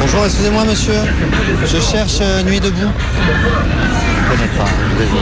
Bonjour, 0.00 0.24
excusez-moi 0.24 0.64
monsieur. 0.64 0.94
Je 1.64 1.78
cherche 1.80 2.18
euh, 2.20 2.42
Nuit 2.42 2.58
debout. 2.58 2.76
Je 2.76 4.30
connais 4.30 4.48
pas, 4.58 4.68
désolé. 4.98 5.20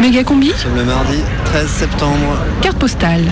Méga 0.00 0.24
combi 0.24 0.48
Nous 0.48 0.54
sommes 0.54 0.76
le 0.76 0.84
mardi 0.84 1.18
13 1.44 1.68
septembre. 1.68 2.36
Carte 2.60 2.78
postale. 2.78 3.24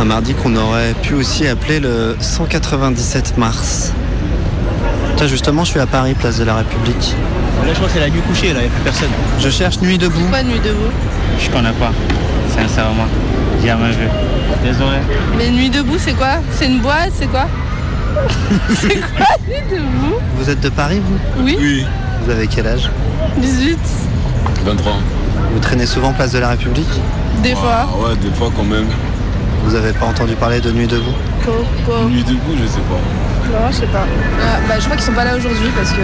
Un 0.00 0.04
mardi 0.04 0.32
qu'on 0.34 0.56
aurait 0.56 0.94
pu 1.02 1.14
aussi 1.14 1.46
appeler 1.46 1.80
le 1.80 2.16
197 2.20 3.36
mars. 3.36 3.92
Tiens, 5.16 5.26
justement, 5.26 5.64
je 5.64 5.70
suis 5.70 5.80
à 5.80 5.86
Paris, 5.86 6.14
place 6.14 6.38
de 6.38 6.44
la 6.44 6.54
République. 6.56 7.14
Là, 7.66 7.68
je 7.70 7.74
crois 7.74 7.86
que 7.88 7.94
c'est 7.94 8.00
la 8.00 8.10
nuit 8.10 8.20
couchée, 8.26 8.52
là, 8.52 8.60
il 8.60 8.62
n'y 8.62 8.66
a 8.68 8.70
plus 8.70 8.82
personne. 8.84 9.10
Je 9.38 9.50
cherche 9.50 9.80
Nuit 9.80 9.98
debout. 9.98 10.26
Pas 10.30 10.42
nuit 10.42 10.60
debout? 10.64 10.90
Je 11.38 11.50
connais 11.50 11.72
pas, 11.72 11.92
sincèrement. 12.56 13.06
J'ai 13.60 13.68
jamais 13.68 13.90
vu. 13.92 14.08
Désolé. 14.62 14.98
Mais 15.36 15.50
nuit 15.50 15.70
debout, 15.70 15.96
c'est 15.98 16.14
quoi? 16.14 16.36
C'est 16.52 16.66
une 16.66 16.80
boîte, 16.80 17.12
c'est 17.18 17.26
quoi? 17.26 17.46
C'est 18.76 19.00
quoi 19.00 19.26
nuit 19.48 19.62
debout? 19.70 20.14
Vous 20.38 20.48
êtes 20.48 20.60
de 20.60 20.68
Paris, 20.68 21.00
vous? 21.04 21.18
Oui, 21.44 21.56
Oui, 21.60 21.86
Vous 22.24 22.30
avez 22.30 22.46
quel 22.46 22.66
âge? 22.66 22.88
18, 23.38 23.76
23. 24.64 24.92
Vous 25.52 25.58
traînez 25.60 25.86
souvent 25.86 26.12
place 26.12 26.32
de 26.32 26.38
la 26.38 26.50
République? 26.50 27.00
Des 27.42 27.54
fois. 27.56 27.88
Ah 27.90 27.96
ouais, 28.08 28.16
des 28.16 28.30
fois 28.30 28.50
quand 28.56 28.62
même. 28.64 28.86
Vous 29.64 29.74
avez 29.74 29.92
pas 29.92 30.06
entendu 30.06 30.34
parler 30.34 30.60
de 30.60 30.70
Nuit 30.70 30.86
debout? 30.86 31.10
Coco. 31.44 32.04
Nuit 32.08 32.22
debout, 32.22 32.54
je 32.60 32.66
sais 32.66 32.80
pas. 32.86 33.00
Non, 33.52 33.66
je 33.70 33.76
sais 33.76 33.86
pas. 33.86 34.04
bah, 34.68 34.74
je 34.78 34.84
crois 34.84 34.96
qu'ils 34.96 35.04
sont 35.06 35.12
pas 35.12 35.24
là 35.24 35.36
aujourd'hui 35.36 35.68
parce 35.76 35.90
que 35.90 36.00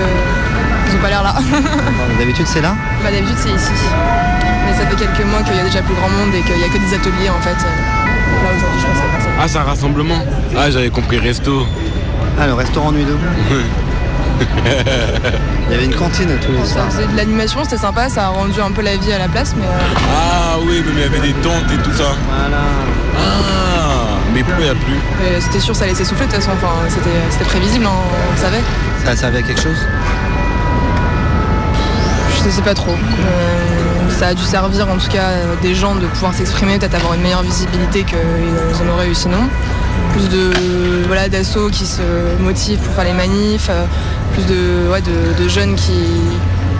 ils 0.88 0.96
ont 0.96 1.02
pas 1.02 1.08
l'air 1.10 1.22
là. 1.22 1.34
D'habitude, 2.18 2.46
c'est 2.46 2.60
là? 2.60 2.74
Bah, 3.02 3.10
d'habitude, 3.12 3.36
c'est 3.38 3.50
ici. 3.54 3.72
Mais 4.66 4.72
ça 4.74 4.84
fait 4.86 4.96
quelques 4.96 5.24
mois 5.30 5.42
qu'il 5.42 5.54
y 5.56 5.60
a 5.60 5.64
déjà 5.64 5.80
plus 5.82 5.94
grand 5.94 6.08
monde 6.10 6.34
et 6.34 6.42
qu'il 6.42 6.58
y 6.60 6.64
a 6.64 6.68
que 6.68 6.78
des 6.78 6.94
ateliers 6.94 7.30
en 7.30 7.40
fait. 7.40 7.56
Là 8.42 8.50
aujourd'hui, 8.56 8.80
je 8.80 8.86
pense. 8.86 9.26
Ah, 9.40 9.48
c'est 9.48 9.58
un 9.58 9.62
rassemblement 9.62 10.22
Ah, 10.56 10.70
j'avais 10.70 10.90
compris 10.90 11.18
resto. 11.18 11.66
Ah, 12.40 12.46
le 12.46 12.54
restaurant 12.54 12.92
Nuit 12.92 13.04
debout 13.04 13.18
Il 15.68 15.72
y 15.72 15.74
avait 15.74 15.84
une 15.84 15.94
cantine 15.94 16.28
tous 16.44 16.52
les 16.52 16.64
Ça 16.66 16.72
soirs. 16.74 16.86
faisait 16.90 17.06
de 17.06 17.16
l'animation, 17.16 17.62
c'était 17.64 17.76
sympa, 17.76 18.08
ça 18.08 18.26
a 18.26 18.28
rendu 18.28 18.58
un 18.60 18.70
peu 18.70 18.80
la 18.82 18.96
vie 18.96 19.12
à 19.12 19.18
la 19.18 19.28
place, 19.28 19.54
mais 19.56 19.66
euh, 19.66 19.68
Ah 20.16 20.56
oui, 20.66 20.82
mais 20.86 20.92
il 20.92 21.00
y 21.00 21.04
avait 21.04 21.20
des 21.20 21.34
tentes 21.40 21.70
et 21.72 21.76
tout 21.82 21.92
ça. 21.92 22.04
Voilà. 22.28 22.62
Ah, 23.18 24.18
mais 24.34 24.42
pourquoi 24.42 24.64
il 24.64 24.64
n'y 24.64 24.70
a 24.70 24.74
plus? 24.74 24.98
mais 25.20 25.40
c'était 25.40 25.60
sûr 25.60 25.76
ça 25.76 25.84
allait 25.84 25.94
s'essouffler 25.94 26.26
de 26.26 26.32
toute 26.32 26.40
façon. 26.42 26.52
Enfin, 26.56 26.72
c'était 26.88 27.10
c'était 27.30 27.44
prévisible, 27.44 27.84
hein, 27.86 27.90
on 28.34 28.40
savait. 28.40 28.62
Ça 29.04 29.10
a 29.12 29.16
servi 29.16 29.38
à 29.38 29.42
quelque 29.42 29.60
chose? 29.60 29.76
Je 32.38 32.44
ne 32.46 32.50
sais 32.50 32.62
pas 32.62 32.74
trop. 32.74 32.92
Euh, 32.92 32.96
ça 34.20 34.26
a 34.26 34.34
dû 34.34 34.42
servir 34.44 34.86
en 34.86 34.98
tout 34.98 35.08
cas 35.08 35.30
euh, 35.30 35.54
des 35.62 35.74
gens 35.74 35.94
de 35.94 36.06
pouvoir 36.06 36.34
s'exprimer, 36.34 36.78
peut-être 36.78 36.94
avoir 36.94 37.14
une 37.14 37.22
meilleure 37.22 37.42
visibilité 37.42 38.04
qu'ils 38.04 38.86
en 38.86 38.92
auraient 38.92 39.08
eu 39.08 39.14
sinon. 39.14 39.48
Plus 40.12 40.28
de 40.28 40.50
voilà 41.06 41.30
d'assauts 41.30 41.70
qui 41.70 41.86
se 41.86 42.02
motivent 42.38 42.80
pour 42.80 42.92
faire 42.92 43.04
les 43.04 43.14
manifs, 43.14 43.68
euh, 43.70 43.86
plus 44.34 44.44
de, 44.44 44.90
ouais, 44.90 45.00
de, 45.00 45.48
jeunes 45.48 45.74
qui, 45.74 46.02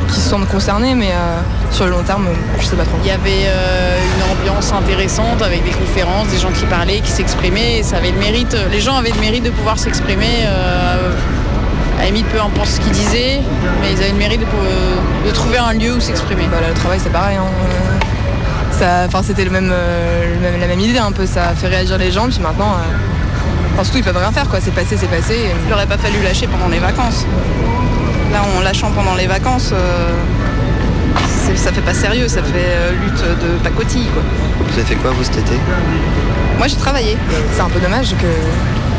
qui 0.08 0.20
se 0.20 0.28
sentent 0.28 0.48
concernés, 0.48 0.94
mais 0.94 1.12
euh, 1.12 1.40
sur 1.70 1.86
le 1.86 1.92
long 1.92 2.02
terme, 2.02 2.26
je 2.58 2.66
sais 2.66 2.76
pas 2.76 2.84
trop. 2.84 2.98
Il 3.02 3.08
y 3.08 3.10
avait 3.10 3.46
une 3.46 4.38
ambiance 4.38 4.70
intéressante 4.74 5.40
avec 5.40 5.64
des 5.64 5.70
conférences, 5.70 6.28
des 6.28 6.36
gens 6.36 6.52
qui 6.52 6.66
parlaient, 6.66 7.00
qui 7.00 7.10
s'exprimaient. 7.10 7.78
et 7.78 7.82
Ça 7.82 7.96
avait 7.96 8.12
mérite, 8.12 8.54
les 8.70 8.82
gens 8.82 8.96
avaient 8.96 9.12
le 9.12 9.20
mérite 9.20 9.44
de 9.44 9.50
pouvoir 9.50 9.78
s'exprimer. 9.78 10.44
La 12.00 12.06
limite, 12.06 12.26
peu 12.28 12.40
importe 12.40 12.68
ce 12.68 12.80
qu'ils 12.80 12.92
disaient, 12.92 13.40
mais 13.80 13.92
ils 13.92 13.98
avaient 13.98 14.12
le 14.12 14.18
mérite 14.18 14.40
de, 14.40 15.28
de 15.28 15.32
trouver 15.34 15.58
un 15.58 15.72
lieu 15.72 15.94
où 15.94 16.00
s'exprimer. 16.00 16.46
Voilà, 16.50 16.68
le 16.68 16.74
travail 16.74 16.98
c'est 17.02 17.12
pareil. 17.12 17.36
hein. 17.36 17.44
Enfin, 19.06 19.20
c'était 19.22 19.44
le 19.44 19.50
même, 19.50 19.70
euh, 19.70 20.34
le 20.34 20.40
même- 20.40 20.58
la 20.60 20.66
même 20.66 20.80
idée 20.80 20.98
un 20.98 21.12
peu. 21.12 21.26
Ça 21.26 21.48
a 21.48 21.54
fait 21.54 21.66
réagir 21.68 21.98
les 21.98 22.10
gens, 22.10 22.28
puis 22.28 22.40
maintenant, 22.40 22.72
euh, 22.72 23.74
enfin, 23.74 23.84
surtout 23.84 23.98
ils 23.98 24.04
peuvent 24.04 24.16
rien 24.16 24.32
faire 24.32 24.48
quoi. 24.48 24.58
C'est 24.62 24.70
passé, 24.74 24.96
c'est 24.98 25.06
passé. 25.10 25.34
et- 25.34 25.54
Il 25.66 25.70
n'aurait 25.70 25.86
pas 25.86 25.98
fallu 25.98 26.22
lâcher 26.22 26.46
pendant 26.46 26.68
les 26.68 26.78
vacances. 26.78 27.26
Là, 28.32 28.38
en 28.56 28.60
lâchant 28.62 28.90
pendant 28.92 29.14
les 29.16 29.26
vacances, 29.26 29.70
euh, 29.74 30.08
ça 31.56 31.72
fait 31.72 31.82
pas 31.82 31.92
sérieux, 31.92 32.26
ça 32.28 32.42
fait 32.42 32.54
euh, 32.56 32.92
lutte 33.04 33.20
de 33.22 33.58
pacotille. 33.62 34.06
Quoi. 34.14 34.22
Vous 34.66 34.72
avez 34.78 34.84
fait 34.86 34.94
quoi, 34.94 35.10
vous, 35.10 35.24
cet 35.24 35.36
été? 35.38 35.56
Moi, 36.56 36.66
j'ai 36.68 36.76
travaillé. 36.76 37.18
C'est 37.54 37.60
un 37.60 37.68
peu 37.68 37.80
dommage 37.80 38.10
que 38.12 38.26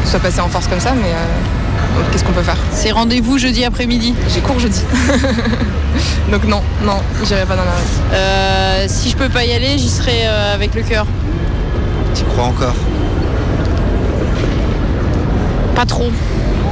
ce 0.05 0.11
soit 0.11 0.19
passé 0.19 0.41
en 0.41 0.47
force 0.49 0.67
comme 0.67 0.79
ça, 0.79 0.91
mais 0.93 1.09
euh, 1.09 1.25
qu'est-ce 2.11 2.23
qu'on 2.23 2.31
peut 2.31 2.41
faire 2.41 2.57
C'est 2.71 2.91
rendez-vous 2.91 3.37
jeudi 3.37 3.63
après-midi. 3.63 4.13
J'ai 4.29 4.41
cours 4.41 4.59
jeudi. 4.59 4.81
Donc 6.31 6.45
non, 6.45 6.61
non, 6.83 6.97
j'irai 7.23 7.45
pas 7.45 7.55
dans 7.55 7.65
la 7.65 7.71
rue. 7.71 8.13
Euh, 8.13 8.85
si 8.87 9.09
je 9.09 9.17
peux 9.17 9.29
pas 9.29 9.43
y 9.43 9.53
aller, 9.53 9.77
j'y 9.77 9.89
serai 9.89 10.25
euh, 10.25 10.53
avec 10.55 10.75
le 10.75 10.81
cœur. 10.81 11.05
Tu 12.15 12.23
crois 12.23 12.45
encore 12.45 12.75
Pas 15.75 15.85
trop. 15.85 16.09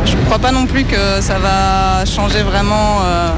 Je 0.05 0.15
ne 0.15 0.21
crois 0.23 0.39
pas 0.39 0.51
non 0.51 0.65
plus 0.65 0.85
que 0.85 1.21
ça 1.21 1.39
va 1.39 2.05
changer 2.05 2.41
vraiment 2.41 2.99
euh, 3.03 3.29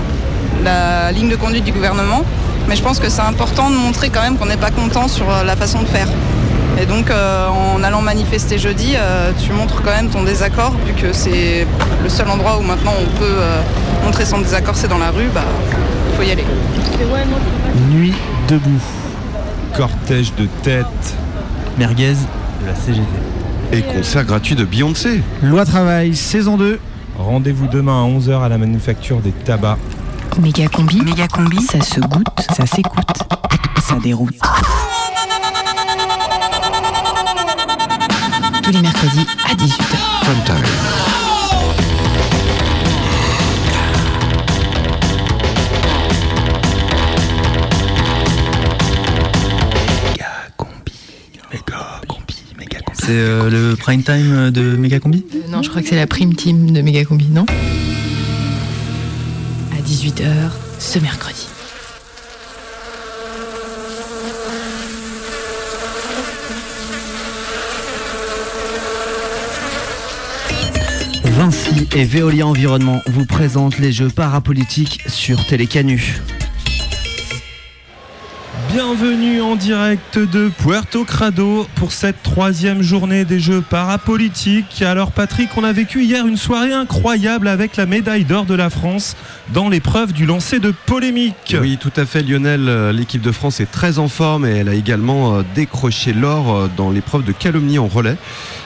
la 0.63 1.11
ligne 1.11 1.29
de 1.29 1.35
conduite 1.35 1.63
du 1.63 1.71
gouvernement, 1.71 2.23
mais 2.67 2.75
je 2.75 2.83
pense 2.83 2.99
que 2.99 3.09
c'est 3.09 3.21
important 3.21 3.69
de 3.69 3.75
montrer 3.75 4.09
quand 4.09 4.21
même 4.21 4.37
qu'on 4.37 4.45
n'est 4.45 4.57
pas 4.57 4.71
content 4.71 5.07
sur 5.07 5.25
la 5.43 5.55
façon 5.55 5.81
de 5.81 5.87
faire. 5.87 6.07
Et 6.79 6.85
donc 6.85 7.09
euh, 7.09 7.47
en 7.47 7.83
allant 7.83 8.01
manifester 8.01 8.57
jeudi, 8.57 8.93
euh, 8.95 9.31
tu 9.43 9.51
montres 9.53 9.81
quand 9.81 9.91
même 9.91 10.09
ton 10.09 10.23
désaccord, 10.23 10.73
vu 10.85 10.93
que 10.93 11.13
c'est 11.13 11.67
le 12.01 12.09
seul 12.09 12.29
endroit 12.29 12.57
où 12.57 12.61
maintenant 12.61 12.93
on 12.99 13.19
peut 13.19 13.25
euh, 13.25 13.61
montrer 14.03 14.25
son 14.25 14.39
désaccord, 14.39 14.75
c'est 14.75 14.87
dans 14.87 14.97
la 14.97 15.11
rue, 15.11 15.29
bah 15.33 15.43
il 16.09 16.17
faut 16.17 16.23
y 16.23 16.31
aller. 16.31 16.45
Nuit 17.91 18.13
debout. 18.47 18.81
Cortège 19.75 20.33
de 20.35 20.47
tête. 20.63 20.85
Merguez 21.77 22.15
de 22.61 22.67
la 22.67 22.75
CGT. 22.75 23.07
Et 23.71 23.81
concert 23.81 24.25
gratuit 24.25 24.55
de 24.55 24.65
Beyoncé. 24.65 25.21
Loi 25.41 25.65
travail, 25.65 26.15
saison 26.15 26.57
2. 26.57 26.79
Rendez-vous 27.17 27.67
demain 27.67 28.03
à 28.03 28.07
11h 28.07 28.43
à 28.43 28.49
la 28.49 28.57
manufacture 28.57 29.21
des 29.21 29.31
tabacs. 29.31 29.77
Méga 30.41 30.67
combi. 30.67 31.01
Méga 31.01 31.27
combi. 31.27 31.61
Ça 31.61 31.81
se 31.81 31.99
goûte, 32.01 32.25
ça 32.55 32.65
s'écoute, 32.65 33.17
ça 33.81 33.95
déroute. 34.01 34.35
Tous 38.71 38.77
les 38.77 38.83
mercredis 38.83 39.27
à 39.49 39.53
18h. 39.53 39.97
Prime 40.21 40.43
time. 40.45 40.55
C'est 52.93 53.09
euh, 53.09 53.49
le 53.49 53.75
prime 53.75 54.03
time 54.03 54.51
de 54.51 54.77
Méga 54.77 55.01
Combi 55.01 55.25
Euh, 55.35 55.39
non, 55.49 55.63
je 55.63 55.69
crois 55.69 55.81
que 55.81 55.89
c'est 55.89 55.95
la 55.97 56.07
prime 56.07 56.33
team 56.33 56.71
de 56.71 56.81
Méga 56.81 57.03
combi, 57.03 57.27
non? 57.27 57.45
À 59.73 59.81
18h 59.81 60.23
ce 60.79 60.99
mercredi. 60.99 61.30
Vinci 71.41 71.87
et 71.95 72.05
Veolia 72.05 72.45
Environnement 72.45 73.01
vous 73.07 73.25
présentent 73.25 73.79
les 73.79 73.91
Jeux 73.91 74.09
parapolitiques 74.09 75.01
sur 75.07 75.43
Télécanu. 75.47 76.21
Bienvenue 78.73 79.41
en 79.41 79.57
direct 79.57 80.17
de 80.17 80.47
Puerto 80.47 81.03
Crado 81.03 81.67
pour 81.75 81.91
cette 81.91 82.23
troisième 82.23 82.81
journée 82.81 83.25
des 83.25 83.41
Jeux 83.41 83.59
parapolitiques. 83.59 84.81
Alors 84.81 85.11
Patrick, 85.11 85.49
on 85.57 85.65
a 85.65 85.73
vécu 85.73 86.03
hier 86.03 86.25
une 86.25 86.37
soirée 86.37 86.71
incroyable 86.71 87.49
avec 87.49 87.75
la 87.75 87.85
médaille 87.85 88.23
d'or 88.23 88.45
de 88.45 88.55
la 88.55 88.69
France 88.69 89.17
dans 89.53 89.67
l'épreuve 89.67 90.13
du 90.13 90.25
lancer 90.25 90.59
de 90.59 90.73
polémique. 90.85 91.57
Oui, 91.59 91.77
tout 91.81 91.91
à 91.97 92.05
fait, 92.05 92.23
Lionel. 92.23 92.69
Euh, 92.69 92.93
L'équipe 92.93 93.21
de 93.21 93.33
France 93.33 93.59
est 93.59 93.69
très 93.69 93.99
en 93.99 94.07
forme 94.07 94.45
et 94.45 94.51
elle 94.51 94.69
a 94.69 94.73
également 94.73 95.35
euh, 95.35 95.41
décroché 95.53 96.13
l'or 96.13 96.55
euh, 96.55 96.69
dans 96.77 96.91
l'épreuve 96.91 97.25
de 97.25 97.33
calomnie 97.33 97.77
en 97.77 97.87
relais. 97.87 98.15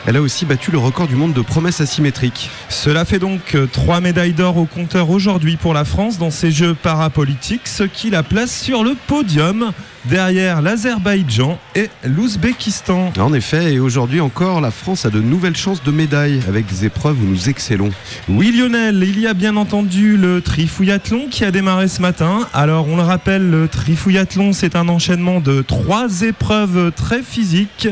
Elle 0.06 0.18
a 0.18 0.22
aussi 0.22 0.46
battu 0.46 0.70
le 0.70 0.78
record 0.78 1.08
du 1.08 1.16
monde 1.16 1.34
de 1.34 1.42
promesses 1.42 1.82
asymétriques. 1.82 2.52
Cela 2.70 3.06
fait 3.06 3.18
donc 3.18 3.58
trois 3.72 4.02
médailles 4.02 4.34
d'or 4.34 4.58
au 4.58 4.66
compteur 4.66 5.10
aujourd'hui 5.10 5.58
pour 5.58 5.74
la 5.74 5.84
France 5.84 6.20
dans 6.20 6.30
ces 6.30 6.52
Jeux 6.52 6.76
parapolitiques, 6.76 7.68
ce 7.68 7.82
qui 7.82 8.12
la 8.12 8.22
place 8.22 8.56
sur 8.56 8.84
le 8.84 8.96
podium 9.08 9.74
derrière 10.10 10.62
l'Azerbaïdjan 10.62 11.58
et 11.76 11.90
l'Ouzbékistan. 12.04 13.12
En 13.18 13.34
effet, 13.34 13.74
et 13.74 13.80
aujourd'hui 13.80 14.22
encore, 14.22 14.62
la 14.62 14.72
France 14.72 15.06
a 15.06 15.10
de 15.10 15.20
nouvelles 15.20 15.56
chances 15.56 15.84
de 15.84 15.92
médailles 15.92 16.42
avec 16.48 16.66
des 16.68 16.86
épreuves 16.86 17.22
où 17.22 17.26
nous 17.26 17.50
excellons. 17.50 17.90
Oui 18.30 18.52
Lionel, 18.52 19.04
il 19.04 19.20
y 19.20 19.28
a 19.28 19.34
bien 19.34 19.56
entendu 19.58 20.18
le 20.18 20.42
trifouillathlon 20.42 21.28
qui 21.30 21.44
a 21.44 21.52
démarré 21.52 21.88
ce 21.88 22.02
matin. 22.02 22.48
Alors 22.54 22.88
on 22.88 22.96
le 22.96 23.04
rappelle, 23.04 23.50
le 23.50 23.68
trifouillathlon 23.68 24.54
c'est 24.54 24.76
un 24.76 24.88
enchaînement 24.90 25.40
de 25.40 25.62
trois 25.62 26.22
épreuves 26.22 26.92
très 26.96 27.22
physiques. 27.22 27.88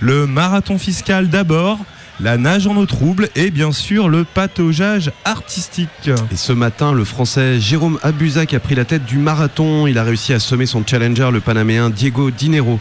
Le 0.00 0.26
marathon 0.26 0.78
fiscal 0.78 1.28
d'abord, 1.28 1.78
la 2.20 2.36
nage 2.36 2.66
en 2.66 2.76
eau 2.76 2.86
trouble 2.86 3.28
et 3.36 3.50
bien 3.50 3.72
sûr 3.72 4.08
le 4.08 4.24
pataugeage 4.24 5.12
artistique. 5.24 6.10
Et 6.32 6.36
ce 6.36 6.52
matin, 6.52 6.92
le 6.92 7.04
Français 7.04 7.60
Jérôme 7.60 7.98
Abuzac 8.02 8.54
a 8.54 8.60
pris 8.60 8.74
la 8.74 8.84
tête 8.84 9.04
du 9.04 9.18
marathon. 9.18 9.86
Il 9.86 9.98
a 9.98 10.02
réussi 10.02 10.32
à 10.32 10.38
sommer 10.38 10.66
son 10.66 10.84
challenger, 10.84 11.30
le 11.32 11.40
Panaméen 11.40 11.90
Diego 11.90 12.30
Dinero. 12.30 12.80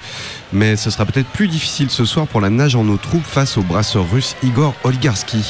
Mais 0.54 0.76
ce 0.76 0.90
sera 0.90 1.06
peut-être 1.06 1.28
plus 1.28 1.48
difficile 1.48 1.90
ce 1.90 2.06
soir 2.06 2.26
pour 2.26 2.42
la 2.42 2.50
nage 2.50 2.76
en 2.76 2.88
eau 2.88 2.98
trouble 2.98 3.26
face 3.26 3.58
au 3.58 3.62
brasseur 3.62 4.10
russe 4.10 4.36
Igor 4.44 4.74
Oligarski. 4.84 5.44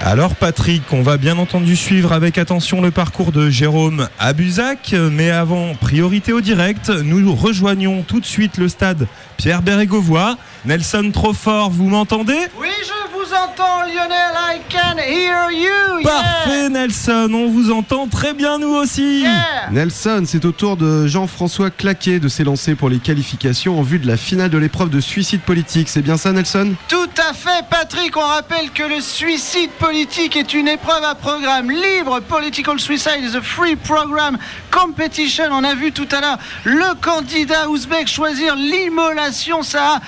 Alors 0.00 0.36
Patrick, 0.36 0.82
on 0.92 1.02
va 1.02 1.16
bien 1.16 1.38
entendu 1.38 1.76
suivre 1.76 2.12
avec 2.12 2.38
attention 2.38 2.80
le 2.80 2.90
parcours 2.90 3.32
de 3.32 3.50
Jérôme 3.50 4.08
Abuzac, 4.18 4.94
mais 5.12 5.30
avant, 5.30 5.74
priorité 5.74 6.32
au 6.32 6.40
direct, 6.40 6.90
nous 6.90 7.34
rejoignons 7.34 8.02
tout 8.02 8.20
de 8.20 8.26
suite 8.26 8.58
le 8.58 8.68
stade 8.68 9.06
Pierre 9.36 9.62
Bérégovoy. 9.62 10.36
Nelson 10.64 11.10
Trofort, 11.12 11.70
vous 11.70 11.88
m'entendez 11.88 12.38
Oui, 12.58 12.68
je 12.82 13.12
vous 13.12 13.34
entends, 13.34 13.82
Lionel. 13.82 14.32
I 14.34 14.60
can 14.70 14.96
hear 14.98 15.50
you. 15.50 15.98
yeah. 16.00 16.04
Parfait 16.10 16.68
Nelson, 16.70 17.28
on 17.34 17.48
vous 17.48 17.70
entend 17.70 18.06
très 18.06 18.32
bien 18.32 18.58
nous 18.58 18.74
aussi. 18.74 19.20
Yeah. 19.22 19.68
Nelson, 19.72 20.24
c'est 20.26 20.44
au 20.46 20.52
tour 20.52 20.76
de 20.78 21.06
Jean-François 21.06 21.70
Claquet 21.70 22.18
de 22.18 22.28
s'élancer 22.28 22.74
pour 22.74 22.88
les 22.88 22.98
qualifications 22.98 23.78
en 23.78 23.82
vue 23.82 23.98
de 23.98 24.06
la 24.06 24.16
finale 24.16 24.48
de 24.50 24.56
l'épreuve 24.58 24.88
de 24.88 25.00
suicide 25.00 25.42
politique. 25.42 25.88
C'est 25.90 26.02
bien 26.02 26.16
ça, 26.16 26.32
Nelson? 26.32 26.74
Tout 26.88 27.10
à 27.28 27.34
fait, 27.34 27.64
Patrick. 27.68 28.16
On 28.16 28.20
rappelle 28.20 28.70
que 28.70 28.84
le 28.84 29.00
suicide 29.02 29.70
politique 29.78 30.34
est 30.36 30.54
une 30.54 30.68
épreuve 30.68 31.04
à 31.04 31.14
programme 31.14 31.70
libre. 31.70 32.20
Political 32.20 32.80
Suicide 32.80 33.20
is 33.22 33.36
a 33.36 33.42
free 33.42 33.76
program 33.76 34.38
competition. 34.70 35.44
On 35.50 35.62
a 35.64 35.74
vu 35.74 35.92
tout 35.92 36.08
à 36.10 36.20
l'heure 36.22 36.38
le 36.64 36.94
candidat 37.02 37.68
ouzbek 37.68 38.08
choisir 38.08 38.56
l'immolation. 38.56 39.62
Ça 39.62 39.96
a 39.96 40.00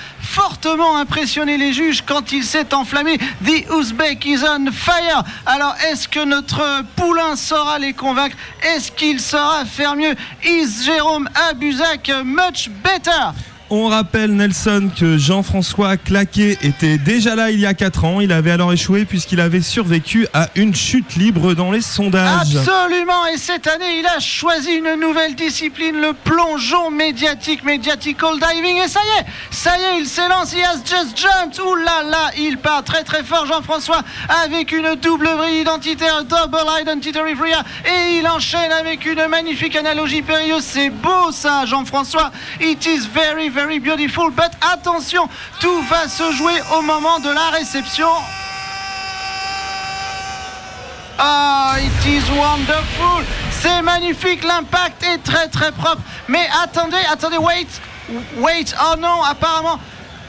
fortement 0.47 0.95
impressionné 0.95 1.57
les 1.57 1.73
juges 1.73 2.01
quand 2.05 2.31
il 2.31 2.45
s'est 2.45 2.73
enflammé. 2.73 3.17
The 3.43 3.65
Uzbek 3.69 4.25
is 4.25 4.45
on 4.47 4.71
fire. 4.71 5.21
Alors, 5.45 5.75
est-ce 5.89 6.07
que 6.07 6.23
notre 6.23 6.85
poulain 6.95 7.35
saura 7.35 7.77
les 7.79 7.91
convaincre? 7.91 8.37
Est-ce 8.63 8.89
qu'il 8.89 9.19
saura 9.19 9.65
faire 9.65 9.97
mieux? 9.97 10.15
Is 10.45 10.85
Jérôme 10.85 11.27
Abuzak 11.49 12.09
much 12.23 12.69
better? 12.69 13.33
On 13.69 13.87
rappelle 13.89 14.33
Nelson 14.33 14.89
que 14.97 15.17
Jean-François 15.17 15.97
Claquet 15.97 16.57
était 16.61 16.97
déjà 16.97 17.35
là 17.35 17.51
il 17.51 17.59
y 17.59 17.65
a 17.65 17.73
4 17.73 18.05
ans. 18.05 18.21
Il 18.21 18.31
avait 18.31 18.51
alors 18.51 18.71
échoué 18.71 19.03
puisqu'il 19.03 19.41
avait 19.41 19.61
survécu 19.61 20.25
à 20.33 20.47
une 20.55 20.73
chute 20.73 21.15
libre 21.15 21.53
dans 21.53 21.71
les 21.71 21.81
sondages. 21.81 22.55
Absolument, 22.55 23.25
et 23.27 23.37
cette 23.37 23.67
année, 23.67 23.99
il 23.99 24.05
a 24.05 24.19
choisi 24.19 24.71
une 24.71 24.97
nouvelle 25.01 25.35
discipline, 25.35 25.99
le 25.99 26.13
plongeon 26.13 26.91
médiatique, 26.91 27.65
mediatical 27.65 28.35
diving, 28.39 28.77
et 28.77 28.87
ça 28.87 29.01
y 29.03 29.19
est, 29.19 29.25
ça 29.51 29.77
y 29.77 29.81
est, 29.81 29.99
il 29.99 30.05
s'élance, 30.07 30.53
il 30.53 30.63
has 30.63 30.79
just 30.85 31.17
jumped, 31.17 31.59
ouh 31.59 31.75
là 31.75 32.03
là, 32.09 32.31
il 32.37 32.57
part 32.57 32.83
très 32.83 33.03
très 33.03 33.23
fort, 33.23 33.45
Jean-François, 33.47 34.01
avec 34.45 34.71
une 34.71 34.95
double 34.95 35.27
vrille 35.27 35.61
identitaire, 35.61 36.23
double 36.23 36.63
identity 36.81 37.11
vrille, 37.11 37.53
et 37.85 38.19
il 38.19 38.27
enchaîne 38.27 38.71
avec 38.71 39.05
une 39.05 39.27
magnifique 39.27 39.75
analogie 39.75 40.21
périlleuse, 40.21 40.63
c'est 40.63 40.89
beau 40.89 41.31
ça, 41.31 41.65
Jean-François, 41.65 42.31
it 42.61 42.85
is 42.85 43.07
very 43.13 43.49
beautiful, 43.65 44.29
but 44.29 44.51
attention, 44.61 45.27
tout 45.59 45.81
va 45.89 46.07
se 46.07 46.31
jouer 46.33 46.53
au 46.77 46.81
moment 46.81 47.19
de 47.19 47.29
la 47.29 47.49
réception. 47.49 48.07
Ah, 51.17 51.75
it 51.79 52.05
is 52.05 52.29
wonderful. 52.31 53.25
C'est 53.49 53.81
magnifique, 53.81 54.43
l'impact 54.43 55.03
est 55.03 55.23
très 55.23 55.47
très 55.47 55.71
propre. 55.71 56.01
Mais 56.27 56.47
attendez, 56.63 56.97
attendez, 57.11 57.37
wait, 57.37 57.67
wait. 58.37 58.75
Oh 58.79 58.95
non, 58.99 59.23
apparemment, 59.23 59.79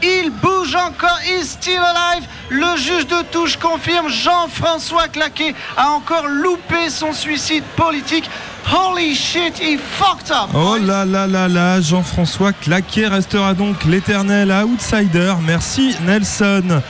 il 0.03 0.31
bouge 0.31 0.75
encore. 0.75 1.19
He's 1.25 1.51
still 1.51 1.81
alive. 1.81 2.27
Le 2.51 2.77
juge 2.77 3.07
de 3.07 3.23
touche 3.31 3.57
confirme. 3.57 4.09
Jean-François 4.09 5.09
Claquet 5.09 5.55
a 5.77 5.91
encore 5.91 6.27
loupé 6.27 6.91
son 6.91 7.13
suicide 7.13 7.65
politique. 7.77 8.29
Holy 8.71 9.15
shit, 9.15 9.59
he 9.59 9.79
fucked 9.79 10.31
up. 10.31 10.51
Oh 10.55 10.77
là 10.77 11.05
là 11.05 11.27
là 11.27 11.49
là, 11.49 11.81
Jean-François 11.81 12.53
Claquet 12.53 13.07
restera 13.07 13.55
donc 13.55 13.85
l'éternel 13.85 14.53
outsider. 14.53 15.35
Merci 15.43 15.95
Nelson. 16.05 16.83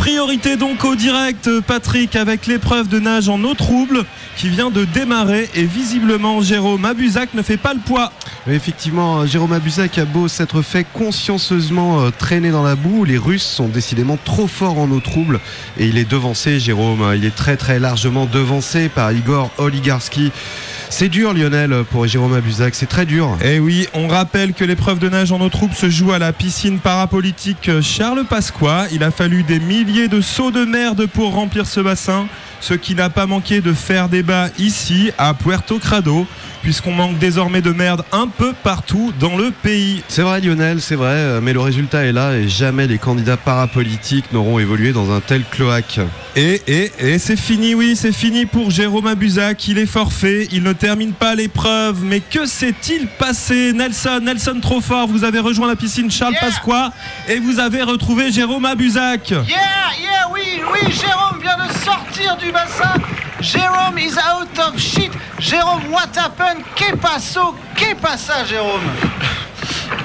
Priorité 0.00 0.56
donc 0.56 0.82
au 0.86 0.96
direct, 0.96 1.50
Patrick, 1.66 2.16
avec 2.16 2.46
l'épreuve 2.46 2.88
de 2.88 2.98
nage 2.98 3.28
en 3.28 3.44
eau 3.44 3.52
trouble 3.52 4.06
qui 4.34 4.48
vient 4.48 4.70
de 4.70 4.86
démarrer 4.86 5.50
et 5.54 5.64
visiblement 5.64 6.40
Jérôme 6.40 6.86
Abuzac 6.86 7.34
ne 7.34 7.42
fait 7.42 7.58
pas 7.58 7.74
le 7.74 7.80
poids. 7.80 8.10
Effectivement, 8.48 9.26
Jérôme 9.26 9.52
Abuzac 9.52 9.98
a 9.98 10.06
beau 10.06 10.26
s'être 10.26 10.62
fait 10.62 10.86
consciencieusement 10.94 12.00
euh, 12.00 12.10
traîner 12.10 12.50
dans 12.50 12.62
la 12.62 12.76
boue, 12.76 13.04
les 13.04 13.18
Russes 13.18 13.44
sont 13.44 13.68
décidément 13.68 14.16
trop 14.24 14.46
forts 14.46 14.78
en 14.78 14.90
eau 14.90 15.00
trouble 15.00 15.38
et 15.78 15.86
il 15.88 15.98
est 15.98 16.10
devancé, 16.10 16.58
Jérôme. 16.58 17.12
Il 17.14 17.26
est 17.26 17.36
très 17.36 17.58
très 17.58 17.78
largement 17.78 18.24
devancé 18.24 18.88
par 18.88 19.12
Igor 19.12 19.50
Oligarski. 19.58 20.32
C'est 20.88 21.08
dur, 21.08 21.34
Lionel, 21.34 21.84
pour 21.90 22.06
Jérôme 22.06 22.34
Abuzac, 22.34 22.74
c'est 22.74 22.88
très 22.88 23.06
dur. 23.06 23.36
Et 23.44 23.56
Eh 23.56 23.60
oui, 23.60 23.86
on 23.94 24.08
rappelle 24.08 24.54
que 24.54 24.64
l'épreuve 24.64 24.98
de 24.98 25.08
nage 25.08 25.30
en 25.30 25.40
eau 25.40 25.48
trouble 25.48 25.74
se 25.74 25.88
joue 25.88 26.10
à 26.12 26.18
la 26.18 26.32
piscine 26.32 26.78
parapolitique 26.80 27.70
Charles 27.80 28.24
Pasqua. 28.24 28.86
Il 28.90 29.04
a 29.04 29.12
fallu 29.12 29.44
des 29.44 29.60
milliers 29.60 29.89
de 29.90 30.20
seaux 30.20 30.52
de 30.52 30.64
merde 30.64 31.06
pour 31.06 31.34
remplir 31.34 31.66
ce 31.66 31.80
bassin, 31.80 32.28
ce 32.60 32.74
qui 32.74 32.94
n'a 32.94 33.10
pas 33.10 33.26
manqué 33.26 33.60
de 33.60 33.72
faire 33.72 34.08
débat 34.08 34.48
ici, 34.58 35.10
à 35.18 35.34
Puerto 35.34 35.78
Crado, 35.78 36.26
puisqu'on 36.62 36.92
manque 36.92 37.18
désormais 37.18 37.62
de 37.62 37.70
merde 37.72 38.04
un 38.12 38.26
peu 38.26 38.52
partout 38.52 39.12
dans 39.18 39.36
le 39.36 39.50
pays. 39.50 40.02
C'est 40.08 40.22
vrai, 40.22 40.40
Lionel, 40.40 40.80
c'est 40.80 40.94
vrai, 40.94 41.14
euh, 41.14 41.40
mais 41.42 41.52
le 41.52 41.60
résultat 41.60 42.04
est 42.04 42.12
là 42.12 42.34
et 42.34 42.48
jamais 42.48 42.86
les 42.86 42.98
candidats 42.98 43.36
parapolitiques 43.36 44.32
n'auront 44.32 44.58
évolué 44.58 44.92
dans 44.92 45.10
un 45.12 45.20
tel 45.20 45.42
cloaque. 45.50 46.00
Et, 46.36 46.60
et, 46.66 46.92
et 46.98 47.18
c'est 47.18 47.38
fini, 47.38 47.74
oui, 47.74 47.96
c'est 47.96 48.12
fini 48.12 48.46
pour 48.46 48.70
Jérôme 48.70 49.06
Abuzac. 49.06 49.68
Il 49.68 49.78
est 49.78 49.86
forfait, 49.86 50.48
il 50.52 50.62
ne 50.62 50.72
termine 50.72 51.12
pas 51.12 51.34
l'épreuve. 51.34 52.04
Mais 52.04 52.20
que 52.20 52.46
s'est-il 52.46 53.06
passé? 53.06 53.72
Nelson, 53.72 54.20
Nelson 54.22 54.58
trop 54.60 54.80
fort, 54.80 55.08
vous 55.08 55.24
avez 55.24 55.38
rejoint 55.40 55.66
la 55.68 55.76
piscine 55.76 56.10
Charles 56.10 56.30
Yeah. 56.30 56.40
Pasqua 56.48 56.92
et 57.28 57.40
vous 57.40 57.58
avez 57.58 57.82
retrouvé 57.82 58.30
Jérôme 58.30 58.64
Abuzac. 58.64 59.30
Yeah, 59.30 59.40
yeah, 59.48 60.28
oui, 60.32 60.60
oui, 60.72 60.92
Jérôme 60.92 61.40
vient 61.40 61.56
de 61.56 61.72
sortir 61.90 62.36
du 62.36 62.52
bassin. 62.52 62.92
Jérôme 63.40 63.98
is 63.98 64.16
out 64.18 64.58
of 64.58 64.78
shit. 64.78 65.10
Jérôme, 65.38 65.88
what 65.90 66.14
happened? 66.16 66.62
Que 66.76 66.94
passo? 66.96 67.54
Que 67.74 67.94
passa, 67.94 68.44
Jérôme? 68.44 68.82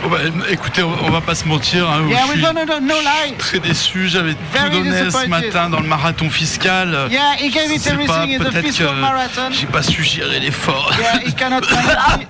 Oh 0.04 0.10
bah, 0.10 0.18
écoutez, 0.50 0.84
on, 0.84 0.94
on 1.06 1.10
va 1.10 1.22
pas 1.22 1.36
se 1.36 1.46
mentir. 1.46 1.88
hein, 1.90 2.06
Yeah, 2.08 2.22
je 2.28 2.32
suis 2.34 2.42
no 2.42 2.96
lie. 2.96 3.34
très 3.38 3.60
déçu. 3.60 4.08
J'avais 4.08 4.34
tout 4.34 4.70
donné 4.72 5.10
ce 5.10 5.28
matin 5.28 5.70
dans 5.70 5.80
le 5.80 5.88
marathon 5.88 6.30
fiscal. 6.30 7.08
Yeah, 7.12 7.36
he 7.38 7.50
gave 7.50 7.72
it 7.72 7.84
pas 7.84 7.92
everything 7.92 8.36
in 8.36 8.44
the 8.44 8.52
fiscal 8.64 8.96
marathon. 8.96 9.52
j'ai 9.52 9.66
pas 9.68 9.82
su 9.84 10.04
gérer 10.04 10.40
l'effort. 10.40 10.92
Yeah, 11.00 11.20
he 11.26 11.34
cannot 11.34 11.62
manage. 11.72 12.28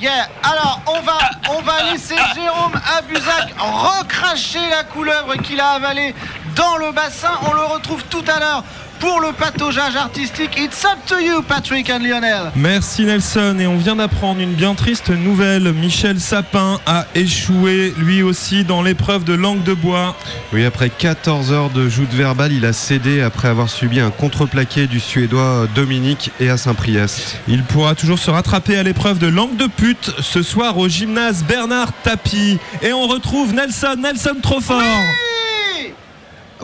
Yeah, 0.00 0.28
alors 0.42 0.80
on 0.86 1.00
va, 1.02 1.18
on 1.50 1.62
va 1.62 1.90
laisser 1.92 2.16
Jérôme 2.34 2.72
Abuzac 2.98 3.54
recracher 3.58 4.68
la 4.70 4.84
couleuvre 4.84 5.36
qu'il 5.42 5.60
a 5.60 5.70
avalée 5.70 6.14
dans 6.56 6.76
le 6.78 6.92
bassin. 6.92 7.32
On 7.48 7.54
le 7.54 7.64
retrouve 7.74 8.02
tout 8.10 8.24
à 8.26 8.40
l'heure 8.40 8.64
pour 9.00 9.20
le 9.20 9.32
pataugeage 9.32 9.96
artistique. 9.96 10.56
It's 10.56 10.84
up 10.84 10.98
to 11.06 11.18
you, 11.18 11.42
Patrick 11.42 11.90
and 11.90 11.98
Lionel. 11.98 12.52
Merci 12.56 13.04
Nelson 13.04 13.56
et 13.58 13.66
on 13.66 13.76
vient 13.76 13.96
d'apprendre 13.96 14.40
une 14.40 14.54
bien 14.54 14.74
triste 14.74 15.10
nouvelle. 15.10 15.72
Michel 15.72 16.20
Sapin 16.20 16.80
a 16.86 17.06
échoué 17.14 17.92
lui 17.98 18.22
aussi 18.22 18.64
dans 18.64 18.82
l'épreuve 18.82 19.24
de 19.24 19.34
langue 19.34 19.62
de 19.62 19.74
bois. 19.74 20.16
Oui, 20.52 20.64
après 20.64 20.90
14 20.90 21.52
heures 21.52 21.70
de 21.70 21.88
joute 21.88 22.12
verbale, 22.12 22.52
il 22.52 22.64
a 22.64 22.72
cédé 22.72 23.20
après 23.20 23.48
avoir 23.48 23.68
subi 23.68 24.00
un 24.00 24.10
contreplaqué 24.10 24.86
du 24.86 25.00
Suédois 25.00 25.66
Dominique 25.74 26.30
et 26.40 26.48
à 26.48 26.56
Saint-Priest. 26.56 27.38
Il 27.48 27.64
pourra 27.64 27.94
toujours 27.94 28.18
se 28.18 28.30
rattraper 28.30 28.78
à 28.78 28.82
l'épreuve 28.82 29.18
de 29.18 29.26
langue 29.26 29.56
de 29.56 29.66
pute 29.66 30.12
ce 30.20 30.42
soir 30.42 30.78
au 30.78 30.88
gymnase 30.88 31.44
Bernard 31.44 31.90
Tapie. 32.04 32.58
Et 32.82 32.92
on 32.92 33.06
retrouve 33.06 33.52
Nelson, 33.52 33.96
Nelson 33.98 34.36
trop 34.42 34.60
fort. 34.60 34.80
Oui, 34.80 34.86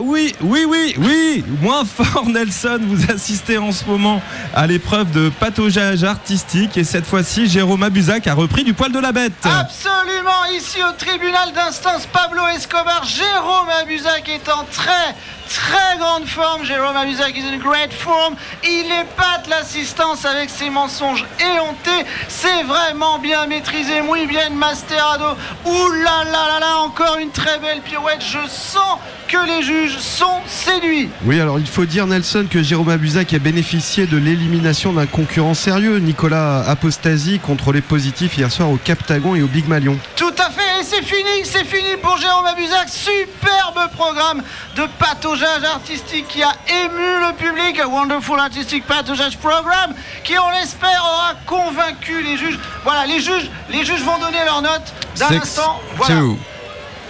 oui, 0.01 0.65
oui, 0.67 0.95
oui, 0.97 1.43
moins 1.61 1.85
fort 1.85 2.27
Nelson, 2.27 2.79
vous 2.81 3.11
assistez 3.11 3.57
en 3.57 3.71
ce 3.71 3.85
moment 3.85 4.21
à 4.55 4.67
l'épreuve 4.67 5.11
de 5.11 5.29
pataugeage 5.29 6.03
artistique. 6.03 6.77
Et 6.77 6.83
cette 6.83 7.05
fois-ci 7.05 7.47
Jérôme 7.47 7.83
Abuzac 7.83 8.27
a 8.27 8.33
repris 8.33 8.63
du 8.63 8.73
poil 8.73 8.91
de 8.91 8.99
la 8.99 9.11
bête. 9.11 9.33
Absolument, 9.43 10.45
ici 10.55 10.79
au 10.83 10.91
tribunal 10.97 11.53
d'instance 11.53 12.05
Pablo 12.07 12.41
Escobar, 12.55 13.03
Jérôme 13.05 13.69
Abuzac 13.81 14.29
est 14.29 14.49
en 14.49 14.63
très 14.71 15.15
très 15.55 15.97
grande 15.97 16.25
forme. 16.25 16.63
Jérôme 16.65 16.95
Abuzac 16.95 17.35
is 17.37 17.43
in 17.45 17.57
great 17.57 17.93
form. 17.93 18.35
Il 18.63 18.85
épate 18.85 19.47
l'assistance 19.49 20.25
avec 20.25 20.49
ses 20.49 20.69
mensonges 20.69 21.25
éhontés. 21.39 22.05
C'est 22.27 22.63
vraiment 22.63 23.19
bien 23.19 23.47
maîtrisé, 23.47 24.01
muy 24.01 24.27
bien 24.27 24.49
masterado. 24.49 25.37
Ouh 25.65 25.91
là 26.03 26.23
là 26.25 26.47
là 26.47 26.59
là, 26.59 26.77
encore 26.79 27.17
une 27.19 27.31
très 27.31 27.59
belle 27.59 27.81
pirouette. 27.81 28.21
Je 28.21 28.47
sens 28.47 28.99
que 29.27 29.37
les 29.47 29.63
juges 29.63 29.97
sont 29.97 30.41
séduits. 30.45 31.09
Oui, 31.23 31.39
alors 31.39 31.59
il 31.59 31.67
faut 31.67 31.85
dire, 31.85 32.05
Nelson, 32.05 32.45
que 32.49 32.61
Jérôme 32.61 32.89
Abuzac 32.89 33.33
a 33.33 33.39
bénéficié 33.39 34.05
de 34.05 34.17
l'élimination 34.17 34.91
d'un 34.91 35.05
concurrent 35.05 35.53
sérieux, 35.53 35.99
Nicolas 35.99 36.61
Apostasi, 36.67 37.39
contrôlé 37.39 37.81
positif 37.81 38.37
hier 38.37 38.51
soir 38.51 38.69
au 38.69 38.77
Captagon 38.77 39.35
et 39.35 39.41
au 39.41 39.47
Big 39.47 39.67
Malion. 39.67 39.97
Tout 40.17 40.33
à 40.37 40.49
fait, 40.49 40.60
et 40.81 40.83
Et 40.83 40.83
c'est 40.83 41.03
fini, 41.03 41.45
c'est 41.45 41.65
fini 41.65 41.95
pour 42.01 42.17
Jérôme 42.17 42.45
Abuzac. 42.45 42.89
Superbe 42.89 43.89
programme 43.95 44.41
de 44.75 44.87
pataugeage 44.97 45.63
artistique 45.63 46.27
qui 46.27 46.41
a 46.43 46.53
ému 46.67 47.19
le 47.27 47.33
public. 47.35 47.79
A 47.79 47.87
wonderful 47.87 48.39
artistic 48.39 48.85
pataugeage 48.87 49.37
program 49.37 49.93
qui, 50.23 50.37
on 50.39 50.49
l'espère, 50.49 51.01
aura 51.03 51.33
convaincu 51.45 52.21
les 52.23 52.37
juges. 52.37 52.59
Voilà, 52.83 53.05
les 53.05 53.19
juges, 53.19 53.49
les 53.69 53.85
juges 53.85 54.01
vont 54.01 54.17
donner 54.17 54.43
leurs 54.45 54.61
notes 54.61 54.93
d'un 55.17 55.37
instant. 55.39 55.79
Voilà. 55.97 56.15
two, 56.15 56.37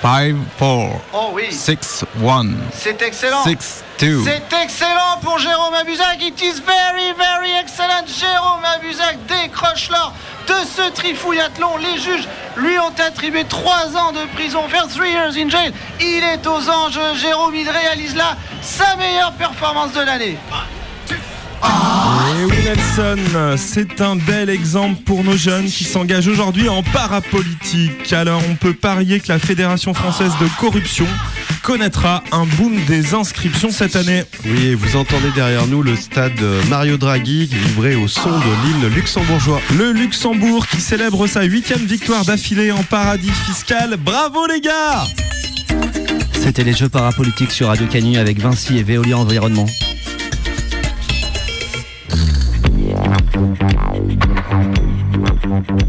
five, 0.02 0.38
four, 0.58 1.02
Oh 1.14 1.30
oui. 1.34 1.52
six, 1.52 2.04
one, 2.22 2.58
C'est 2.74 3.02
excellent. 3.02 3.44
six, 3.44 3.84
C'est 4.02 4.64
excellent 4.64 5.20
pour 5.22 5.38
Jérôme 5.38 5.76
Abuzac. 5.76 6.24
It 6.24 6.42
is 6.42 6.60
very, 6.66 7.14
very 7.16 7.52
excellent. 7.60 8.08
Jérôme 8.08 8.66
Abuzac 8.76 9.16
décroche 9.28 9.90
l'or 9.92 10.12
de 10.48 10.56
ce 10.76 10.90
trifouillathlon. 10.90 11.78
Les 11.78 12.00
juges 12.00 12.28
lui 12.58 12.80
ont 12.80 12.94
attribué 12.98 13.44
3 13.44 13.96
ans 13.98 14.12
de 14.12 14.26
prison, 14.34 14.68
faire 14.70 14.88
3 14.88 15.06
years 15.06 15.38
in 15.38 15.50
jail. 15.50 15.72
Il 16.00 16.24
est 16.24 16.48
aux 16.48 16.68
anges. 16.68 17.00
Jérôme, 17.14 17.54
il 17.54 17.70
réalise 17.70 18.16
là 18.16 18.38
sa 18.64 18.96
meilleure 18.96 19.34
performance 19.34 19.92
de 19.92 20.02
l'année. 20.02 20.40
Et 21.64 22.46
oui 22.46 22.56
Nelson, 22.64 23.56
c'est 23.58 24.02
un 24.02 24.16
bel 24.16 24.50
exemple 24.50 25.02
pour 25.04 25.24
nos 25.24 25.38
jeunes 25.38 25.66
qui 25.66 25.84
s'engagent 25.84 26.28
aujourd'hui 26.28 26.70
en 26.70 26.82
parapolitique. 26.84 28.12
Alors 28.14 28.42
on 28.50 28.56
peut 28.56 28.74
parier 28.74 29.20
que 29.20 29.28
la 29.28 29.40
Fédération 29.40 29.94
française 29.94 30.32
de 30.42 30.48
corruption 30.60 31.06
connaîtra 31.62 32.24
un 32.32 32.46
boom 32.46 32.84
des 32.86 33.14
inscriptions 33.14 33.70
cette 33.70 33.96
année. 33.96 34.24
Oui, 34.46 34.68
et 34.68 34.76
vous 34.76 34.96
entendez 34.96 35.30
derrière 35.36 35.68
nous 35.68 35.84
le 35.84 35.96
stade 35.96 36.40
Mario 36.70 36.98
Draghi 36.98 37.46
vibré 37.46 37.96
au 37.96 38.08
son 38.08 38.32
de 38.32 38.66
l'hymne 38.66 38.94
luxembourgeois. 38.94 39.62
Le 39.78 39.92
Luxembourg 39.92 40.68
qui 40.68 40.82
célèbre 40.82 41.28
sa 41.28 41.44
huitième 41.44 41.86
victoire 41.86 42.26
d'affilée 42.26 42.72
en 42.72 42.84
paradis 42.84 43.32
fiscal. 43.32 43.98
Bravo 43.98 44.48
les 44.48 44.62
gars 44.62 45.06
C'était 46.34 46.64
les 46.64 46.74
Jeux 46.74 46.90
parapolitiques 46.90 47.52
sur 47.52 47.68
Radio 47.68 47.86
Canu 47.88 48.18
avec 48.18 48.40
Vinci 48.40 48.78
et 48.78 48.84
Veolia 48.84 49.18
Environnement. 49.18 49.68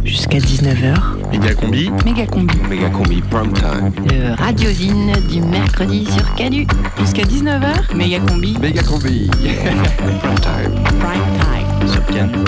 Jusqu'à 0.05 0.39
19h, 0.39 0.95
Méga 1.31 1.55
combi. 1.55 1.91
méga 2.05 2.27
combi. 2.27 2.57
Méga 2.69 2.89
combi 2.91 3.23
prime 3.23 3.53
time. 3.53 3.93
Le 4.11 4.35
radiosine 4.35 5.13
du 5.29 5.41
mercredi 5.41 6.07
sur 6.07 6.35
Canu. 6.35 6.67
Jusqu'à 7.01 7.23
19h, 7.23 7.95
méga 7.95 8.21
combi. 8.21 8.57
Méga 8.61 8.83
combi. 8.83 9.29
prime 9.41 10.41
time. 10.41 10.83
Prime 11.01 11.23
time. 11.39 11.89
Sur 11.89 12.05
Cannes. 12.07 12.45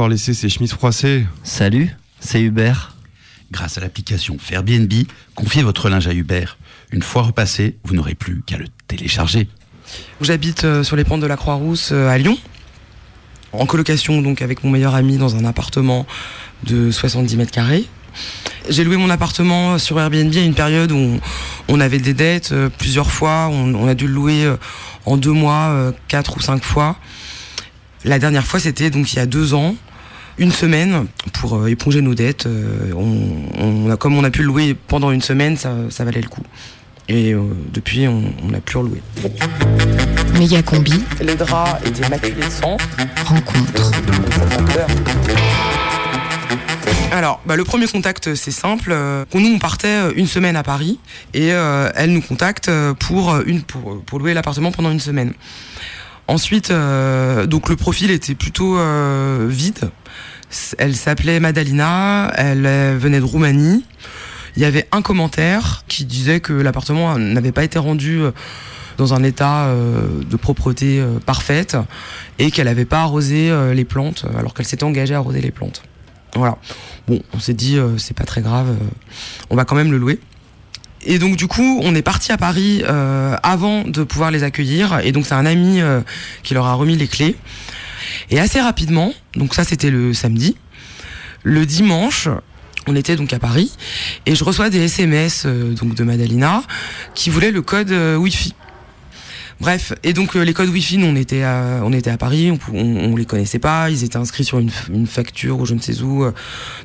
Encore 0.00 0.08
laissé 0.08 0.32
ses 0.32 0.48
chemises 0.48 0.72
froissées. 0.72 1.26
Salut, 1.42 1.94
c'est 2.20 2.40
Hubert. 2.40 2.96
Grâce 3.50 3.76
à 3.76 3.82
l'application 3.82 4.38
Airbnb, 4.50 4.90
confiez 5.34 5.62
votre 5.62 5.90
linge 5.90 6.06
à 6.06 6.14
Hubert. 6.14 6.56
Une 6.90 7.02
fois 7.02 7.20
repassé, 7.20 7.76
vous 7.84 7.94
n'aurez 7.94 8.14
plus 8.14 8.40
qu'à 8.46 8.56
le 8.56 8.64
télécharger. 8.88 9.46
J'habite 10.22 10.64
euh, 10.64 10.82
sur 10.84 10.96
les 10.96 11.04
pentes 11.04 11.20
de 11.20 11.26
la 11.26 11.36
Croix-Rousse 11.36 11.90
euh, 11.92 12.08
à 12.08 12.16
Lyon, 12.16 12.38
en 13.52 13.66
colocation 13.66 14.22
donc 14.22 14.40
avec 14.40 14.64
mon 14.64 14.70
meilleur 14.70 14.94
ami 14.94 15.18
dans 15.18 15.36
un 15.36 15.44
appartement 15.44 16.06
de 16.64 16.90
70 16.90 17.36
mètres 17.36 17.52
carrés. 17.52 17.84
J'ai 18.70 18.84
loué 18.84 18.96
mon 18.96 19.10
appartement 19.10 19.76
sur 19.76 20.00
Airbnb 20.00 20.34
à 20.34 20.40
une 20.40 20.54
période 20.54 20.92
où 20.92 21.20
on, 21.68 21.78
avait 21.78 21.98
des 21.98 22.14
dettes 22.14 22.52
euh, 22.52 22.70
plusieurs 22.70 23.10
fois. 23.10 23.50
On, 23.52 23.86
a 23.86 23.94
dû 23.94 24.06
le 24.06 24.14
louer 24.14 24.46
euh, 24.46 24.56
en 25.04 25.18
deux 25.18 25.32
mois, 25.32 25.72
euh, 25.72 25.92
quatre 26.08 26.38
ou 26.38 26.40
cinq 26.40 26.64
fois. 26.64 26.96
La 28.04 28.18
dernière 28.18 28.46
fois, 28.46 28.60
c'était 28.60 28.88
donc 28.88 29.12
il 29.12 29.16
y 29.16 29.18
a 29.18 29.26
deux 29.26 29.52
ans, 29.52 29.76
une 30.40 30.50
semaine 30.50 31.06
pour 31.34 31.54
euh, 31.54 31.66
éponger 31.68 32.00
nos 32.00 32.14
dettes. 32.14 32.46
Euh, 32.46 32.92
on, 32.96 33.84
on 33.86 33.90
a, 33.90 33.96
comme 33.96 34.16
on 34.16 34.24
a 34.24 34.30
pu 34.30 34.40
le 34.40 34.46
louer 34.46 34.74
pendant 34.74 35.12
une 35.12 35.20
semaine, 35.20 35.56
ça, 35.56 35.72
ça 35.90 36.04
valait 36.04 36.22
le 36.22 36.28
coup. 36.28 36.42
Et 37.08 37.32
euh, 37.32 37.42
depuis, 37.72 38.08
on 38.08 38.48
n'a 38.48 38.60
plus 38.60 38.78
reloué. 38.78 39.02
Méga 40.38 40.62
combi. 40.62 41.04
Les 41.20 41.34
draps 41.34 41.86
étaient 41.86 42.08
maculés 42.08 42.34
de 42.46 42.50
sang. 42.50 42.78
Rencontre. 43.24 43.90
Alors, 47.12 47.40
bah, 47.44 47.56
le 47.56 47.64
premier 47.64 47.86
contact, 47.86 48.34
c'est 48.34 48.52
simple. 48.52 48.96
Nous, 49.34 49.54
on 49.54 49.58
partait 49.58 50.12
une 50.14 50.28
semaine 50.28 50.56
à 50.56 50.62
Paris 50.62 50.98
et 51.34 51.52
euh, 51.52 51.90
elle 51.96 52.12
nous 52.12 52.22
contacte 52.22 52.70
pour, 53.00 53.36
une, 53.44 53.62
pour, 53.62 54.00
pour 54.02 54.18
louer 54.18 54.32
l'appartement 54.32 54.72
pendant 54.72 54.90
une 54.90 55.00
semaine. 55.00 55.32
Ensuite, 56.30 56.70
euh, 56.70 57.44
donc 57.46 57.68
le 57.68 57.74
profil 57.74 58.12
était 58.12 58.36
plutôt 58.36 58.78
euh, 58.78 59.48
vide. 59.50 59.90
Elle 60.78 60.94
s'appelait 60.94 61.40
Madalina, 61.40 62.32
elle 62.36 62.66
euh, 62.66 62.96
venait 62.96 63.18
de 63.18 63.24
Roumanie. 63.24 63.84
Il 64.54 64.62
y 64.62 64.64
avait 64.64 64.86
un 64.92 65.02
commentaire 65.02 65.82
qui 65.88 66.04
disait 66.04 66.38
que 66.38 66.52
l'appartement 66.52 67.18
n'avait 67.18 67.50
pas 67.50 67.64
été 67.64 67.80
rendu 67.80 68.20
dans 68.96 69.12
un 69.12 69.24
état 69.24 69.72
de 69.72 70.36
propreté 70.36 71.04
parfaite 71.24 71.76
et 72.38 72.50
qu'elle 72.50 72.66
n'avait 72.66 72.84
pas 72.84 73.00
arrosé 73.00 73.52
les 73.72 73.84
plantes 73.84 74.26
alors 74.36 74.52
qu'elle 74.52 74.66
s'était 74.66 74.82
engagée 74.82 75.14
à 75.14 75.18
arroser 75.18 75.40
les 75.40 75.52
plantes. 75.52 75.82
Voilà. 76.34 76.58
Bon, 77.06 77.22
on 77.32 77.38
s'est 77.38 77.54
dit 77.54 77.78
c'est 77.96 78.16
pas 78.16 78.24
très 78.24 78.40
grave, 78.40 78.74
on 79.50 79.56
va 79.56 79.64
quand 79.64 79.76
même 79.76 79.92
le 79.92 79.98
louer. 79.98 80.18
Et 81.02 81.18
donc 81.18 81.36
du 81.36 81.46
coup, 81.46 81.80
on 81.82 81.94
est 81.94 82.02
parti 82.02 82.32
à 82.32 82.36
Paris 82.36 82.82
euh, 82.84 83.36
avant 83.42 83.84
de 83.84 84.02
pouvoir 84.04 84.30
les 84.30 84.42
accueillir. 84.42 85.00
Et 85.02 85.12
donc 85.12 85.26
c'est 85.26 85.34
un 85.34 85.46
ami 85.46 85.80
euh, 85.80 86.00
qui 86.42 86.54
leur 86.54 86.66
a 86.66 86.74
remis 86.74 86.96
les 86.96 87.08
clés. 87.08 87.36
Et 88.30 88.38
assez 88.38 88.60
rapidement, 88.60 89.12
donc 89.34 89.54
ça 89.54 89.64
c'était 89.64 89.90
le 89.90 90.12
samedi, 90.12 90.56
le 91.42 91.64
dimanche, 91.64 92.28
on 92.86 92.96
était 92.96 93.16
donc 93.16 93.32
à 93.32 93.38
Paris 93.38 93.72
et 94.26 94.34
je 94.34 94.42
reçois 94.42 94.70
des 94.70 94.84
SMS 94.84 95.44
euh, 95.46 95.74
donc 95.74 95.94
de 95.94 96.04
Madalina 96.04 96.62
qui 97.14 97.30
voulait 97.30 97.50
le 97.50 97.62
code 97.62 97.90
Wi-Fi. 97.90 98.54
Bref, 99.60 99.92
et 100.02 100.14
donc 100.14 100.36
euh, 100.36 100.42
les 100.42 100.54
codes 100.54 100.70
Wi-Fi, 100.70 100.98
on 101.04 101.14
était 101.16 101.42
à, 101.42 101.80
on 101.84 101.92
était 101.92 102.08
à 102.10 102.16
Paris, 102.16 102.50
on, 102.50 102.74
on, 102.74 103.14
les 103.14 103.26
connaissait 103.26 103.58
pas, 103.58 103.90
ils 103.90 104.04
étaient 104.04 104.16
inscrits 104.16 104.44
sur 104.44 104.58
une, 104.58 104.70
facture 105.06 105.60
ou 105.60 105.66
je 105.66 105.74
ne 105.74 105.80
sais 105.80 106.00
où, 106.00 106.24
euh, 106.24 106.32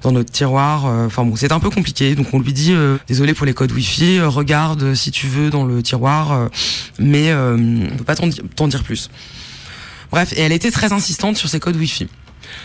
dans 0.01 0.11
notre 0.11 0.29
tiroir. 0.29 0.85
euh, 0.85 1.05
Enfin 1.05 1.23
bon, 1.23 1.37
c'était 1.37 1.53
un 1.53 1.61
peu 1.61 1.69
compliqué, 1.69 2.15
donc 2.15 2.33
on 2.33 2.39
lui 2.39 2.51
dit 2.51 2.73
désolé 3.07 3.33
pour 3.33 3.45
les 3.45 3.53
codes 3.53 3.71
Wi-Fi, 3.71 4.19
regarde 4.21 4.93
si 4.93 5.11
tu 5.11 5.27
veux 5.27 5.49
dans 5.49 5.63
le 5.63 5.81
tiroir, 5.81 6.49
mais 6.99 7.33
on 7.33 7.95
peut 7.97 8.03
pas 8.03 8.15
t'en 8.15 8.29
t'en 8.29 8.67
dire 8.67 8.83
plus. 8.83 9.09
Bref, 10.11 10.33
et 10.33 10.41
elle 10.41 10.51
était 10.51 10.71
très 10.71 10.91
insistante 10.91 11.37
sur 11.37 11.47
ces 11.47 11.61
codes 11.61 11.77
Wi-Fi. 11.77 12.09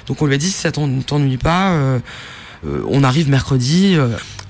Donc 0.09 0.21
on 0.23 0.27
lui 0.27 0.35
a 0.35 0.39
dit 0.39 0.47
si 0.47 0.53
ça 0.59 0.73
t'en- 0.73 1.01
t'ennuie 1.03 1.37
pas, 1.37 2.01
on 2.65 3.05
arrive 3.05 3.29
mercredi. 3.31 3.97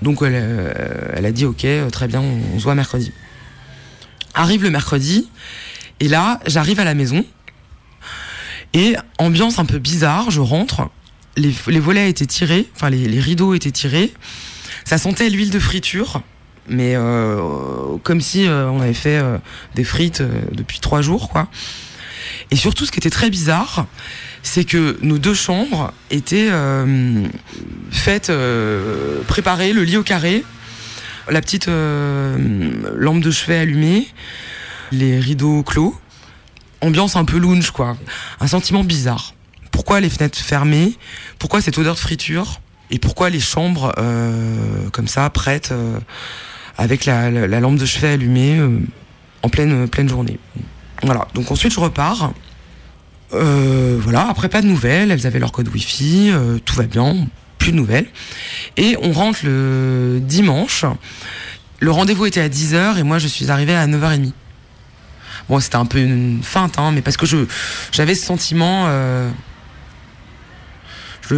donc 0.01 0.23
elle, 0.23 0.73
elle 1.15 1.27
a 1.27 1.33
dit 1.33 1.45
ok, 1.45 1.67
très 1.93 2.09
bien, 2.09 2.23
on 2.55 2.59
se 2.59 2.65
voit 2.65 2.75
mercredi. 2.75 3.13
Arrive 4.35 4.63
le 4.63 4.71
mercredi, 4.71 5.29
et 5.99 6.09
là 6.09 6.41
j'arrive 6.47 6.81
à 6.81 6.85
la 6.85 6.95
maison, 6.95 7.25
et 8.73 8.97
ambiance 9.19 9.59
un 9.59 9.65
peu 9.65 9.79
bizarre, 9.79 10.31
je 10.31 10.41
rentre, 10.41 10.89
les, 11.37 11.81
volets 11.81 12.09
étaient 12.09 12.27
tirés, 12.27 12.69
enfin 12.75 12.91
les, 12.91 13.21
rideaux 13.21 13.55
étaient 13.55 13.71
tirés, 13.71 14.13
ça 14.85 14.99
sentait 14.99 15.29
l'huile 15.29 15.51
de 15.51 15.59
friture, 15.59 16.23
mais 16.69 16.95
euh, 16.95 17.97
comme 18.03 18.21
si 18.21 18.47
euh, 18.47 18.71
on 18.71 18.81
avait 18.81 18.95
fait 18.95 19.19
euh, 19.19 19.39
des 19.75 19.85
frites 19.85 20.23
depuis 20.53 20.79
trois 20.81 21.03
jours, 21.03 21.29
quoi. 21.29 21.49
Et 22.53 22.57
surtout, 22.57 22.85
ce 22.85 22.93
qui 22.93 22.99
était 22.99 23.11
très 23.11 23.31
bizarre, 23.31 23.87
c'est 24.43 24.65
que 24.65 24.99
nos 25.03 25.19
deux 25.19 25.35
chambres 25.35 25.93
étaient 26.11 26.51
faites, 27.91 28.33
préparées, 29.27 29.73
le 29.73 29.85
lit 29.85 29.97
au 29.97 30.03
carré, 30.03 30.45
La 31.29 31.41
petite 31.41 31.69
euh, 31.69 32.37
lampe 32.97 33.21
de 33.21 33.31
chevet 33.31 33.59
allumée, 33.59 34.09
les 34.91 35.21
rideaux 35.21 35.63
clos, 35.63 35.95
ambiance 36.81 37.15
un 37.17 37.25
peu 37.25 37.39
lounge 37.39 37.71
quoi, 37.71 37.97
un 38.41 38.47
sentiment 38.47 38.83
bizarre. 38.83 39.35
Pourquoi 39.71 40.01
les 40.01 40.11
fenêtres 40.11 40.39
fermées? 40.39 40.95
Pourquoi 41.39 41.61
cette 41.61 41.79
odeur 41.79 41.95
de 41.95 42.01
friture? 42.01 42.61
Et 42.91 42.99
pourquoi 42.99 43.31
les 43.31 43.39
chambres 43.39 43.93
euh, 43.99 44.89
comme 44.93 45.07
ça 45.07 45.31
prêtes 45.31 45.71
euh, 45.71 45.99
avec 46.77 47.05
la, 47.05 47.31
la- 47.31 47.47
la 47.47 47.61
lampe 47.61 47.77
de 47.77 47.87
chevet 47.87 48.09
allumée 48.09 48.61
en 49.43 49.49
pleine 49.49 49.87
pleine 49.89 50.09
journée? 50.09 50.39
Voilà. 51.05 51.29
Donc 51.35 51.51
ensuite 51.53 51.73
je 51.73 51.81
repars. 51.81 52.33
Voilà, 53.33 54.27
après 54.29 54.49
pas 54.49 54.61
de 54.61 54.67
nouvelles, 54.67 55.13
elles 55.13 55.27
avaient 55.27 55.39
leur 55.39 55.53
code 55.53 55.69
wifi, 55.69 56.31
euh, 56.33 56.59
tout 56.65 56.75
va 56.75 56.83
bien, 56.85 57.29
plus 57.61 57.71
de 57.71 57.77
nouvelles. 57.77 58.09
Et 58.77 58.97
on 59.01 59.13
rentre 59.13 59.39
le 59.45 60.19
dimanche. 60.21 60.85
Le 61.79 61.93
rendez-vous 61.93 62.27
était 62.27 62.41
à 62.41 62.49
10h 62.49 62.99
et 62.99 63.05
moi 63.05 63.21
je 63.21 63.29
suis 63.29 63.51
arrivée 63.51 63.77
à 63.77 63.87
9h30. 63.87 64.33
Bon, 65.49 65.61
c'était 65.61 65.77
un 65.77 65.87
peu 65.87 65.99
une 65.99 66.43
feinte, 66.43 66.79
hein, 66.79 66.91
mais 66.93 67.03
parce 67.03 67.17
que 67.17 67.27
je 67.27 67.39
j'avais 67.93 68.15
ce 68.15 68.25
sentiment. 68.25 68.87
euh, 68.89 69.31
je, 71.29 71.37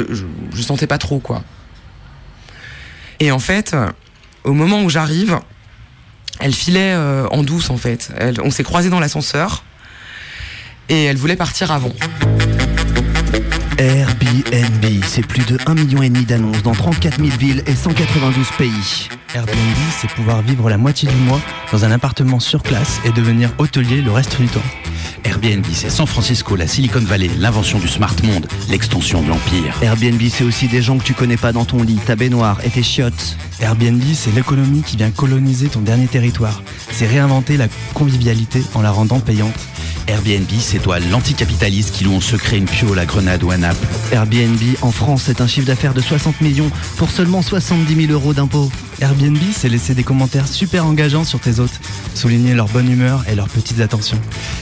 je, 0.54 0.62
sentais 0.62 0.86
pas 0.86 0.98
trop, 0.98 1.18
quoi. 1.18 1.42
Et 3.20 3.30
en 3.30 3.38
fait, 3.38 3.76
au 4.44 4.52
moment 4.52 4.82
où 4.82 4.90
j'arrive, 4.90 5.38
elle 6.40 6.54
filait 6.54 6.94
euh, 6.94 7.26
en 7.28 7.42
douce, 7.42 7.70
en 7.70 7.76
fait. 7.76 8.12
On 8.42 8.50
s'est 8.50 8.64
croisés 8.64 8.90
dans 8.90 9.00
l'ascenseur 9.00 9.64
et 10.88 11.04
elle 11.04 11.16
voulait 11.16 11.36
partir 11.36 11.70
avant. 11.72 11.92
Airbnb, 13.78 15.04
c'est 15.06 15.26
plus 15.26 15.44
de 15.46 15.56
1,5 15.58 15.74
million 15.84 16.22
d'annonces 16.26 16.62
dans 16.62 16.72
34 16.72 17.18
000 17.18 17.28
villes 17.38 17.62
et 17.66 17.74
192 17.74 18.46
pays. 18.58 19.08
Airbnb, 19.34 19.76
c'est 19.98 20.10
pouvoir 20.10 20.42
vivre 20.42 20.68
la 20.68 20.76
moitié 20.76 21.08
du 21.08 21.16
mois 21.16 21.40
dans 21.72 21.86
un 21.86 21.90
appartement 21.90 22.38
sur 22.38 22.62
place 22.62 23.00
et 23.06 23.12
devenir 23.12 23.50
hôtelier 23.56 24.02
le 24.02 24.10
reste 24.10 24.38
du 24.38 24.46
temps. 24.46 24.60
Airbnb, 25.24 25.64
c'est 25.72 25.88
San 25.88 26.06
Francisco, 26.06 26.54
la 26.54 26.66
Silicon 26.66 27.00
Valley, 27.00 27.30
l'invention 27.38 27.78
du 27.78 27.88
smart 27.88 28.14
monde, 28.24 28.46
l'extension 28.68 29.22
de 29.22 29.28
l'empire. 29.28 29.78
Airbnb, 29.80 30.20
c'est 30.28 30.44
aussi 30.44 30.68
des 30.68 30.82
gens 30.82 30.98
que 30.98 31.04
tu 31.04 31.14
connais 31.14 31.38
pas 31.38 31.52
dans 31.52 31.64
ton 31.64 31.82
lit, 31.82 31.96
ta 31.96 32.14
baignoire 32.14 32.58
et 32.62 32.68
tes 32.68 32.82
chiottes. 32.82 33.38
Airbnb, 33.60 34.02
c'est 34.14 34.34
l'économie 34.34 34.82
qui 34.82 34.98
vient 34.98 35.10
coloniser 35.10 35.68
ton 35.68 35.80
dernier 35.80 36.08
territoire. 36.08 36.62
C'est 36.90 37.06
réinventer 37.06 37.56
la 37.56 37.68
convivialité 37.94 38.62
en 38.74 38.82
la 38.82 38.90
rendant 38.90 39.20
payante. 39.20 39.54
Airbnb, 40.08 40.48
c'est 40.58 40.80
toi, 40.80 40.98
l'anticapitaliste 40.98 41.94
qui 41.94 42.04
loue 42.04 42.16
en 42.16 42.20
secret 42.20 42.58
une 42.58 42.66
piole 42.66 42.98
à 42.98 43.06
Grenade 43.06 43.42
ou 43.44 43.50
à 43.50 43.56
Naples. 43.56 43.86
Airbnb, 44.12 44.60
en 44.82 44.90
France, 44.90 45.22
c'est 45.26 45.40
un 45.40 45.46
chiffre 45.46 45.66
d'affaires 45.66 45.94
de 45.94 46.02
60 46.02 46.40
millions 46.42 46.70
pour 46.96 47.08
seulement 47.08 47.40
70 47.40 48.06
000 48.08 48.12
euros 48.12 48.34
d'impôts. 48.34 48.70
Airbnb, 49.02 49.36
c'est 49.52 49.68
laisser 49.68 49.94
des 49.94 50.04
commentaires 50.04 50.46
super 50.46 50.86
engageants 50.86 51.24
sur 51.24 51.40
tes 51.40 51.58
hôtes, 51.58 51.80
souligner 52.14 52.54
leur 52.54 52.68
bonne 52.68 52.88
humeur 52.88 53.24
et 53.28 53.34
leurs 53.34 53.48
petites 53.48 53.80
attentions. 53.80 54.18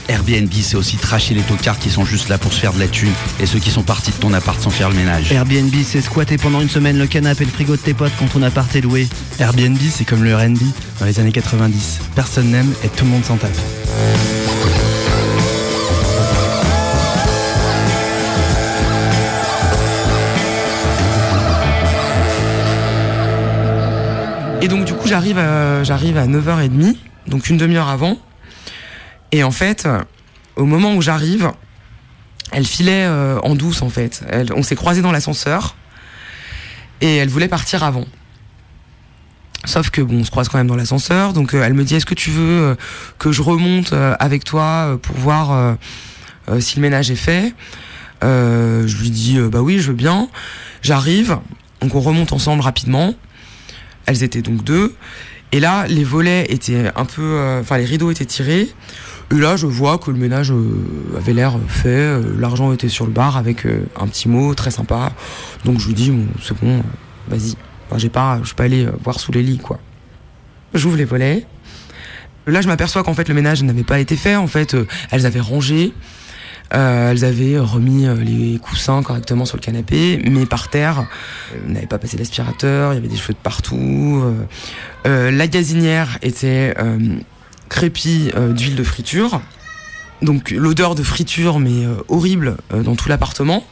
Airbnb, 0.07 0.51
c'est 0.61 0.75
aussi 0.75 0.97
tracher 0.97 1.35
les 1.35 1.43
tocards 1.43 1.77
qui 1.77 1.91
sont 1.91 2.05
juste 2.05 2.27
là 2.27 2.39
pour 2.39 2.51
se 2.51 2.59
faire 2.59 2.73
de 2.73 2.79
la 2.79 2.87
thune 2.87 3.13
et 3.39 3.45
ceux 3.45 3.59
qui 3.59 3.69
sont 3.69 3.83
partis 3.83 4.09
de 4.09 4.15
ton 4.15 4.33
appart 4.33 4.59
sans 4.59 4.71
faire 4.71 4.89
le 4.89 4.95
ménage. 4.95 5.31
Airbnb, 5.31 5.71
c'est 5.85 6.01
squatter 6.01 6.37
pendant 6.37 6.59
une 6.59 6.69
semaine 6.69 6.97
le 6.97 7.05
canapé 7.05 7.43
et 7.43 7.45
le 7.45 7.51
frigo 7.51 7.75
de 7.75 7.81
tes 7.81 7.93
potes 7.93 8.13
quand 8.17 8.27
ton 8.27 8.41
appart 8.41 8.75
est 8.75 8.81
loué. 8.81 9.07
Airbnb, 9.39 9.77
c'est 9.91 10.05
comme 10.05 10.23
le 10.23 10.35
R&B 10.35 10.57
dans 10.99 11.05
les 11.05 11.19
années 11.19 11.31
90. 11.31 11.99
Personne 12.15 12.49
n'aime 12.49 12.73
et 12.83 12.87
tout 12.87 13.05
le 13.05 13.11
monde 13.11 13.23
s'en 13.23 13.37
tape. 13.37 13.51
Et 24.61 24.67
donc 24.67 24.85
du 24.85 24.93
coup 24.93 25.07
j'arrive 25.07 25.39
à, 25.39 25.83
j'arrive 25.83 26.17
à 26.17 26.27
9h30, 26.27 26.95
donc 27.27 27.49
une 27.49 27.57
demi-heure 27.57 27.89
avant. 27.89 28.17
Et 29.31 29.43
en 29.43 29.51
fait, 29.51 29.87
au 30.55 30.65
moment 30.65 30.93
où 30.93 31.01
j'arrive, 31.01 31.51
elle 32.51 32.65
filait 32.65 33.05
euh, 33.05 33.39
en 33.39 33.55
douce 33.55 33.81
en 33.81 33.89
fait. 33.89 34.23
On 34.55 34.61
s'est 34.61 34.75
croisés 34.75 35.01
dans 35.01 35.11
l'ascenseur 35.11 35.75
et 36.99 37.17
elle 37.17 37.29
voulait 37.29 37.47
partir 37.47 37.83
avant. 37.83 38.05
Sauf 39.65 39.89
que 39.89 40.01
bon, 40.01 40.19
on 40.19 40.23
se 40.23 40.31
croise 40.31 40.49
quand 40.49 40.57
même 40.57 40.67
dans 40.67 40.75
l'ascenseur, 40.75 41.33
donc 41.33 41.53
euh, 41.53 41.63
elle 41.63 41.73
me 41.73 41.83
dit 41.83 41.95
est-ce 41.95 42.05
que 42.05 42.15
tu 42.15 42.29
veux 42.29 42.61
euh, 42.61 42.75
que 43.19 43.31
je 43.31 43.41
remonte 43.41 43.93
avec 44.19 44.43
toi 44.43 44.99
pour 45.01 45.15
voir 45.15 45.77
si 46.59 46.75
le 46.75 46.81
ménage 46.81 47.09
est 47.09 47.15
fait? 47.15 47.53
Je 48.21 49.01
lui 49.01 49.09
dis 49.09 49.39
bah 49.39 49.61
oui, 49.61 49.79
je 49.79 49.87
veux 49.87 49.95
bien. 49.95 50.29
J'arrive, 50.81 51.37
donc 51.81 51.95
on 51.95 52.01
remonte 52.01 52.33
ensemble 52.33 52.61
rapidement. 52.61 53.15
Elles 54.05 54.23
étaient 54.23 54.41
donc 54.41 54.63
deux. 54.63 54.93
Et 55.51 55.59
là, 55.59 55.85
les 55.87 56.03
volets 56.03 56.45
étaient 56.49 56.91
un 56.95 57.05
peu. 57.05 57.21
euh, 57.21 57.59
Enfin, 57.61 57.77
les 57.77 57.85
rideaux 57.85 58.09
étaient 58.11 58.25
tirés. 58.25 58.69
Et 59.31 59.35
là, 59.35 59.55
je 59.55 59.65
vois 59.65 59.97
que 59.97 60.11
le 60.11 60.17
ménage 60.17 60.51
euh, 60.51 61.17
avait 61.17 61.33
l'air 61.33 61.57
fait. 61.67 61.87
euh, 61.89 62.21
L'argent 62.37 62.71
était 62.73 62.89
sur 62.89 63.05
le 63.05 63.11
bar 63.11 63.37
avec 63.37 63.65
un 63.99 64.07
petit 64.07 64.27
mot 64.29 64.53
très 64.55 64.71
sympa. 64.71 65.11
Donc 65.65 65.79
je 65.79 65.87
lui 65.87 65.93
dis, 65.93 66.11
bon, 66.11 66.25
c'est 66.41 66.57
bon, 66.59 66.81
vas-y. 67.27 67.55
Enfin, 67.87 67.97
j'ai 67.97 68.09
pas, 68.09 68.39
je 68.41 68.47
suis 68.47 68.55
pas 68.55 68.63
allé 68.63 68.87
voir 69.03 69.19
sous 69.19 69.31
les 69.31 69.43
lits, 69.43 69.57
quoi. 69.59 69.79
J'ouvre 70.73 70.95
les 70.97 71.05
volets. 71.05 71.45
Là, 72.47 72.61
je 72.61 72.67
m'aperçois 72.67 73.03
qu'en 73.03 73.13
fait, 73.13 73.27
le 73.27 73.35
ménage 73.35 73.61
n'avait 73.63 73.83
pas 73.83 73.99
été 73.99 74.15
fait. 74.15 74.35
En 74.35 74.47
fait, 74.47 74.75
elles 75.11 75.25
avaient 75.25 75.41
rangé. 75.41 75.93
Euh, 76.73 77.11
elles 77.11 77.25
avaient 77.25 77.59
remis 77.59 78.07
euh, 78.07 78.15
les 78.15 78.57
coussins 78.59 79.03
correctement 79.03 79.45
sur 79.45 79.57
le 79.57 79.61
canapé, 79.61 80.21
mais 80.29 80.45
par 80.45 80.69
terre, 80.69 81.05
elles 81.53 81.73
n'avaient 81.73 81.87
pas 81.87 81.99
passé 81.99 82.17
l'aspirateur, 82.17 82.93
il 82.93 82.95
y 82.95 82.97
avait 82.99 83.09
des 83.09 83.17
cheveux 83.17 83.33
de 83.33 83.39
partout. 83.39 84.23
euh, 85.05 85.31
la 85.31 85.47
gazinière 85.47 86.17
était 86.21 86.73
crépie 87.69 88.31
d'huile 88.51 88.75
de 88.75 88.83
friture. 88.83 89.41
Donc 90.21 90.51
l'odeur 90.51 90.95
de 90.95 91.03
friture, 91.03 91.59
mais 91.59 91.85
horrible, 92.07 92.57
dans 92.71 92.95
tout 92.95 93.09
l'appartement. 93.09 93.65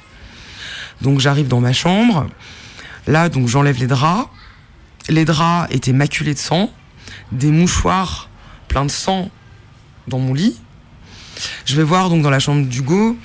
Donc 1.02 1.20
j'arrive 1.20 1.48
dans 1.48 1.60
ma 1.62 1.74
chambre. 1.74 2.28
Là, 3.08 3.30
donc 3.30 3.48
j'enlève 3.48 3.78
les 3.80 3.88
draps. 3.88 4.28
Les 5.10 5.26
draps 5.26 5.74
étaient 5.74 5.94
maculés 5.94 6.34
de 6.34 6.40
sang. 6.40 6.72
Des 7.32 7.52
mouchoirs 7.52 8.30
pleins 8.68 8.86
de 8.86 8.92
sang 8.92 9.30
dans 10.08 10.20
mon 10.20 10.34
lit. 10.34 10.60
Je 11.66 11.76
vais 11.76 11.84
voir 11.84 12.10
donc 12.10 12.22
dans 12.22 12.30
la 12.30 12.40
chambre 12.40 12.66
d'Hugo 12.66 13.18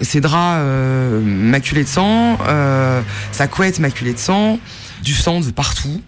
ses 0.00 0.20
draps 0.20 0.58
euh, 0.60 1.20
maculés 1.20 1.84
de 1.84 1.88
sang, 1.88 2.38
euh, 2.46 3.02
sa 3.32 3.48
couette 3.48 3.78
maculée 3.78 4.12
de 4.12 4.18
sang, 4.18 4.58
du 5.02 5.14
sang 5.14 5.40
de 5.40 5.50
partout. 5.50 6.00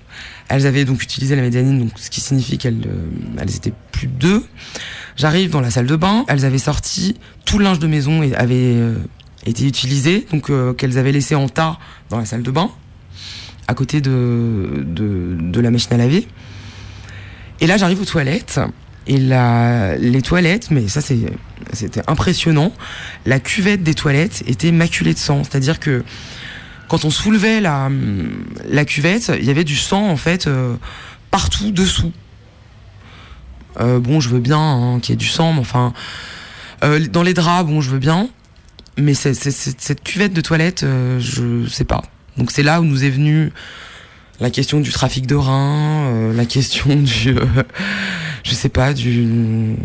Elles 0.48 0.66
avaient 0.66 0.84
donc 0.84 1.02
utilisé 1.02 1.34
la 1.34 1.42
médianine, 1.42 1.78
donc 1.78 1.92
ce 1.96 2.10
qui 2.10 2.20
signifie 2.20 2.58
qu'elles 2.58 2.86
euh, 2.86 3.38
elles 3.38 3.56
étaient 3.56 3.72
plus 3.90 4.06
de 4.06 4.12
deux. 4.12 4.44
J'arrive 5.16 5.50
dans 5.50 5.60
la 5.60 5.70
salle 5.70 5.86
de 5.86 5.96
bain, 5.96 6.24
elles 6.28 6.44
avaient 6.44 6.58
sorti 6.58 7.16
tout 7.44 7.58
le 7.58 7.64
linge 7.64 7.78
de 7.78 7.86
maison 7.86 8.22
et 8.22 8.34
avait 8.34 8.76
été 9.44 9.66
utilisé, 9.66 10.26
donc 10.32 10.50
qu'elles 10.76 10.96
avaient 10.96 11.12
laissé 11.12 11.34
en 11.34 11.48
tas 11.48 11.78
dans 12.08 12.18
la 12.18 12.24
salle 12.24 12.42
de 12.42 12.50
bain, 12.50 12.70
à 13.68 13.74
côté 13.74 14.00
de, 14.00 14.84
de, 14.86 15.36
de 15.38 15.60
la 15.60 15.70
machine 15.70 15.92
à 15.92 15.96
laver. 15.98 16.26
Et 17.60 17.66
là, 17.66 17.76
j'arrive 17.76 18.00
aux 18.00 18.06
toilettes. 18.06 18.58
Et 19.06 19.18
la, 19.18 19.96
les 19.96 20.22
toilettes, 20.22 20.70
mais 20.70 20.86
ça 20.86 21.00
c'est, 21.00 21.18
c'était 21.72 22.02
impressionnant. 22.06 22.72
La 23.26 23.40
cuvette 23.40 23.82
des 23.82 23.94
toilettes 23.94 24.44
était 24.46 24.70
maculée 24.70 25.12
de 25.12 25.18
sang. 25.18 25.42
C'est-à-dire 25.42 25.80
que 25.80 26.04
quand 26.88 27.04
on 27.04 27.10
soulevait 27.10 27.60
la, 27.60 27.90
la 28.68 28.84
cuvette, 28.84 29.32
il 29.38 29.44
y 29.44 29.50
avait 29.50 29.64
du 29.64 29.76
sang 29.76 30.08
en 30.08 30.16
fait 30.16 30.46
euh, 30.46 30.76
partout 31.30 31.72
dessous. 31.72 32.12
Euh, 33.80 33.98
bon, 33.98 34.20
je 34.20 34.28
veux 34.28 34.40
bien 34.40 34.60
hein, 34.60 35.00
qu'il 35.00 35.12
y 35.12 35.14
ait 35.14 35.16
du 35.16 35.26
sang, 35.26 35.54
mais 35.54 35.60
enfin, 35.60 35.92
euh, 36.84 37.00
dans 37.08 37.22
les 37.22 37.34
draps, 37.34 37.68
bon, 37.68 37.80
je 37.80 37.90
veux 37.90 37.98
bien. 37.98 38.28
Mais 38.98 39.14
cette 39.14 40.04
cuvette 40.04 40.34
de 40.34 40.42
toilette, 40.42 40.82
euh, 40.82 41.18
je 41.18 41.66
sais 41.66 41.84
pas. 41.84 42.02
Donc 42.36 42.50
c'est 42.50 42.62
là 42.62 42.80
où 42.80 42.84
nous 42.84 43.04
est 43.04 43.10
venue 43.10 43.52
la 44.40 44.50
question 44.50 44.80
du 44.80 44.90
trafic 44.90 45.26
de 45.26 45.34
reins, 45.34 46.04
euh, 46.06 46.34
la 46.34 46.44
question 46.44 46.96
du, 46.96 47.34
je 48.42 48.54
sais 48.54 48.68
pas, 48.68 48.92
du, 48.92 49.76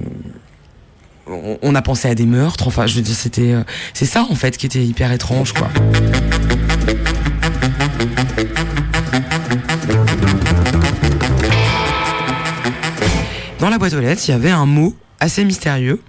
on, 1.28 1.76
a 1.76 1.82
pensé 1.82 2.08
à 2.08 2.16
des 2.16 2.26
meurtres. 2.26 2.68
Enfin, 2.68 2.88
je 2.88 2.96
veux 2.96 3.02
dire, 3.02 3.16
c'était, 3.16 3.54
euh, 3.54 3.64
c'est 3.94 4.06
ça 4.06 4.26
en 4.30 4.36
fait 4.36 4.58
qui 4.58 4.66
était 4.66 4.84
hyper 4.84 5.12
étrange, 5.12 5.54
quoi. 5.54 5.70
Dans 13.60 13.70
la 13.70 13.78
boîte 13.78 13.94
aux 13.94 14.00
lettres, 14.00 14.22
il 14.28 14.32
y 14.32 14.34
avait 14.34 14.52
un 14.52 14.66
mot 14.66 14.96
assez 15.20 15.44
mystérieux, 15.44 16.02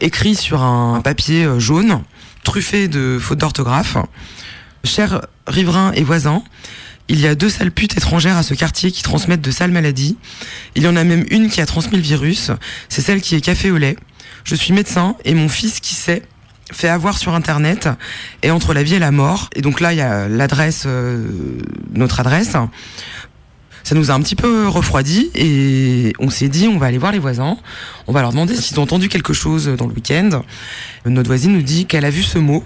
écrit 0.00 0.34
sur 0.34 0.62
un 0.62 1.00
papier 1.00 1.44
euh, 1.44 1.58
jaune, 1.58 2.02
truffé 2.42 2.88
de 2.88 3.18
fautes 3.20 3.38
d'orthographe. 3.38 3.96
Chers 4.84 5.22
riverains 5.46 5.92
et 5.92 6.04
voisins, 6.04 6.42
il 7.08 7.20
y 7.20 7.26
a 7.26 7.34
deux 7.34 7.50
sales 7.50 7.70
putes 7.70 7.96
étrangères 7.96 8.36
à 8.36 8.42
ce 8.42 8.54
quartier 8.54 8.90
qui 8.90 9.02
transmettent 9.02 9.42
de 9.42 9.50
sales 9.50 9.70
maladies. 9.70 10.16
Il 10.74 10.82
y 10.82 10.88
en 10.88 10.96
a 10.96 11.04
même 11.04 11.24
une 11.30 11.50
qui 11.50 11.60
a 11.60 11.66
transmis 11.66 11.96
le 11.96 12.02
virus. 12.02 12.50
C'est 12.88 13.02
celle 13.02 13.20
qui 13.20 13.34
est 13.34 13.40
café 13.40 13.70
au 13.70 13.76
lait. 13.76 13.96
Je 14.44 14.54
suis 14.54 14.72
médecin 14.72 15.16
et 15.24 15.34
mon 15.34 15.48
fils 15.48 15.80
qui 15.80 15.94
sait 15.94 16.22
fait 16.72 16.88
avoir 16.88 17.18
sur 17.18 17.34
internet 17.34 17.88
est 18.42 18.50
entre 18.50 18.72
la 18.72 18.82
vie 18.82 18.94
et 18.94 18.98
la 18.98 19.10
mort. 19.10 19.50
Et 19.54 19.60
donc 19.62 19.80
là, 19.80 19.92
il 19.92 19.98
y 19.98 20.02
a 20.02 20.28
l'adresse, 20.28 20.84
euh, 20.86 21.26
notre 21.92 22.20
adresse. 22.20 22.56
Ça 23.84 23.94
nous 23.94 24.10
a 24.10 24.14
un 24.14 24.20
petit 24.20 24.34
peu 24.34 24.66
refroidi 24.66 25.30
et 25.34 26.14
on 26.18 26.30
s'est 26.30 26.48
dit 26.48 26.68
on 26.68 26.78
va 26.78 26.86
aller 26.86 26.96
voir 26.96 27.12
les 27.12 27.18
voisins, 27.18 27.58
on 28.06 28.12
va 28.12 28.22
leur 28.22 28.30
demander 28.30 28.56
s'ils 28.56 28.80
ont 28.80 28.82
entendu 28.84 29.10
quelque 29.10 29.34
chose 29.34 29.66
dans 29.66 29.86
le 29.86 29.92
week-end. 29.92 30.42
Notre 31.04 31.28
voisine 31.28 31.52
nous 31.52 31.62
dit 31.62 31.84
qu'elle 31.84 32.06
a 32.06 32.10
vu 32.10 32.22
ce 32.22 32.38
mot. 32.38 32.64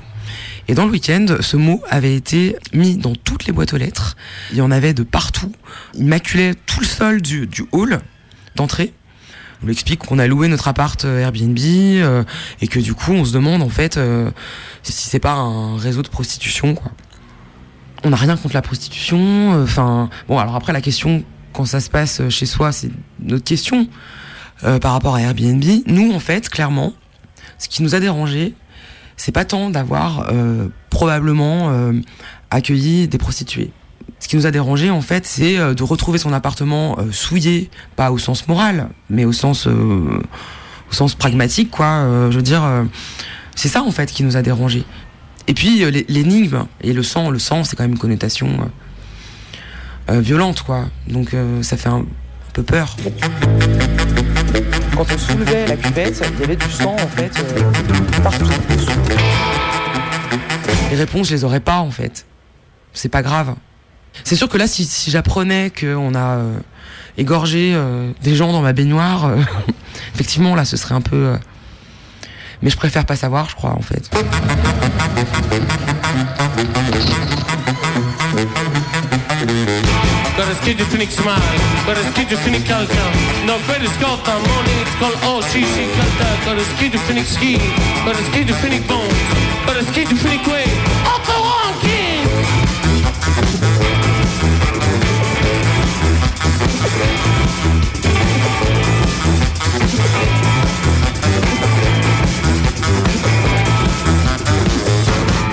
Et 0.69 0.75
dans 0.75 0.85
le 0.85 0.91
week-end, 0.91 1.27
ce 1.41 1.57
mot 1.57 1.83
avait 1.89 2.15
été 2.15 2.57
mis 2.75 2.99
dans 2.99 3.15
toutes 3.15 3.47
les 3.47 3.53
boîtes 3.53 3.73
aux 3.73 3.79
lettres. 3.79 4.17
Il 4.53 4.59
y 4.59 4.61
en 4.61 4.71
avait 4.71 4.93
de 4.93 5.03
partout. 5.03 5.51
Il 5.95 6.05
maculait 6.05 6.55
tout 6.67 6.81
le 6.81 6.87
sol 6.87 7.23
du, 7.23 7.49
hall 7.73 8.01
d'entrée. 8.55 8.93
On 9.63 9.67
lui 9.67 9.73
explique 9.73 10.01
qu'on 10.01 10.19
a 10.19 10.27
loué 10.27 10.47
notre 10.47 10.69
appart 10.69 11.05
euh, 11.05 11.21
Airbnb 11.21 11.59
euh, 11.59 12.23
et 12.61 12.69
que 12.69 12.79
du 12.79 12.95
coup 12.95 13.11
on 13.13 13.25
se 13.25 13.33
demande 13.33 13.61
en 13.61 13.69
fait 13.69 13.97
euh, 13.97 14.31
si 14.85 15.09
c'est 15.09 15.19
pas 15.19 15.33
un 15.33 15.77
réseau 15.77 16.03
de 16.03 16.09
prostitution. 16.09 16.77
On 18.05 18.11
n'a 18.11 18.17
rien 18.17 18.37
contre 18.37 18.55
la 18.55 18.63
prostitution. 18.63 19.19
euh, 19.55 19.65
Enfin 19.65 20.11
bon 20.29 20.39
alors 20.39 20.55
après 20.55 20.73
la 20.73 20.81
question 20.81 21.25
quand 21.53 21.65
ça 21.65 21.81
se 21.81 21.91
passe 21.91 22.29
chez 22.29 22.47
soi 22.47 22.71
c'est 22.71 22.91
notre 23.21 23.43
question 23.43 23.89
par 24.63 24.93
rapport 24.93 25.17
à 25.17 25.23
Airbnb. 25.23 25.65
Nous 25.87 26.13
en 26.13 26.21
fait 26.21 26.49
clairement 26.49 26.93
ce 27.59 27.69
qui 27.69 27.83
nous 27.83 27.97
a 27.97 28.01
dérangé 28.01 28.55
c'est 29.19 29.33
pas 29.33 29.45
tant 29.45 29.69
d'avoir 29.69 30.31
euh, 30.33 30.69
probablement 30.89 31.69
euh, 31.71 31.93
accueilli 32.51 33.07
des 33.09 33.19
prostituées. 33.19 33.71
Ce 34.21 34.27
qui 34.29 34.37
nous 34.37 34.47
a 34.47 34.51
dérangé 34.51 34.89
en 34.91 35.03
fait, 35.03 35.27
c'est 35.27 35.59
euh, 35.59 35.75
de 35.75 35.83
retrouver 35.83 36.19
son 36.19 36.33
appartement 36.33 36.97
euh, 36.99 37.13
souillé, 37.13 37.69
pas 37.97 38.11
au 38.11 38.17
sens 38.19 38.49
moral, 38.49 38.89
mais 39.11 39.25
au 39.27 39.33
sens 39.33 39.67
euh, 39.67 39.71
au 40.91 40.93
sens 40.95 41.15
pragmatique 41.15 41.71
quoi. 41.71 42.07
Je 42.31 42.37
veux 42.37 42.43
dire, 42.43 42.63
c'est 43.55 43.69
ça 43.69 43.83
en 43.83 43.91
fait 43.91 44.11
qui 44.11 44.25
nous 44.25 44.37
a 44.39 44.43
dérangé. 44.43 44.85
Et 45.47 45.53
puis 45.55 45.85
l'é- 45.91 46.07
l'énigme 46.09 46.65
et 46.81 46.93
le 46.95 47.03
sang, 47.03 47.29
le 47.31 47.39
sang 47.39 47.63
c'est 47.65 47.77
quand 47.77 47.85
même 47.85 47.93
une 47.93 47.99
connotation 47.99 48.71
violente 50.09 50.63
quoi. 50.63 50.87
Donc 51.09 51.37
ça 51.61 51.77
fait 51.77 51.91
un 51.91 52.07
peu 52.55 52.63
peur. 52.63 52.97
Quand 54.99 55.07
on 55.15 55.19
soulevait 55.19 55.65
la 55.69 55.77
cuvette, 55.77 56.21
il 56.35 56.41
y 56.41 56.43
avait 56.43 56.57
du 56.57 56.71
sang 56.73 56.95
en 56.95 57.07
fait 57.07 57.31
euh, 57.39 58.21
partout. 58.21 58.49
Les 60.91 60.97
réponses, 60.97 61.29
je 61.29 61.35
les 61.37 61.45
aurais 61.45 61.61
pas 61.61 61.77
en 61.77 61.93
fait. 61.93 62.27
C'est 62.95 63.09
pas 63.09 63.23
grave. 63.23 63.55
C'est 64.25 64.35
sûr 64.35 64.49
que 64.49 64.59
là, 64.59 64.67
si, 64.67 64.89
j'apprenais 65.09 65.71
qu'on 65.71 66.17
a 66.17 66.39
euh, 66.39 66.59
égorgé 67.17 67.75
euh, 67.77 68.11
des 68.25 68.35
gens 68.35 68.51
dans 68.51 68.61
ma 68.61 68.73
baignoire, 68.73 69.31
effectivement, 70.17 70.57
là, 70.57 70.65
ce 70.65 70.77
serait 70.77 70.97
un 70.97 71.01
peu. 71.01 71.37
Mais 72.63 72.71
je 72.71 72.77
préfère 72.77 73.07
pas 73.07 73.15
savoir, 73.15 73.49
je 73.49 73.55
crois, 73.55 73.75
en 73.79 73.83
fait. 73.83 74.11
Got 80.39 80.53
a 80.53 80.55
schizophrenic 80.63 81.11
smile, 81.11 81.59
a 81.99 82.05
schizophrenic 82.15 82.65
culture. 82.65 83.11
No 83.45 83.59
Scott 83.89 84.25
than 84.25 84.41
money, 84.47 84.71
it's 84.83 84.95
called 85.01 85.19
oh 85.25 85.41
she 85.51 85.65
she 85.65 85.91
culture. 85.99 86.55
A 86.55 86.65
schizophrenic 86.79 87.27
scheme, 87.27 87.59
got 88.05 88.15
a 88.15 88.23
schizophrenic 88.31 88.87
bones, 88.87 89.13
got 89.67 89.77
a 89.77 89.83
schizophrenic 89.91 90.47
way. 90.47 90.63
Otto 91.05 91.43
Wonky! 91.43 92.23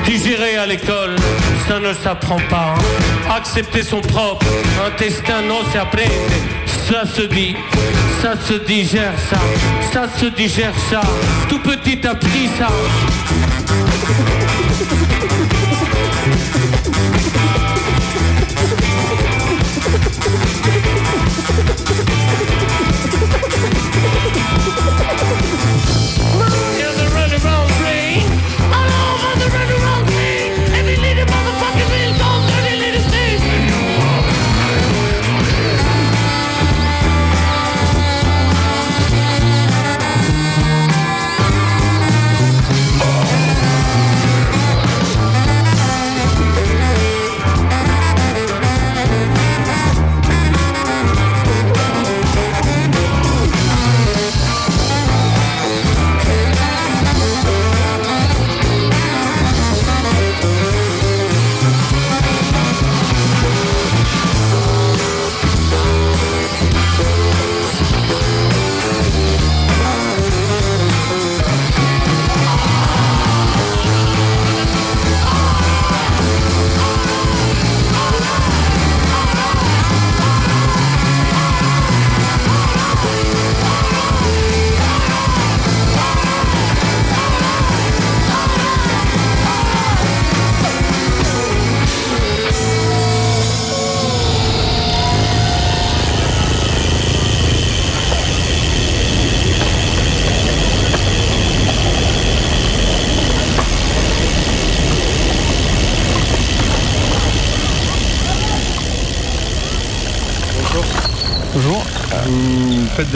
Digérer 0.06 0.58
à 0.58 0.68
l'école, 0.68 1.16
ça 1.68 1.80
ne 1.80 1.94
s'apprend 1.94 2.40
pas. 2.50 2.76
Accepter 3.36 3.84
son 3.84 4.02
propre 4.02 4.46
intestin, 4.86 5.42
non, 5.48 5.60
c'est 5.72 5.80
apprendre. 5.80 6.12
Ça 6.66 7.06
se 7.06 7.24
dit, 7.24 7.56
ça 8.22 8.34
se 8.40 8.54
digère 8.54 9.14
ça, 9.30 9.40
ça 9.92 10.08
se 10.20 10.28
digère 10.28 10.74
ça. 10.90 11.02
Tout 11.50 11.60
petit 11.60 12.06
appris 12.06 12.50
ça. 12.58 12.68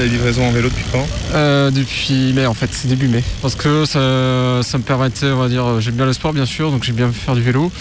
La 0.02 0.08
livraison 0.08 0.48
en 0.48 0.52
vélo 0.52 0.70
depuis 0.70 0.86
quand 0.92 1.06
Euh, 1.34 1.72
depuis 1.72 2.34
mai 2.34 2.46
en 2.46 2.54
fait, 2.54 2.70
c'est 2.72 2.88
début 2.88 3.08
mai. 3.08 3.24
Parce 3.42 3.56
que 3.56 3.86
ça, 3.86 4.64
ça 4.64 4.78
me 4.78 4.84
permettait, 4.84 5.28
on 5.28 5.38
va 5.38 5.48
dire, 5.50 5.80
j'aime 5.82 5.96
bien 5.96 6.06
le 6.06 6.14
sport 6.14 6.34
bien 6.34 6.46
sûr, 6.46 6.72
donc 6.72 6.84
j'aime 6.84 6.96
bien 6.96 7.12
faire 7.12 7.36
du 7.36 7.42
vélo. 7.42 7.72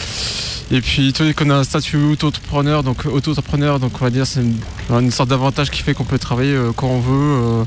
Et 0.70 0.80
puis 0.82 1.12
donné 1.12 1.32
qu'on 1.32 1.48
a 1.50 1.54
un 1.56 1.64
statut 1.64 1.96
auto-entrepreneur, 1.96 2.82
donc 2.82 3.06
auto-entrepreneur, 3.06 3.80
donc 3.80 3.92
on 4.00 4.04
va 4.04 4.10
dire 4.10 4.26
c'est 4.26 4.40
une, 4.40 4.58
une 4.90 5.10
sorte 5.10 5.30
d'avantage 5.30 5.70
qui 5.70 5.82
fait 5.82 5.94
qu'on 5.94 6.04
peut 6.04 6.18
travailler 6.18 6.52
euh, 6.52 6.72
quand 6.76 6.88
on 6.88 7.00
veut. 7.00 7.62
euh, 7.62 7.64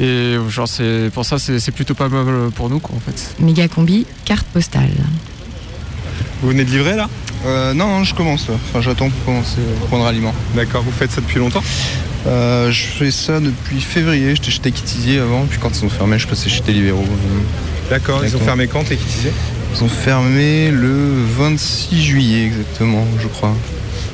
et 0.00 0.38
genre 0.48 0.68
c'est 0.68 1.10
pour 1.12 1.24
ça 1.24 1.38
c'est 1.40 1.72
plutôt 1.72 1.94
pas 1.94 2.08
mal 2.08 2.50
pour 2.54 2.70
nous 2.70 2.78
quoi 2.78 2.94
en 2.96 3.00
fait. 3.00 3.34
Méga 3.40 3.66
combi, 3.66 4.06
carte 4.24 4.46
postale. 4.46 4.90
Vous 6.40 6.48
venez 6.50 6.64
de 6.64 6.70
livrer 6.70 6.94
là? 6.94 7.08
Euh, 7.46 7.74
non, 7.74 7.88
non, 7.88 8.04
je 8.04 8.14
commence. 8.14 8.46
Enfin, 8.48 8.80
j'attends 8.80 9.10
pour 9.10 9.24
commencer 9.24 9.58
à 9.58 9.86
prendre 9.86 10.06
aliment. 10.06 10.34
D'accord, 10.54 10.82
vous 10.82 10.92
faites 10.92 11.10
ça 11.10 11.20
depuis 11.20 11.38
longtemps? 11.40 11.62
Euh, 12.26 12.70
Je 12.70 12.82
fais 12.82 13.10
ça 13.10 13.40
depuis 13.40 13.80
février. 13.80 14.34
J'étais 14.34 14.50
chez 14.50 15.18
avant, 15.20 15.44
puis 15.48 15.58
quand 15.60 15.70
ils 15.78 15.84
ont 15.84 15.88
fermé, 15.90 16.18
je 16.18 16.26
passais 16.26 16.48
chez 16.50 16.60
Deliveroo. 16.62 17.04
D'accord, 17.90 18.24
ils 18.24 18.36
ont 18.36 18.40
fermé 18.40 18.66
quand 18.66 18.84
Tequitizier 18.84 19.32
Ils 19.74 19.84
ont 19.84 19.88
fermé 19.88 20.70
le 20.70 20.94
26 21.38 22.02
juillet 22.02 22.44
exactement, 22.46 23.06
je 23.22 23.28
crois. 23.28 23.54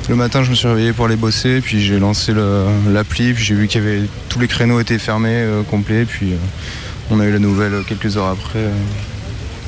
Le 0.07 0.15
matin, 0.15 0.43
je 0.43 0.51
me 0.51 0.55
suis 0.55 0.67
réveillé 0.67 0.93
pour 0.93 1.05
aller 1.05 1.15
bosser, 1.15 1.61
puis 1.61 1.81
j'ai 1.83 1.99
lancé 1.99 2.31
l'appli, 2.93 3.33
puis 3.33 3.43
j'ai 3.43 3.55
vu 3.55 3.67
qu'il 3.67 3.83
y 3.83 3.87
avait 3.87 4.01
tous 4.29 4.39
les 4.39 4.47
créneaux 4.47 4.79
étaient 4.79 4.99
fermés, 4.99 5.29
euh, 5.31 5.63
complets, 5.63 6.05
puis 6.05 6.33
euh, 6.33 6.37
on 7.09 7.19
a 7.19 7.25
eu 7.25 7.31
la 7.31 7.39
nouvelle 7.39 7.73
quelques 7.87 8.15
heures 8.15 8.27
après. 8.27 8.59
euh. 8.59 8.71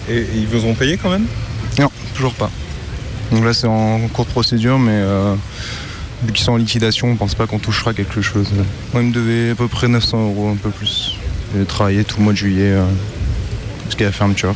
Et 0.09 0.25
ils 0.35 0.47
vous 0.47 0.65
ont 0.65 0.75
payé 0.75 0.97
quand 0.97 1.09
même? 1.09 1.25
Non, 1.79 1.89
toujours 2.15 2.33
pas. 2.35 2.51
Donc 3.31 3.43
là, 3.43 3.53
c'est 3.53 3.67
en 3.67 3.99
cours 4.13 4.25
de 4.25 4.29
procédure, 4.31 4.77
mais 4.79 4.91
euh, 4.93 5.33
vu 6.23 6.33
qu'ils 6.33 6.43
sont 6.43 6.53
en 6.53 6.57
liquidation, 6.57 7.09
on 7.09 7.15
pense 7.15 7.35
pas 7.35 7.47
qu'on 7.47 7.59
touchera 7.59 7.93
quelque 7.93 8.21
chose. 8.21 8.47
Moi, 8.93 9.03
ils 9.03 9.09
me 9.09 9.13
devaient 9.13 9.51
à 9.51 9.55
peu 9.55 9.67
près 9.67 9.87
900 9.87 10.29
euros, 10.29 10.49
un 10.49 10.55
peu 10.55 10.69
plus. 10.69 11.15
J'ai 11.55 11.65
travaillé 11.65 12.03
tout 12.03 12.17
le 12.17 12.23
mois 12.23 12.33
de 12.33 12.37
juillet 12.37 12.71
euh, 12.71 12.85
jusqu'à 13.85 14.05
la 14.05 14.11
fermeture. 14.11 14.55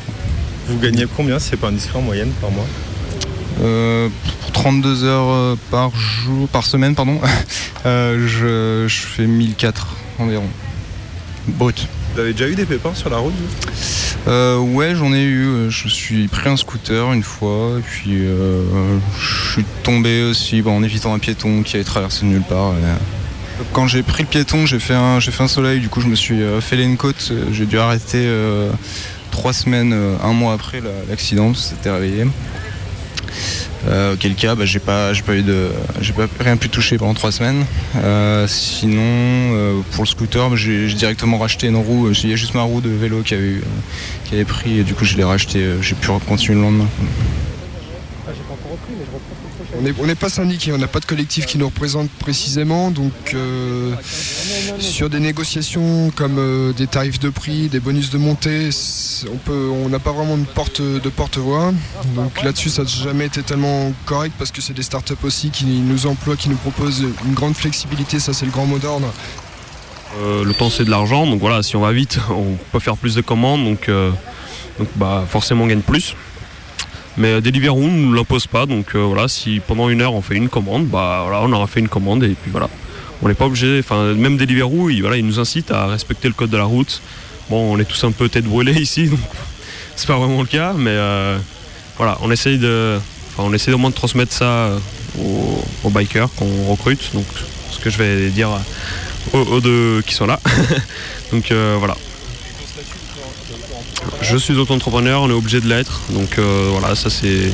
Vous 0.68 0.80
gagnez 0.80 1.06
combien 1.16 1.40
c'est 1.40 1.58
pas 1.58 1.70
indiscret 1.70 2.00
en 2.00 2.02
moyenne 2.02 2.32
par 2.42 2.52
mois? 2.52 2.68
Euh, 3.62 4.10
pour 4.42 4.52
32 4.52 5.04
heures 5.04 5.30
euh, 5.30 5.56
par 5.70 5.96
jour, 5.96 6.48
par 6.48 6.66
semaine, 6.66 6.96
pardon, 6.96 7.20
euh, 7.86 8.28
je, 8.28 8.88
je 8.88 9.02
fais 9.02 9.28
1004 9.28 9.96
environ. 10.20 10.48
Brut. 11.48 11.88
Vous 12.14 12.20
avez 12.20 12.34
déjà 12.34 12.48
eu 12.50 12.56
des 12.56 12.66
pépins 12.66 12.94
sur 12.94 13.10
la 13.10 13.18
route 13.18 13.34
Euh, 14.28 14.58
ouais, 14.60 14.96
j'en 14.96 15.14
ai 15.14 15.22
eu. 15.24 15.46
euh, 15.46 15.70
Je 15.70 15.88
suis 15.88 16.28
pris 16.28 16.50
un 16.50 16.58
scooter 16.58 17.12
une 17.14 17.24
fois, 17.24 17.78
et 17.80 17.82
puis 17.82 18.18
euh, 18.28 18.64
je 19.20 19.52
suis 19.54 19.66
tombé 19.84 20.24
aussi 20.24 20.62
bon, 20.62 20.78
en 20.78 20.84
évitant 20.84 21.14
un 21.14 21.20
piéton 21.20 21.64
qui 21.64 21.76
avait 21.78 21.86
traversé 21.86 22.22
de 22.26 22.32
nulle 22.32 22.42
part. 22.44 22.74
et, 22.74 23.64
Quand 23.74 23.88
j'ai 23.88 24.04
pris 24.04 24.24
le 24.24 24.30
piéton, 24.30 24.66
j'ai 24.66 24.80
fait 24.80 24.94
un, 24.94 25.20
fait 25.22 25.44
un 25.44 25.48
soleil. 25.48 25.80
Du 25.80 25.90
coup, 25.90 26.02
je 26.02 26.08
me 26.08 26.16
suis 26.16 26.42
euh, 26.42 26.60
fait 26.62 26.82
une 26.84 26.98
côte. 26.98 27.30
euh, 27.32 27.46
J'ai 27.52 27.66
dû 27.66 27.80
arrêter 27.80 28.24
euh, 28.26 28.70
trois 29.32 29.54
semaines, 29.54 29.94
euh, 29.94 30.16
un 30.24 30.34
mois 30.34 30.54
après 30.54 30.82
la- 30.82 30.90
l'accident. 31.10 31.54
C'était 31.54 31.90
réveillé. 31.92 32.26
Euh, 33.88 34.14
auquel 34.14 34.36
cas, 34.36 34.56
bah, 34.56 34.66
j'ai 34.66 34.80
pas, 34.80 35.12
pas 35.26 35.36
eu 35.36 35.42
de, 35.42 35.70
j'ai 36.02 36.14
pas 36.14 36.28
rien 36.40 36.58
pu 36.58 36.70
toucher 36.70 36.98
pendant 36.98 37.14
trois 37.14 37.32
semaines. 37.32 37.66
Euh, 37.96 38.48
sinon, 38.48 39.02
euh, 39.02 39.80
pour 39.92 40.04
le 40.04 40.08
scooter, 40.08 40.50
bah, 40.50 40.56
j'ai 40.56 40.88
directement 40.94 41.38
racheté 41.38 41.68
une 41.68 41.78
roue. 41.78 42.12
Il 42.12 42.30
y 42.30 42.34
a 42.34 42.36
juste 42.36 42.54
ma 42.54 42.62
roue 42.62 42.82
de 42.82 42.90
vélo 42.90 43.22
qui 43.24 43.34
avait, 43.34 43.44
eu, 43.44 43.64
qui 44.26 44.36
avait 44.36 44.46
pris, 44.46 44.80
et 44.80 44.84
du 44.84 44.94
coup, 44.94 45.06
je 45.06 45.18
l'ai 45.18 45.24
racheté. 45.24 45.66
J'ai 45.82 45.96
pu 45.96 46.10
continuer 46.28 46.58
le 46.58 46.64
lendemain. 46.64 46.88
On 50.00 50.06
n'est 50.06 50.16
pas 50.16 50.30
syndiqué, 50.30 50.72
on 50.72 50.78
n'a 50.78 50.88
pas 50.88 51.00
de 51.00 51.06
collectif 51.06 51.48
qui 51.48 51.58
nous 51.58 51.66
représente 51.66 52.10
précisément, 52.12 52.92
donc 52.92 53.12
euh, 53.34 53.94
sur 54.80 55.10
des 55.10 55.20
négociations 55.20 56.12
comme 56.16 56.38
euh, 56.38 56.72
des 56.74 56.86
tarifs 56.86 57.20
de 57.20 57.30
prix, 57.30 57.68
des 57.68 57.80
bonus 57.80 58.12
de 58.12 58.20
montée, 58.20 58.70
on 59.50 59.90
n'a 59.90 59.98
pas 59.98 60.12
vraiment 60.12 60.38
de 60.38 60.46
porte 60.46 60.82
de 60.82 61.10
porte-voix. 61.10 61.74
Donc 62.16 62.44
là-dessus, 62.44 62.70
ça 62.70 62.84
n'a 62.84 62.88
jamais 62.88 63.26
été 63.26 63.42
tellement 63.42 63.92
correct 64.06 64.36
parce 64.38 64.52
que 64.52 64.62
c'est 64.62 64.74
des 64.74 64.84
startups 64.84 65.14
aussi 65.24 65.50
qui 65.50 65.66
nous 65.66 66.06
emploient, 66.06 66.36
qui 66.36 66.50
nous 66.50 66.58
proposent 66.58 67.04
une 67.26 67.34
grande 67.34 67.56
flexibilité, 67.56 68.20
ça 68.20 68.34
c'est 68.34 68.46
le 68.46 68.52
grand 68.52 68.68
mot 68.68 68.78
d'ordre. 68.78 69.12
Euh, 70.20 70.44
le 70.44 70.54
temps 70.54 70.70
c'est 70.70 70.86
de 70.86 70.92
l'argent, 70.92 71.26
donc 71.26 71.40
voilà, 71.40 71.64
si 71.64 71.76
on 71.76 71.82
va 71.82 71.92
vite, 71.92 72.20
on 72.30 72.56
peut 72.72 72.80
faire 72.80 72.98
plus 72.98 73.16
de 73.16 73.22
commandes, 73.22 73.64
donc, 73.64 73.90
donc 74.78 74.90
bah, 74.96 75.26
forcément 75.28 75.64
on 75.64 75.68
gagne 75.68 75.82
plus. 75.82 76.16
Mais 77.18 77.42
Deliveroo 77.42 77.82
ne 77.82 78.06
nous 78.06 78.14
l'impose 78.14 78.48
pas, 78.48 78.66
donc 78.66 78.96
euh, 78.96 79.00
voilà, 79.00 79.28
si 79.28 79.60
pendant 79.66 79.90
une 79.90 80.02
heure 80.02 80.14
on 80.14 80.22
fait 80.22 80.36
une 80.36 80.50
commande, 80.50 80.88
bah 80.88 81.22
voilà, 81.24 81.42
on 81.44 81.52
aura 81.52 81.68
fait 81.68 81.82
une 81.82 81.90
commande 81.90 82.24
et 82.24 82.30
puis 82.30 82.52
voilà. 82.52 82.70
On 83.22 83.28
n'est 83.28 83.36
pas 83.36 83.46
obligé, 83.46 83.80
enfin 83.80 84.14
même 84.14 84.38
Deliveroo, 84.38 84.90
il, 84.90 85.02
voilà, 85.02 85.18
il 85.18 85.26
nous 85.26 85.40
incite 85.40 85.72
à 85.72 85.88
respecter 85.88 86.28
le 86.28 86.34
code 86.34 86.50
de 86.50 86.58
la 86.58 86.64
route. 86.64 87.02
Bon, 87.50 87.74
on 87.74 87.80
est 87.80 87.86
tous 87.86 88.04
un 88.06 88.12
peu 88.12 88.30
tête 88.30 88.46
brûlée 88.46 88.74
ici, 88.82 89.08
donc 89.08 89.20
c'est 89.96 90.08
pas 90.08 90.18
vraiment 90.18 90.42
le 90.42 90.48
cas, 90.48 90.74
mais 90.74 90.92
euh, 90.92 91.38
voilà, 91.98 92.18
on 92.22 92.32
essaye 92.32 92.58
de, 92.58 92.98
enfin 93.36 93.44
on 93.44 93.74
au 93.74 93.78
moins 93.78 93.90
de 93.90 93.96
transmettre 93.96 94.32
ça 94.32 94.46
euh, 94.46 94.80
aux, 95.84 95.90
bikers 95.90 96.30
qu'on 96.38 96.66
recrute, 96.72 97.12
donc 97.14 97.26
ce 97.72 97.80
que 97.80 97.90
je 97.90 97.98
vais 97.98 98.30
dire 98.30 98.50
aux, 99.34 99.60
deux 99.60 100.02
qui 100.06 100.14
sont 100.14 100.28
là. 100.28 100.40
donc 101.32 101.52
voilà. 101.52 101.96
Je 104.22 104.38
suis 104.38 104.54
auto-entrepreneur, 104.56 105.22
on 105.22 105.30
est 105.30 105.34
obligé 105.34 105.60
de 105.62 105.68
l'être, 105.68 106.02
donc 106.10 106.38
euh, 106.38 106.70
voilà, 106.72 106.96
ça 106.96 107.10
c'est. 107.10 107.52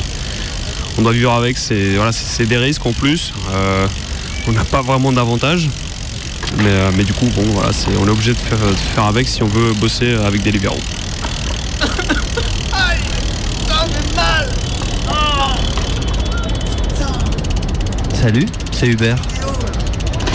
On 0.97 1.01
doit 1.01 1.11
vivre 1.13 1.31
avec, 1.33 1.57
c'est 1.57 1.95
voilà, 1.95 2.11
des 2.39 2.57
risques 2.57 2.85
en 2.85 2.93
plus. 2.93 3.33
Euh, 3.51 3.87
on 4.47 4.51
n'a 4.51 4.63
pas 4.63 4.81
vraiment 4.81 5.11
d'avantages, 5.11 5.69
mais, 6.57 6.63
euh, 6.67 6.89
mais 6.95 7.03
du 7.03 7.13
coup, 7.13 7.25
bon, 7.35 7.43
voilà, 7.53 7.71
c'est- 7.73 7.89
on 8.01 8.07
est 8.07 8.11
obligé 8.11 8.33
de 8.33 8.37
faire, 8.37 8.57
de 8.59 8.75
faire 8.95 9.05
avec 9.05 9.27
si 9.27 9.43
on 9.43 9.47
veut 9.47 9.73
bosser 9.73 10.13
avec 10.15 10.41
des 10.41 10.51
libéraux. 10.51 10.79
Aïe 12.73 12.99
Ça 13.67 13.85
fait 13.87 14.15
mal 14.15 14.49
Salut, 18.13 18.45
c'est 18.71 18.87
Hubert. 18.87 19.17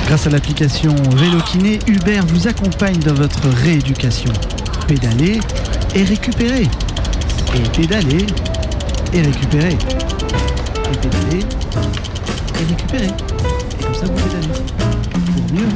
Grâce 0.07 0.27
à 0.27 0.31
l'application 0.31 0.95
Vélo 1.17 1.39
Kiné, 1.41 1.79
Hubert 1.87 2.25
vous 2.27 2.47
accompagne 2.47 2.99
dans 2.99 3.15
votre 3.15 3.49
rééducation. 3.49 4.33
Pédaler 4.87 5.41
et 5.95 6.05
récupérer. 6.05 6.69
Et 7.55 7.69
pédaler 7.77 8.27
et 9.13 9.21
récupérer. 9.21 9.73
Et 9.75 10.97
pédaler 10.97 11.45
et 12.61 12.65
récupérer. 12.69 13.07
Et 13.07 13.83
comme 13.83 13.95
ça 13.95 14.07
vous 14.07 14.15
pédalez. 14.15 14.49
Pour 15.35 15.55
mieux 15.55 15.69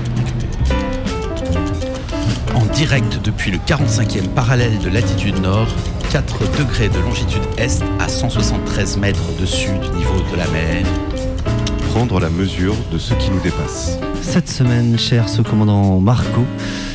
En 2.54 2.64
direct 2.74 3.20
depuis 3.22 3.50
le 3.50 3.58
45e 3.58 4.28
parallèle 4.28 4.78
de 4.78 4.88
latitude 4.88 5.40
nord, 5.40 5.68
4 6.10 6.58
degrés 6.58 6.88
de 6.88 6.98
longitude 7.00 7.42
est 7.58 7.82
à 8.00 8.08
173 8.08 8.96
mètres 8.96 9.22
au-dessus 9.36 9.72
du 9.82 9.90
niveau 9.96 10.20
de 10.32 10.36
la 10.36 10.46
mer. 10.48 10.84
Prendre 11.90 12.20
la 12.20 12.30
mesure 12.30 12.74
de 12.92 12.98
ce 12.98 13.14
qui 13.14 13.30
nous 13.30 13.40
dépasse. 13.40 13.98
Cette 14.22 14.48
semaine, 14.48 14.98
cher 14.98 15.28
sous-commandant 15.28 15.98
Marco, 16.00 16.44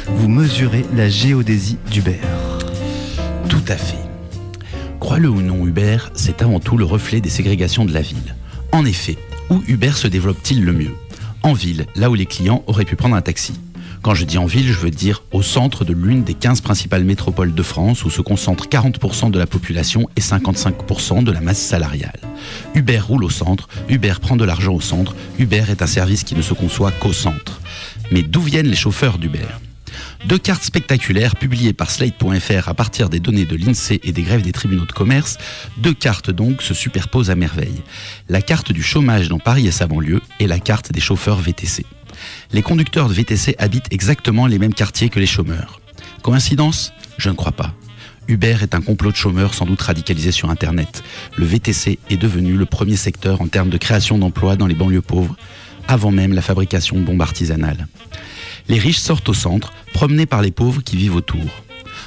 vous 0.07 0.27
mesurez 0.27 0.85
la 0.95 1.09
géodésie 1.09 1.77
d'Hubert. 1.89 2.40
Crois-le 4.99 5.29
ou 5.29 5.41
non, 5.41 5.65
Uber, 5.65 5.97
c'est 6.13 6.41
avant 6.41 6.59
tout 6.59 6.77
le 6.77 6.85
reflet 6.85 7.21
des 7.21 7.29
ségrégations 7.29 7.85
de 7.85 7.93
la 7.93 8.01
ville. 8.01 8.35
En 8.71 8.85
effet, 8.85 9.17
où 9.49 9.61
Uber 9.67 9.91
se 9.91 10.07
développe-t-il 10.07 10.63
le 10.63 10.73
mieux? 10.73 10.95
En 11.43 11.53
ville, 11.53 11.85
là 11.95 12.09
où 12.09 12.13
les 12.13 12.25
clients 12.25 12.63
auraient 12.67 12.85
pu 12.85 12.95
prendre 12.95 13.15
un 13.15 13.21
taxi. 13.21 13.53
Quand 14.01 14.13
je 14.13 14.25
dis 14.25 14.37
en 14.37 14.45
ville, 14.45 14.67
je 14.67 14.79
veux 14.79 14.89
dire 14.89 15.23
au 15.31 15.41
centre 15.41 15.85
de 15.85 15.93
l'une 15.93 16.23
des 16.23 16.33
15 16.33 16.61
principales 16.61 17.03
métropoles 17.03 17.53
de 17.53 17.63
France 17.63 18.03
où 18.03 18.09
se 18.09 18.21
concentrent 18.21 18.67
40% 18.67 19.31
de 19.31 19.39
la 19.39 19.47
population 19.47 20.09
et 20.15 20.21
55% 20.21 21.23
de 21.23 21.31
la 21.31 21.39
masse 21.39 21.61
salariale. 21.61 22.19
Uber 22.73 22.99
roule 22.99 23.23
au 23.23 23.29
centre, 23.29 23.69
Uber 23.89 24.15
prend 24.19 24.35
de 24.35 24.43
l'argent 24.43 24.73
au 24.73 24.81
centre, 24.81 25.15
Uber 25.39 25.63
est 25.69 25.81
un 25.81 25.87
service 25.87 26.23
qui 26.23 26.35
ne 26.35 26.41
se 26.41 26.53
conçoit 26.53 26.91
qu'au 26.91 27.13
centre. 27.13 27.61
Mais 28.11 28.23
d'où 28.23 28.41
viennent 28.41 28.67
les 28.67 28.75
chauffeurs 28.75 29.17
d'Uber 29.17 29.47
deux 30.25 30.37
cartes 30.37 30.63
spectaculaires 30.63 31.35
publiées 31.35 31.73
par 31.73 31.89
Slate.fr 31.89 32.69
à 32.69 32.73
partir 32.73 33.09
des 33.09 33.19
données 33.19 33.45
de 33.45 33.55
l'INSEE 33.55 33.99
et 34.03 34.11
des 34.11 34.21
grèves 34.21 34.43
des 34.43 34.51
tribunaux 34.51 34.85
de 34.85 34.91
commerce, 34.91 35.37
deux 35.77 35.93
cartes 35.93 36.29
donc 36.29 36.61
se 36.61 36.73
superposent 36.73 37.29
à 37.29 37.35
merveille. 37.35 37.81
La 38.29 38.41
carte 38.41 38.71
du 38.71 38.83
chômage 38.83 39.29
dans 39.29 39.39
Paris 39.39 39.67
et 39.67 39.71
sa 39.71 39.87
banlieue 39.87 40.21
et 40.39 40.47
la 40.47 40.59
carte 40.59 40.91
des 40.91 41.01
chauffeurs 41.01 41.39
VTC. 41.39 41.85
Les 42.51 42.61
conducteurs 42.61 43.09
de 43.09 43.13
VTC 43.13 43.55
habitent 43.57 43.91
exactement 43.91 44.47
les 44.47 44.59
mêmes 44.59 44.73
quartiers 44.73 45.09
que 45.09 45.19
les 45.19 45.25
chômeurs. 45.25 45.81
Coïncidence? 46.21 46.93
Je 47.17 47.29
ne 47.29 47.35
crois 47.35 47.51
pas. 47.51 47.73
Uber 48.27 48.57
est 48.61 48.75
un 48.75 48.81
complot 48.81 49.11
de 49.11 49.15
chômeurs 49.15 49.53
sans 49.53 49.65
doute 49.65 49.81
radicalisé 49.81 50.31
sur 50.31 50.49
Internet. 50.49 51.03
Le 51.35 51.45
VTC 51.45 51.97
est 52.09 52.17
devenu 52.17 52.53
le 52.53 52.65
premier 52.65 52.95
secteur 52.95 53.41
en 53.41 53.47
termes 53.47 53.69
de 53.69 53.77
création 53.77 54.17
d'emplois 54.17 54.55
dans 54.55 54.67
les 54.67 54.75
banlieues 54.75 55.01
pauvres, 55.01 55.35
avant 55.87 56.11
même 56.11 56.33
la 56.33 56.41
fabrication 56.41 56.97
de 56.97 57.03
bombes 57.03 57.21
artisanales. 57.21 57.87
Les 58.67 58.79
riches 58.79 58.99
sortent 58.99 59.29
au 59.29 59.33
centre, 59.33 59.73
promenés 59.93 60.25
par 60.25 60.41
les 60.41 60.51
pauvres 60.51 60.81
qui 60.83 60.97
vivent 60.97 61.15
autour. 61.15 61.63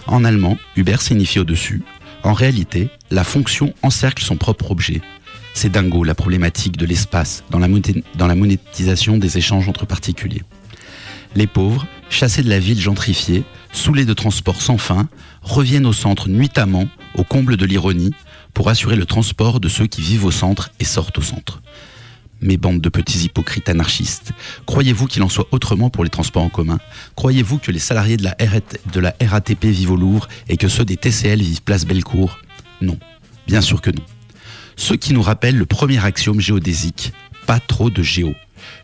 En 0.07 0.25
allemand, 0.25 0.59
Uber 0.77 0.97
signifie 0.99 1.39
au-dessus. 1.39 1.83
En 2.23 2.33
réalité, 2.33 2.89
la 3.11 3.25
fonction 3.25 3.75
encercle 3.83 4.25
son 4.25 4.37
propre 4.37 4.71
objet. 4.71 5.03
C'est 5.53 5.71
dingo 5.71 6.05
la 6.05 6.15
problématique 6.15 6.77
de 6.77 6.87
l'espace 6.87 7.45
dans 7.51 7.59
la, 7.59 8.35
monétisation 8.35 9.19
des 9.19 9.39
échanges 9.39 9.69
entre 9.69 9.87
particuliers. 9.87 10.43
Les 11.37 11.47
pauvres, 11.47 11.87
chassés 12.11 12.43
de 12.43 12.49
la 12.49 12.59
ville 12.59 12.81
gentrifiée, 12.81 13.45
saoulés 13.73 14.05
de 14.05 14.15
transports 14.15 14.63
sans 14.63 14.79
fin, 14.79 15.09
reviennent 15.43 15.87
au 15.87 15.93
centre 15.93 16.29
nuitamment, 16.29 16.87
au 17.15 17.25
comble 17.25 17.57
de 17.57 17.67
l'ironie, 17.67 18.15
pour 18.53 18.69
assurer 18.69 18.97
le 18.97 19.07
transport 19.07 19.61
de 19.61 19.69
ceux 19.69 19.87
qui 19.87 20.01
vivent 20.01 20.25
au 20.25 20.31
centre 20.31 20.71
et 20.81 20.85
sortent 20.85 21.19
au 21.19 21.23
centre. 21.23 21.61
Mes 22.45 22.59
bandes 22.59 22.83
de 22.83 22.91
petits 22.91 23.25
hypocrites 23.25 23.71
anarchistes, 23.71 24.33
croyez-vous 24.67 25.07
qu'il 25.07 25.23
en 25.23 25.31
soit 25.31 25.49
autrement 25.51 25.89
pour 25.89 26.05
les 26.05 26.11
transports 26.11 26.43
en 26.43 26.51
commun? 26.51 26.79
Croyez-vous 27.17 27.57
que 27.57 27.71
les 27.71 27.79
salariés 27.79 28.19
de 28.19 29.01
la, 29.01 29.15
RATP 29.19 29.65
vivent 29.65 29.93
au 29.93 29.97
Louvre 29.97 30.29
et 30.51 30.59
que 30.59 30.69
ceux 30.69 30.85
des 30.85 30.99
TCL 30.99 31.41
vivent 31.41 31.63
place 31.63 31.87
Bellecour? 31.87 32.39
Non, 32.83 32.99
bien 33.47 33.63
sûr 33.63 33.81
que 33.81 33.89
non. 33.89 34.03
Ce 34.77 34.93
qui 34.93 35.15
nous 35.15 35.23
rappelle 35.23 35.57
le 35.57 35.65
premier 35.65 36.05
axiome 36.05 36.39
géodésique, 36.39 37.15
pas 37.47 37.61
trop 37.61 37.89
de 37.89 38.03
géo. 38.03 38.35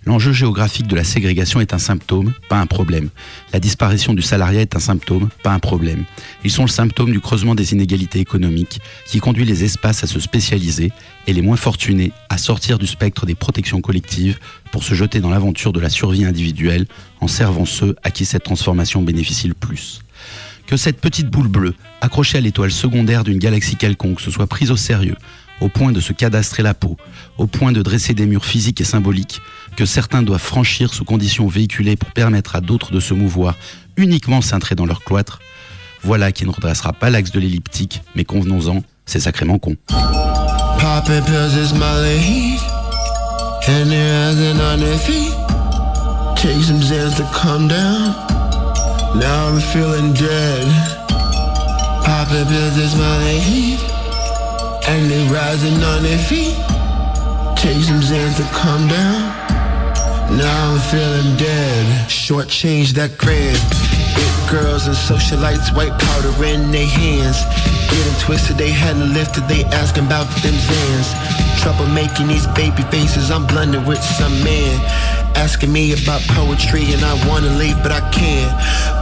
L'enjeu 0.07 0.33
géographique 0.33 0.87
de 0.87 0.97
la 0.97 1.05
ségrégation 1.05 1.61
est 1.61 1.75
un 1.75 1.79
symptôme, 1.79 2.33
pas 2.49 2.59
un 2.59 2.66
problème. 2.66 3.11
La 3.53 3.61
disparition 3.61 4.14
du 4.14 4.23
salariat 4.23 4.62
est 4.62 4.77
un 4.77 4.81
symptôme, 4.81 5.29
pas 5.43 5.53
un 5.53 5.59
problème. 5.59 6.05
Ils 6.45 6.51
sont 6.51 6.64
le 6.64 6.69
symptôme 6.69 7.12
du 7.12 7.21
creusement 7.21 7.55
des 7.55 7.73
inégalités 7.73 8.21
économiques 8.21 8.81
qui 9.07 9.19
conduit 9.19 9.45
les 9.45 9.64
espaces 9.64 10.03
à 10.05 10.07
se 10.07 10.21
spécialiser 10.21 10.93
et 11.27 11.33
les 11.33 11.43
moins 11.43 11.57
fortunés 11.57 12.12
à 12.29 12.38
sortir 12.38 12.79
du 12.79 12.87
spectre 12.87 13.27
des 13.27 13.35
protections 13.35 13.81
collectives 13.81 14.38
pour 14.73 14.85
se 14.85 14.95
jeter 14.95 15.21
dans 15.21 15.31
l'aventure 15.31 15.73
de 15.73 15.81
la 15.81 15.90
survie 15.90 16.25
individuelle 16.25 16.87
en 17.21 17.29
servant 17.29 17.66
ceux 17.66 17.97
à 18.03 18.11
qui 18.11 18.25
cette 18.25 18.45
transformation 18.45 19.03
bénéficie 19.03 19.49
le 19.49 19.55
plus. 19.55 20.01
Que 20.66 20.77
cette 20.77 21.01
petite 21.01 21.29
boule 21.29 21.49
bleue, 21.49 21.75
accrochée 22.01 22.38
à 22.38 22.40
l'étoile 22.40 22.71
secondaire 22.71 23.25
d'une 23.25 23.38
galaxie 23.38 23.77
quelconque, 23.77 24.21
se 24.21 24.31
soit 24.31 24.47
prise 24.47 24.71
au 24.71 24.77
sérieux, 24.77 25.16
au 25.61 25.68
point 25.68 25.92
de 25.92 26.01
se 26.01 26.12
cadastrer 26.12 26.62
la 26.62 26.75
peau, 26.75 26.96
au 27.38 27.46
point 27.46 27.73
de 27.73 27.83
dresser 27.83 28.14
des 28.14 28.27
murs 28.27 28.44
physiques 28.44 28.81
et 28.81 28.85
symboliques, 28.85 29.40
que 29.77 29.85
certains 29.85 30.23
doivent 30.23 30.40
franchir 30.40 30.92
sous 30.94 31.05
conditions 31.05 31.46
véhiculées 31.46 31.96
pour 31.96 32.11
permettre 32.11 32.57
à 32.57 32.61
d'autres 32.61 32.92
de 32.92 33.01
se 33.01 33.14
mouvoir 33.14 33.57
uniquement 33.96 34.40
cintrés 34.40 34.75
dans 34.75 34.87
leur 34.87 35.05
cloître, 35.05 35.40
voilà 36.03 36.33
qui 36.33 36.46
ne 36.46 36.51
redressera 36.51 36.92
pas 36.92 37.11
l'axe 37.11 37.31
de 37.31 37.40
l'elliptique, 37.40 38.03
mais 38.14 38.25
convenons-en, 38.25 38.83
c'est 39.07 39.20
sacrément 39.20 39.59
con. 39.59 39.77
And 54.88 55.11
they 55.11 55.27
rising 55.29 55.83
on 55.83 56.03
their 56.03 56.19
feet. 56.19 56.57
Take 57.57 57.83
some 57.83 58.01
Zans 58.01 58.37
to 58.37 58.45
calm 58.55 58.88
down. 58.88 59.50
Now 60.37 60.73
I'm 60.73 60.81
feeling 60.90 61.37
dead. 61.37 62.11
Short 62.11 62.49
change 62.49 62.93
that 62.95 63.19
grand. 63.19 63.59
It 63.59 64.51
girls 64.51 64.87
and 64.87 64.97
socialites, 64.97 65.75
white 65.75 65.95
powder 65.99 66.33
in 66.45 66.71
their 66.71 66.87
hands. 66.87 67.38
Getting 67.90 68.19
twisted, 68.21 68.57
they 68.57 68.71
hadn't 68.71 69.12
lifted, 69.14 69.49
they 69.49 69.64
asking 69.64 70.07
about 70.07 70.27
them 70.43 70.55
Zans. 70.55 71.11
Trouble 71.62 71.87
making 71.87 72.29
these 72.29 72.47
baby 72.55 72.83
faces, 72.90 73.31
I'm 73.31 73.47
blending 73.47 73.85
with 73.85 74.03
some 74.03 74.33
man. 74.45 74.79
Asking 75.35 75.73
me 75.73 75.93
about 75.93 76.21
poetry 76.37 76.85
and 76.93 77.03
I 77.03 77.14
wanna 77.27 77.51
leave 77.57 77.77
but 77.83 77.93
I 77.93 78.01
can't. 78.11 78.53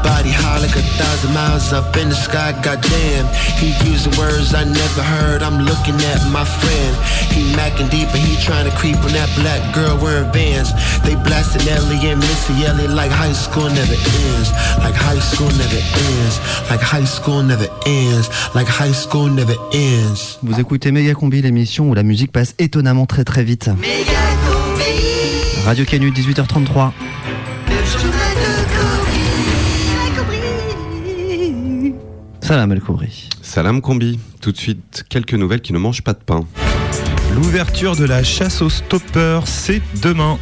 Body 0.02 0.30
high 0.30 0.58
like 0.58 0.76
a 0.76 0.84
thousand 0.96 1.34
miles 1.34 1.72
up 1.72 1.96
in 1.96 2.08
the 2.08 2.14
sky, 2.14 2.52
goddamn. 2.62 3.26
He 3.58 3.74
using 3.88 4.14
words 4.16 4.54
I 4.54 4.64
never 4.64 5.02
heard, 5.02 5.42
I'm 5.42 5.64
looking 5.64 5.98
at 6.12 6.20
my 6.30 6.44
friend. 6.44 6.92
He 7.34 7.42
macking 7.52 7.90
deep 7.90 8.08
and 8.14 8.22
he 8.22 8.36
trying 8.40 8.70
to 8.70 8.74
creep 8.76 8.98
on 9.04 9.12
that 9.12 9.30
black 9.40 9.60
girl 9.74 9.98
wearing 9.98 10.30
vans. 10.32 10.70
They 11.02 11.17
blasting 11.24 11.66
Ellie 11.68 12.12
and 12.12 12.18
Missy 12.18 12.64
Elliott 12.64 12.90
like 12.90 13.10
high 13.10 13.32
school 13.34 13.68
never 13.68 13.94
ends. 13.94 14.52
Like 14.82 14.94
high 14.94 15.20
school 15.20 15.50
never 15.56 15.78
ends. 15.78 16.40
Like 16.70 16.80
high 16.80 17.06
school 17.06 17.42
never 17.42 17.68
ends. 17.86 18.28
Like 18.54 18.68
high 18.68 18.92
school 18.92 19.30
never 19.30 19.56
ends. 19.72 20.38
Vous 20.42 20.58
écoutez 20.58 20.92
Méga 20.92 21.14
Combi, 21.14 21.42
l'émission 21.42 21.88
où 21.90 21.94
la 21.94 22.02
musique 22.02 22.32
passe 22.32 22.54
étonnamment 22.58 23.06
très 23.06 23.24
très 23.24 23.44
vite. 23.44 23.70
Radio 25.64 25.84
Canu, 25.84 26.10
18h33. 26.10 26.92
Salam 32.40 32.72
El 32.72 32.80
Koubri. 32.80 33.28
Salam 33.42 33.80
Combi. 33.82 34.18
Tout 34.40 34.52
de 34.52 34.56
suite, 34.56 35.04
quelques 35.08 35.34
nouvelles 35.34 35.60
qui 35.60 35.72
ne 35.72 35.78
mangent 35.78 36.02
pas 36.02 36.14
de 36.14 36.22
pain. 36.24 36.46
L'ouverture 37.34 37.94
de 37.94 38.04
la 38.04 38.22
chasse 38.22 38.62
aux 38.62 38.70
stoppeurs, 38.70 39.46
c'est 39.46 39.82
demain. 40.02 40.38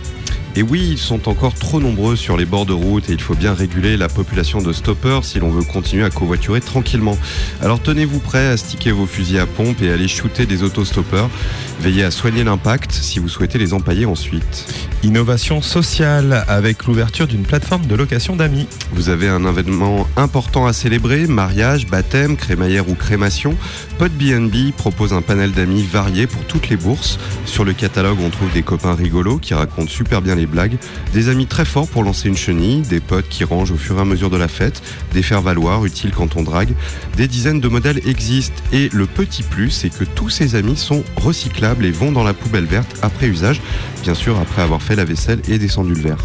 Et 0.58 0.62
oui, 0.62 0.88
ils 0.92 0.98
sont 0.98 1.28
encore 1.28 1.52
trop 1.52 1.80
nombreux 1.80 2.16
sur 2.16 2.38
les 2.38 2.46
bords 2.46 2.64
de 2.64 2.72
route 2.72 3.10
et 3.10 3.12
il 3.12 3.20
faut 3.20 3.34
bien 3.34 3.52
réguler 3.52 3.98
la 3.98 4.08
population 4.08 4.62
de 4.62 4.72
stoppeurs 4.72 5.22
si 5.22 5.38
l'on 5.38 5.50
veut 5.50 5.62
continuer 5.62 6.02
à 6.02 6.08
covoiturer 6.08 6.62
tranquillement. 6.62 7.18
Alors 7.60 7.78
tenez-vous 7.82 8.20
prêts 8.20 8.46
à 8.46 8.56
sticker 8.56 8.92
vos 8.92 9.04
fusils 9.04 9.38
à 9.38 9.44
pompe 9.44 9.82
et 9.82 9.90
à 9.90 9.92
aller 9.92 10.08
shooter 10.08 10.46
des 10.46 10.62
autostoppeurs. 10.62 11.28
Veillez 11.80 12.04
à 12.04 12.10
soigner 12.10 12.42
l'impact 12.42 12.92
si 12.92 13.18
vous 13.18 13.28
souhaitez 13.28 13.58
les 13.58 13.74
empailler 13.74 14.06
ensuite. 14.06 14.66
Innovation 15.02 15.60
sociale 15.60 16.42
avec 16.48 16.86
l'ouverture 16.86 17.26
d'une 17.26 17.42
plateforme 17.42 17.84
de 17.84 17.94
location 17.94 18.34
d'amis. 18.34 18.66
Vous 18.92 19.10
avez 19.10 19.28
un 19.28 19.44
événement 19.44 20.08
important 20.16 20.66
à 20.66 20.72
célébrer, 20.72 21.26
mariage, 21.26 21.86
baptême, 21.86 22.36
crémaillère 22.36 22.88
ou 22.88 22.94
crémation. 22.94 23.54
PodBnB 23.98 24.72
propose 24.74 25.12
un 25.12 25.20
panel 25.20 25.52
d'amis 25.52 25.82
varié 25.82 26.26
pour 26.26 26.42
toutes 26.44 26.70
les 26.70 26.76
bourses. 26.76 27.18
Sur 27.44 27.64
le 27.64 27.74
catalogue, 27.74 28.18
on 28.24 28.30
trouve 28.30 28.50
des 28.52 28.62
copains 28.62 28.94
rigolos 28.94 29.38
qui 29.38 29.52
racontent 29.52 29.90
super 29.90 30.22
bien 30.22 30.34
les 30.34 30.45
blagues, 30.46 30.76
des 31.12 31.28
amis 31.28 31.46
très 31.46 31.64
forts 31.64 31.88
pour 31.88 32.02
lancer 32.04 32.28
une 32.28 32.36
chenille, 32.36 32.82
des 32.82 33.00
potes 33.00 33.28
qui 33.28 33.44
rangent 33.44 33.72
au 33.72 33.76
fur 33.76 33.98
et 33.98 34.00
à 34.00 34.04
mesure 34.04 34.30
de 34.30 34.36
la 34.36 34.48
fête, 34.48 34.82
des 35.12 35.22
faire-valoir 35.22 35.84
utiles 35.84 36.12
quand 36.16 36.36
on 36.36 36.42
drague. 36.42 36.72
Des 37.16 37.28
dizaines 37.28 37.60
de 37.60 37.68
modèles 37.68 38.00
existent 38.06 38.62
et 38.72 38.88
le 38.92 39.06
petit 39.06 39.42
plus, 39.42 39.70
c'est 39.70 39.90
que 39.90 40.04
tous 40.04 40.30
ces 40.30 40.54
amis 40.54 40.76
sont 40.76 41.04
recyclables 41.16 41.84
et 41.84 41.90
vont 41.90 42.12
dans 42.12 42.24
la 42.24 42.34
poubelle 42.34 42.64
verte 42.66 42.96
après 43.02 43.26
usage, 43.26 43.60
bien 44.02 44.14
sûr 44.14 44.38
après 44.38 44.62
avoir 44.62 44.82
fait 44.82 44.96
la 44.96 45.04
vaisselle 45.04 45.40
et 45.48 45.58
descendu 45.58 45.94
le 45.94 46.00
verre. 46.00 46.18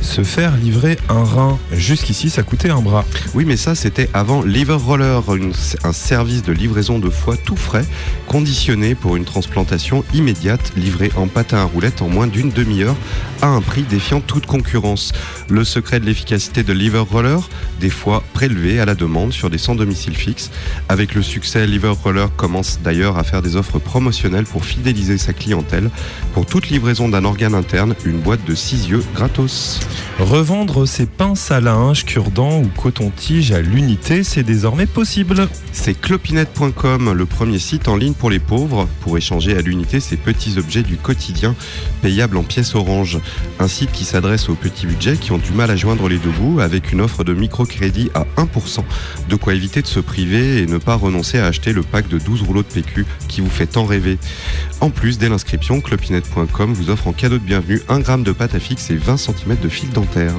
Se 0.00 0.22
faire 0.22 0.56
livrer 0.56 0.98
un 1.08 1.24
rein, 1.24 1.58
jusqu'ici 1.72 2.30
ça 2.30 2.42
coûtait 2.42 2.70
un 2.70 2.80
bras. 2.82 3.04
Oui, 3.34 3.44
mais 3.46 3.56
ça 3.56 3.74
c'était 3.74 4.08
avant 4.14 4.42
Liver 4.42 4.74
Roller, 4.78 5.20
une- 5.34 5.52
un 5.82 5.92
service 5.92 6.42
de 6.42 6.52
livraison 6.52 6.98
de 6.98 7.08
foie 7.10 7.36
tout 7.36 7.56
frais, 7.56 7.84
conditionné 8.26 8.94
pour 8.94 9.16
une 9.16 9.24
transplantation 9.24 10.04
immédiate, 10.14 10.72
livré 10.76 11.10
en 11.16 11.26
patin 11.26 11.58
à 11.58 11.64
roulettes 11.64 12.02
en 12.02 12.08
moins 12.08 12.26
d'une 12.26 12.50
demi-heure, 12.50 12.96
à 13.42 13.48
un 13.48 13.60
prix 13.64 13.82
défiant 13.82 14.20
toute 14.20 14.46
concurrence. 14.46 15.12
Le 15.48 15.64
secret 15.64 16.00
de 16.00 16.06
l'efficacité 16.06 16.62
de 16.62 16.72
Liver 16.72 17.04
Roller, 17.10 17.48
des 17.80 17.90
foies 17.90 18.22
prélevés 18.32 18.80
à 18.80 18.84
la 18.84 18.94
demande 18.94 19.32
sur 19.32 19.50
des 19.50 19.58
sans 19.58 19.74
domicile 19.74 20.16
fixe. 20.16 20.50
Avec 20.88 21.14
le 21.14 21.22
succès, 21.22 21.66
Liver 21.66 21.94
Roller 22.02 22.28
commence 22.36 22.80
d'ailleurs 22.82 23.18
à 23.18 23.24
faire 23.24 23.42
des 23.42 23.56
offres 23.56 23.78
promotionnelles 23.78 24.44
pour 24.44 24.64
fidéliser 24.64 25.18
sa 25.18 25.32
clientèle. 25.32 25.90
Pour 26.32 26.46
toute 26.46 26.68
livraison 26.68 27.08
d'un 27.08 27.24
organe 27.24 27.54
interne, 27.54 27.94
une 28.04 28.20
boîte 28.20 28.44
de 28.46 28.54
cieux 28.54 29.02
gratos. 29.14 29.80
Revendre 30.18 30.86
ses 30.86 31.06
pinces 31.06 31.50
à 31.50 31.60
linge, 31.60 32.04
cure-dents 32.04 32.60
ou 32.60 32.68
coton-tige 32.68 33.52
à 33.52 33.60
l'unité, 33.60 34.22
c'est 34.22 34.42
désormais 34.42 34.86
possible. 34.86 35.48
C'est 35.72 36.00
clopinette.com, 36.00 37.12
le 37.12 37.26
premier 37.26 37.58
site 37.58 37.88
en 37.88 37.96
ligne 37.96 38.14
pour 38.14 38.30
les 38.30 38.38
pauvres, 38.38 38.88
pour 39.00 39.16
échanger 39.16 39.56
à 39.56 39.60
l'unité 39.60 40.00
ces 40.00 40.16
petits 40.16 40.58
objets 40.58 40.82
du 40.82 40.96
quotidien 40.96 41.54
payables 42.02 42.36
en 42.36 42.42
pièces 42.42 42.74
orange. 42.74 43.18
Un 43.60 43.68
site 43.68 43.92
qui 43.92 44.04
s'adresse 44.04 44.48
aux 44.48 44.54
petits 44.54 44.86
budgets 44.86 45.16
qui 45.16 45.30
ont 45.32 45.38
du 45.38 45.52
mal 45.52 45.70
à 45.70 45.76
joindre 45.76 46.08
les 46.08 46.18
deux 46.18 46.30
bouts 46.30 46.60
avec 46.60 46.92
une 46.92 47.00
offre 47.00 47.22
de 47.22 47.32
microcrédit 47.32 48.10
à 48.14 48.26
1%. 48.36 48.80
De 49.28 49.36
quoi 49.36 49.54
éviter 49.54 49.80
de 49.80 49.86
se 49.86 50.00
priver 50.00 50.58
et 50.58 50.66
ne 50.66 50.78
pas 50.78 50.96
renoncer 50.96 51.38
à 51.38 51.46
acheter 51.46 51.72
le 51.72 51.82
pack 51.82 52.08
de 52.08 52.18
12 52.18 52.42
rouleaux 52.42 52.62
de 52.62 52.68
PQ 52.68 53.06
qui 53.28 53.40
vous 53.40 53.50
fait 53.50 53.66
tant 53.66 53.84
rêver. 53.84 54.18
En 54.80 54.90
plus, 54.90 55.18
dès 55.18 55.28
l'inscription, 55.28 55.80
clopinette.com 55.80 56.74
vous 56.74 56.90
offre 56.90 57.06
en 57.06 57.12
cadeau 57.12 57.38
de 57.38 57.44
bienvenue 57.44 57.80
1 57.88 58.00
gramme 58.00 58.24
de 58.24 58.32
pâte 58.32 58.54
à 58.54 58.60
fixe 58.60 58.90
et 58.90 58.96
20 58.96 59.16
cm 59.16 59.56
de 59.62 59.68
fil 59.68 59.90
dentaire. 59.90 60.34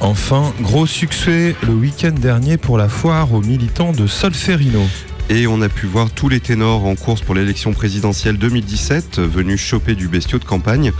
Enfin, 0.00 0.52
gros 0.60 0.86
succès 0.86 1.56
le 1.66 1.72
week-end 1.72 2.12
dernier 2.12 2.58
pour 2.58 2.78
la 2.78 2.88
foire 2.88 3.32
aux 3.32 3.40
militants 3.40 3.92
de 3.92 4.06
Solferino. 4.06 4.86
Et 5.30 5.46
on 5.46 5.60
a 5.60 5.68
pu 5.68 5.84
voir 5.84 6.10
tous 6.10 6.30
les 6.30 6.40
ténors 6.40 6.86
en 6.86 6.94
course 6.94 7.20
pour 7.20 7.34
l'élection 7.34 7.74
présidentielle 7.74 8.38
2017 8.38 9.20
venus 9.20 9.60
choper 9.60 9.94
du 9.94 10.08
bestiau 10.08 10.38
de 10.38 10.44
campagne. 10.44 10.90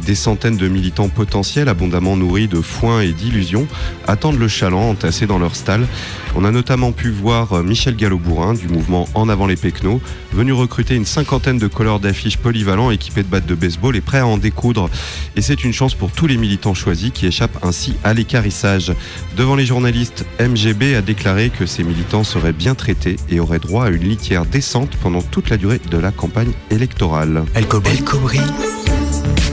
Des 0.00 0.16
centaines 0.16 0.56
de 0.56 0.66
militants 0.66 1.08
potentiels 1.08 1.68
abondamment 1.68 2.16
nourris 2.16 2.48
de 2.48 2.60
foin 2.60 3.02
et 3.02 3.12
d'illusions 3.12 3.68
attendent 4.08 4.40
le 4.40 4.48
chaland 4.48 4.90
entassé 4.90 5.28
dans 5.28 5.38
leur 5.38 5.54
stall. 5.54 5.86
On 6.34 6.44
a 6.44 6.50
notamment 6.50 6.90
pu 6.90 7.10
voir 7.10 7.52
euh, 7.52 7.62
Michel 7.62 7.94
Gallo-Bourrin 7.94 8.54
du 8.54 8.66
mouvement 8.68 9.08
En 9.14 9.28
avant 9.28 9.46
les 9.46 9.56
Péquenots, 9.56 10.00
venu 10.32 10.52
recruter 10.52 10.96
une 10.96 11.06
cinquantaine 11.06 11.58
de 11.58 11.68
couleurs 11.68 12.00
d'affiches 12.00 12.36
polyvalents 12.36 12.90
équipés 12.90 13.22
de 13.22 13.28
battes 13.28 13.46
de 13.46 13.54
baseball 13.54 13.94
et 13.94 14.00
prêts 14.00 14.18
à 14.18 14.26
en 14.26 14.38
découdre. 14.38 14.90
Et 15.36 15.40
c'est 15.40 15.62
une 15.62 15.72
chance 15.72 15.94
pour 15.94 16.10
tous 16.10 16.26
les 16.26 16.36
militants 16.36 16.74
choisis 16.74 17.12
qui 17.12 17.26
échappent 17.26 17.64
ainsi 17.64 17.94
à 18.02 18.12
l'écarissage. 18.12 18.92
Devant 19.36 19.54
les 19.54 19.66
journalistes, 19.66 20.26
MGB 20.40 20.96
a 20.96 21.00
déclaré 21.00 21.50
que 21.50 21.64
ces 21.64 21.84
militants 21.84 22.24
seraient 22.24 22.52
bien 22.52 22.74
traités 22.74 23.16
et 23.30 23.38
auraient 23.38 23.58
droit 23.58 23.67
à 23.76 23.90
une 23.90 24.02
litière 24.02 24.46
décente 24.46 24.96
pendant 24.96 25.20
toute 25.20 25.50
la 25.50 25.56
durée 25.56 25.80
de 25.90 25.98
la 25.98 26.10
campagne 26.10 26.52
électorale. 26.70 27.44
El 27.54 27.66
Cobri. 27.66 27.92
El 27.92 28.04
Cobri. 28.04 28.40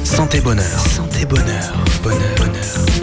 Santé 0.04 0.40
bonheur. 0.40 0.80
Santé 0.88 1.26
bonheur. 1.26 1.74
Bonheur. 2.02 2.20
Bonheur. 2.38 2.62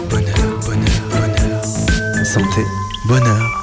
Bonheur. 0.09 0.59
Bonheur. 0.65 1.03
Bonheur. 1.11 2.25
Santé 2.25 2.61
bonheur. 3.07 3.62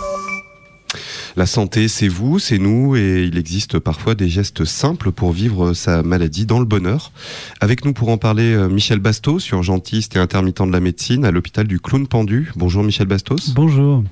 La 1.36 1.46
santé, 1.46 1.88
c'est 1.88 2.08
vous, 2.08 2.38
c'est 2.38 2.58
nous, 2.58 2.96
et 2.96 3.24
il 3.24 3.38
existe 3.38 3.78
parfois 3.78 4.14
des 4.14 4.28
gestes 4.28 4.64
simples 4.64 5.12
pour 5.12 5.32
vivre 5.32 5.74
sa 5.74 6.02
maladie 6.02 6.44
dans 6.44 6.58
le 6.58 6.64
bonheur. 6.64 7.12
Avec 7.60 7.84
nous 7.84 7.92
pour 7.92 8.08
en 8.08 8.18
parler, 8.18 8.52
euh, 8.52 8.68
Michel 8.68 8.98
Bastos, 8.98 9.48
urgentiste 9.50 10.16
et 10.16 10.18
intermittent 10.18 10.62
de 10.66 10.72
la 10.72 10.80
médecine 10.80 11.24
à 11.24 11.30
l'hôpital 11.30 11.66
du 11.66 11.78
Clown 11.78 12.06
Pendu. 12.08 12.50
Bonjour 12.56 12.82
Michel 12.82 13.06
Bastos. 13.06 13.52
Bonjour. 13.54 14.02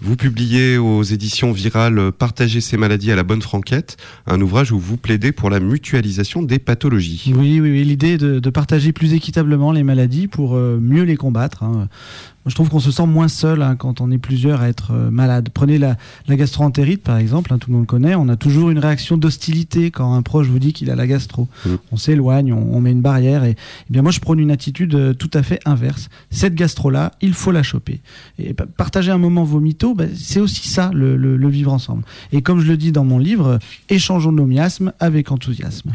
Vous 0.00 0.16
publiez 0.16 0.78
aux 0.78 1.02
éditions 1.02 1.52
virales 1.52 2.12
Partager 2.12 2.60
ces 2.60 2.76
maladies 2.76 3.10
à 3.10 3.16
la 3.16 3.24
bonne 3.24 3.42
franquette, 3.42 3.96
un 4.26 4.40
ouvrage 4.40 4.70
où 4.72 4.78
vous 4.78 4.96
plaidez 4.96 5.32
pour 5.32 5.50
la 5.50 5.58
mutualisation 5.60 6.42
des 6.42 6.58
pathologies. 6.58 7.32
Oui, 7.36 7.60
oui, 7.60 7.70
oui. 7.72 7.84
L'idée 7.84 8.16
de, 8.16 8.38
de 8.38 8.50
partager 8.50 8.92
plus 8.92 9.12
équitablement 9.12 9.72
les 9.72 9.82
maladies 9.82 10.28
pour 10.28 10.54
euh, 10.56 10.78
mieux 10.80 11.02
les 11.02 11.16
combattre. 11.16 11.64
hein. 11.64 11.88
Je 12.46 12.54
trouve 12.54 12.70
qu'on 12.70 12.80
se 12.80 12.90
sent 12.90 13.06
moins 13.06 13.28
seul 13.28 13.60
hein, 13.60 13.76
quand 13.76 14.00
on 14.00 14.10
est 14.10 14.16
plusieurs 14.18 14.62
à 14.62 14.68
être 14.68 14.92
euh, 14.92 15.10
malade. 15.10 15.50
Prenez 15.52 15.76
la, 15.78 15.96
la 16.26 16.36
gastroentérite, 16.36 17.02
par 17.02 17.18
exemple, 17.18 17.52
hein, 17.52 17.58
tout 17.58 17.70
le 17.70 17.76
monde 17.76 17.86
connaît. 17.86 18.14
On 18.14 18.30
a 18.30 18.36
toujours 18.36 18.70
une 18.70 18.78
réaction 18.78 19.18
d'hostilité 19.18 19.90
quand 19.90 20.14
un 20.14 20.22
proche 20.22 20.46
vous 20.46 20.58
dit 20.58 20.72
qu'il 20.72 20.90
a 20.90 20.94
la 20.96 21.06
gastro. 21.06 21.48
On 21.92 21.98
s'éloigne, 21.98 22.54
on, 22.54 22.74
on 22.74 22.80
met 22.80 22.92
une 22.92 23.02
barrière. 23.02 23.44
Et, 23.44 23.50
eh 23.58 23.92
bien, 23.92 24.00
moi, 24.00 24.10
je 24.10 24.20
prône 24.20 24.38
une 24.40 24.50
attitude 24.50 24.94
euh, 24.94 25.12
tout 25.12 25.30
à 25.34 25.42
fait 25.42 25.60
inverse. 25.66 26.08
Cette 26.30 26.54
gastro-là, 26.54 27.12
il 27.20 27.34
faut 27.34 27.52
la 27.52 27.62
choper. 27.62 28.00
Et 28.38 28.54
pa- 28.54 28.64
partager 28.66 29.10
un 29.10 29.18
moment 29.18 29.44
vomito, 29.44 29.94
ben, 29.94 30.08
c'est 30.16 30.40
aussi 30.40 30.66
ça, 30.66 30.90
le, 30.94 31.16
le- 31.18 31.36
le 31.36 31.48
vivre 31.48 31.72
ensemble. 31.72 32.04
Et 32.32 32.40
comme 32.40 32.60
je 32.60 32.66
le 32.68 32.78
dis 32.78 32.90
dans 32.90 33.04
mon 33.04 33.18
livre, 33.18 33.58
échangeons 33.90 34.32
nos 34.32 34.46
miasmes 34.46 34.92
avec 34.98 35.30
enthousiasme. 35.30 35.92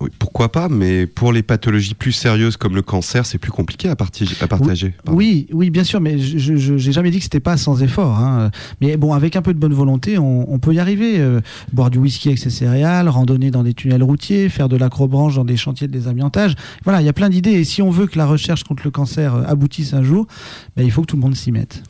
Oui, 0.00 0.10
pourquoi 0.18 0.50
pas, 0.50 0.68
mais 0.68 1.06
pour 1.06 1.32
les 1.32 1.44
pathologies 1.44 1.94
plus 1.94 2.10
sérieuses 2.12 2.56
comme 2.56 2.74
le 2.74 2.82
cancer, 2.82 3.26
c'est 3.26 3.38
plus 3.38 3.52
compliqué 3.52 3.88
à, 3.88 3.94
partager. 3.94 4.34
À 4.40 4.48
partager. 4.48 4.94
Oui, 5.08 5.46
oui, 5.52 5.70
bien 5.70 5.83
sûr, 5.84 6.00
mais 6.00 6.18
je 6.18 6.56
j'ai 6.56 6.92
jamais 6.92 7.10
dit 7.10 7.18
que 7.18 7.24
c'était 7.24 7.40
pas 7.40 7.56
sans 7.56 7.82
effort. 7.82 8.18
hein. 8.18 8.50
Mais 8.80 8.96
bon, 8.96 9.12
avec 9.12 9.36
un 9.36 9.42
peu 9.42 9.54
de 9.54 9.58
bonne 9.58 9.74
volonté, 9.74 10.18
on, 10.18 10.52
on 10.52 10.58
peut 10.58 10.74
y 10.74 10.78
arriver. 10.78 11.18
Euh, 11.18 11.40
boire 11.72 11.90
du 11.90 11.98
whisky 11.98 12.28
avec 12.28 12.38
ses 12.38 12.50
céréales, 12.50 13.08
randonner 13.08 13.50
dans 13.50 13.62
des 13.62 13.74
tunnels 13.74 14.02
routiers, 14.02 14.48
faire 14.48 14.68
de 14.68 14.76
l'acrobranche 14.76 15.34
dans 15.36 15.44
des 15.44 15.56
chantiers 15.56 15.86
de 15.86 15.92
désamiantage. 15.92 16.54
Voilà, 16.84 17.00
il 17.00 17.04
y 17.04 17.08
a 17.08 17.12
plein 17.12 17.28
d'idées. 17.30 17.52
Et 17.52 17.64
si 17.64 17.82
on 17.82 17.90
veut 17.90 18.06
que 18.06 18.18
la 18.18 18.26
recherche 18.26 18.64
contre 18.64 18.82
le 18.84 18.90
cancer 18.90 19.34
euh, 19.34 19.42
aboutisse 19.46 19.94
un 19.94 20.02
jour, 20.02 20.26
ben, 20.76 20.84
il 20.84 20.90
faut 20.90 21.02
que 21.02 21.06
tout 21.06 21.16
le 21.16 21.22
monde 21.22 21.36
s'y 21.36 21.52
mette. 21.52 21.82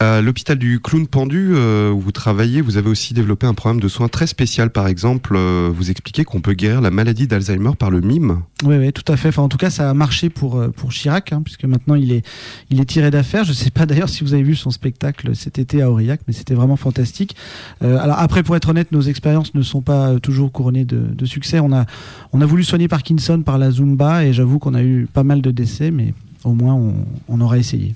À 0.00 0.20
l'hôpital 0.20 0.58
du 0.58 0.80
Clown 0.80 1.06
Pendu, 1.06 1.52
euh, 1.54 1.90
où 1.90 2.00
vous 2.00 2.12
travaillez, 2.12 2.60
vous 2.60 2.76
avez 2.76 2.88
aussi 2.88 3.14
développé 3.14 3.46
un 3.46 3.54
programme 3.54 3.80
de 3.80 3.88
soins 3.88 4.08
très 4.08 4.26
spécial. 4.26 4.70
Par 4.70 4.86
exemple, 4.86 5.34
euh, 5.36 5.70
vous 5.74 5.90
expliquez 5.90 6.24
qu'on 6.24 6.40
peut 6.40 6.54
guérir 6.54 6.80
la 6.80 6.90
maladie 6.90 7.26
d'Alzheimer 7.26 7.72
par 7.78 7.90
le 7.90 8.00
mime. 8.00 8.42
Oui, 8.64 8.76
oui, 8.76 8.92
tout 8.92 9.10
à 9.12 9.16
fait. 9.16 9.28
Enfin, 9.28 9.42
en 9.42 9.48
tout 9.48 9.58
cas, 9.58 9.70
ça 9.70 9.90
a 9.90 9.94
marché 9.94 10.30
pour, 10.30 10.56
euh, 10.58 10.68
pour 10.68 10.90
Chirac, 10.90 11.32
hein, 11.32 11.42
puisque 11.44 11.64
maintenant 11.64 11.94
il 11.94 12.12
est, 12.12 12.24
il 12.70 12.80
est 12.80 12.84
tiré 12.84 13.10
d'affaire. 13.10 13.23
Je 13.32 13.38
ne 13.48 13.54
sais 13.54 13.70
pas 13.70 13.86
d'ailleurs 13.86 14.08
si 14.08 14.22
vous 14.22 14.34
avez 14.34 14.42
vu 14.42 14.54
son 14.54 14.70
spectacle 14.70 15.34
cet 15.34 15.58
été 15.58 15.82
à 15.82 15.90
Aurillac, 15.90 16.20
mais 16.26 16.32
c'était 16.32 16.54
vraiment 16.54 16.76
fantastique. 16.76 17.36
Euh, 17.82 17.98
alors 17.98 18.18
après, 18.18 18.42
pour 18.42 18.56
être 18.56 18.68
honnête, 18.68 18.92
nos 18.92 19.00
expériences 19.00 19.54
ne 19.54 19.62
sont 19.62 19.82
pas 19.82 20.10
euh, 20.10 20.18
toujours 20.18 20.52
couronnées 20.52 20.84
de, 20.84 21.24
succès. 21.24 21.58
On 21.58 21.72
a, 21.72 21.86
voulu 22.46 22.64
soigner 22.64 22.86
Parkinson 22.86 23.42
par 23.42 23.58
la 23.58 23.70
Zumba, 23.70 24.24
et 24.24 24.32
j'avoue 24.32 24.58
qu'on 24.58 24.74
a 24.74 24.82
eu 24.82 25.08
pas 25.12 25.24
mal 25.24 25.40
de 25.40 25.50
décès, 25.50 25.90
mais 25.90 26.14
au 26.44 26.52
moins 26.52 26.78
on 27.28 27.40
aura 27.40 27.58
essayé. 27.58 27.94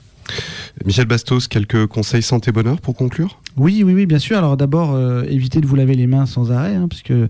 Michel 0.85 1.07
Bastos, 1.07 1.49
quelques 1.49 1.87
conseils 1.87 2.23
santé-bonheur 2.23 2.81
pour 2.81 2.95
conclure? 2.95 3.41
Oui, 3.57 3.83
oui, 3.85 3.93
oui, 3.93 4.07
bien 4.07 4.21
sûr. 4.21 4.39
Alors 4.39 4.57
d'abord, 4.57 4.95
euh, 4.95 5.25
évitez 5.29 5.61
de 5.61 5.67
vous 5.67 5.75
laver 5.75 5.95
les 5.95 6.07
mains 6.07 6.27
sans 6.27 6.53
arrêt, 6.53 6.77
hein, 6.77 6.87
puisque 6.89 7.11
euh, 7.11 7.27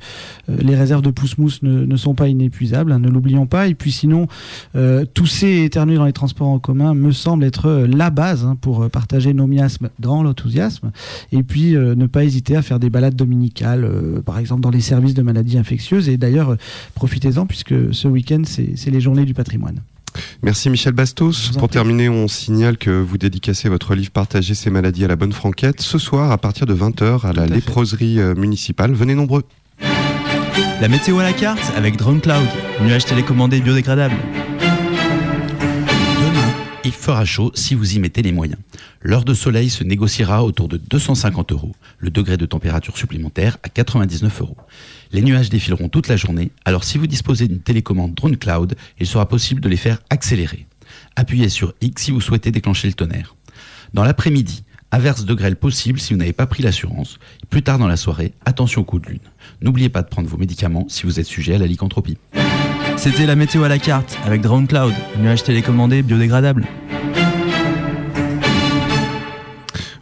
les 0.46 0.76
réserves 0.76 1.00
de 1.00 1.10
pousse-mousse 1.10 1.62
ne, 1.62 1.96
sont 1.96 2.14
pas 2.14 2.28
inépuisables, 2.28 2.92
hein, 2.92 2.98
ne 2.98 3.08
l'oublions 3.08 3.46
pas. 3.46 3.66
Et 3.66 3.74
puis 3.74 3.92
sinon, 3.92 4.28
euh, 4.76 5.06
tousser 5.06 5.46
et 5.46 5.64
éternuer 5.64 5.96
dans 5.96 6.04
les 6.04 6.12
transports 6.12 6.48
en 6.48 6.58
commun 6.58 6.92
me 6.92 7.12
semble 7.12 7.44
être 7.44 7.86
la 7.88 8.10
base 8.10 8.44
hein, 8.44 8.56
pour 8.60 8.88
partager 8.90 9.32
nos 9.32 9.46
miasmes 9.46 9.88
dans 9.98 10.22
l'enthousiasme. 10.22 10.90
Et 11.32 11.42
puis 11.42 11.72
ne 11.72 12.06
pas 12.06 12.24
hésiter 12.24 12.56
à 12.56 12.62
faire 12.62 12.78
des 12.78 12.90
balades 12.90 13.16
dominicales, 13.16 13.88
par 14.24 14.38
exemple 14.38 14.60
dans 14.60 14.70
les 14.70 14.80
services 14.80 15.14
de 15.14 15.22
maladies 15.22 15.58
infectieuses. 15.58 16.08
Et 16.08 16.16
d'ailleurs, 16.16 16.56
profitez-en, 16.94 17.46
puisque 17.46 17.74
ce 17.92 18.08
week-end, 18.08 18.42
c'est 18.44 18.90
les 18.90 19.00
journées 19.00 19.24
du 19.24 19.34
patrimoine. 19.34 19.80
Merci 20.42 20.70
Michel 20.70 20.92
Bastos. 20.92 21.52
Pour 21.58 21.68
terminer, 21.68 22.08
on 22.08 22.28
signale 22.28 22.78
que 22.78 22.90
vous 22.90 23.18
dédicacez 23.18 23.68
votre 23.68 23.94
livre 23.94 24.10
Partager 24.10 24.54
ces 24.54 24.70
maladies 24.70 25.04
à 25.04 25.08
la 25.08 25.16
bonne 25.16 25.32
franquette 25.32 25.80
ce 25.80 25.98
soir 25.98 26.30
à 26.30 26.38
partir 26.38 26.66
de 26.66 26.74
20h 26.74 27.26
à 27.26 27.32
la 27.32 27.46
léproserie 27.46 28.20
euh, 28.20 28.34
municipale. 28.34 28.92
Venez 28.94 29.14
nombreux. 29.14 29.44
La 30.80 30.88
météo 30.88 31.18
à 31.18 31.24
la 31.24 31.32
carte 31.32 31.72
avec 31.76 31.96
Drone 31.96 32.20
Cloud, 32.20 32.46
nuage 32.82 33.04
télécommandé 33.04 33.60
biodégradable. 33.60 34.14
Demain, 36.20 36.52
il 36.84 36.92
fera 36.92 37.24
chaud 37.24 37.50
si 37.54 37.74
vous 37.74 37.94
y 37.94 37.98
mettez 37.98 38.22
les 38.22 38.32
moyens. 38.32 38.58
L'heure 39.00 39.24
de 39.24 39.34
soleil 39.34 39.70
se 39.70 39.84
négociera 39.84 40.44
autour 40.44 40.66
de 40.68 40.76
250 40.76 41.52
euros, 41.52 41.74
le 41.98 42.10
degré 42.10 42.36
de 42.36 42.46
température 42.46 42.98
supplémentaire 42.98 43.58
à 43.62 43.68
99 43.68 44.40
euros. 44.40 44.56
Les 45.12 45.22
nuages 45.22 45.50
défileront 45.50 45.88
toute 45.88 46.08
la 46.08 46.16
journée, 46.16 46.50
alors 46.64 46.82
si 46.82 46.98
vous 46.98 47.06
disposez 47.06 47.46
d'une 47.46 47.60
télécommande 47.60 48.14
Drone 48.14 48.36
Cloud, 48.36 48.74
il 48.98 49.06
sera 49.06 49.28
possible 49.28 49.60
de 49.60 49.68
les 49.68 49.76
faire 49.76 50.00
accélérer. 50.10 50.66
Appuyez 51.14 51.48
sur 51.48 51.74
X 51.80 52.02
si 52.02 52.10
vous 52.10 52.20
souhaitez 52.20 52.50
déclencher 52.50 52.88
le 52.88 52.94
tonnerre. 52.94 53.36
Dans 53.94 54.02
l'après-midi, 54.02 54.64
averse 54.90 55.24
de 55.24 55.34
grêle 55.34 55.56
possible 55.56 56.00
si 56.00 56.12
vous 56.12 56.18
n'avez 56.18 56.32
pas 56.32 56.46
pris 56.46 56.62
l'assurance. 56.64 57.18
Plus 57.50 57.62
tard 57.62 57.78
dans 57.78 57.88
la 57.88 57.96
soirée, 57.96 58.32
attention 58.46 58.80
au 58.80 58.84
coup 58.84 58.98
de 58.98 59.06
lune. 59.06 59.18
N'oubliez 59.62 59.90
pas 59.90 60.02
de 60.02 60.08
prendre 60.08 60.28
vos 60.28 60.38
médicaments 60.38 60.86
si 60.88 61.04
vous 61.04 61.20
êtes 61.20 61.26
sujet 61.26 61.54
à 61.54 61.58
la 61.58 61.66
lycanthropie. 61.66 62.18
C'était 62.96 63.26
la 63.26 63.36
météo 63.36 63.62
à 63.62 63.68
la 63.68 63.78
carte 63.78 64.18
avec 64.24 64.40
Drone 64.40 64.66
Cloud, 64.66 64.94
nuage 65.18 65.44
télécommandé 65.44 66.02
biodégradable. 66.02 66.66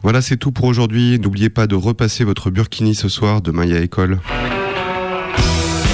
Voilà, 0.07 0.23
c'est 0.23 0.37
tout 0.37 0.53
pour 0.53 0.67
aujourd'hui. 0.67 1.19
N'oubliez 1.19 1.51
pas 1.51 1.67
de 1.67 1.75
repasser 1.75 2.23
votre 2.23 2.49
burkini 2.49 2.95
ce 2.95 3.09
soir. 3.09 3.43
Demain, 3.43 3.65
il 3.65 3.73
y 3.73 3.77
école. 3.77 4.21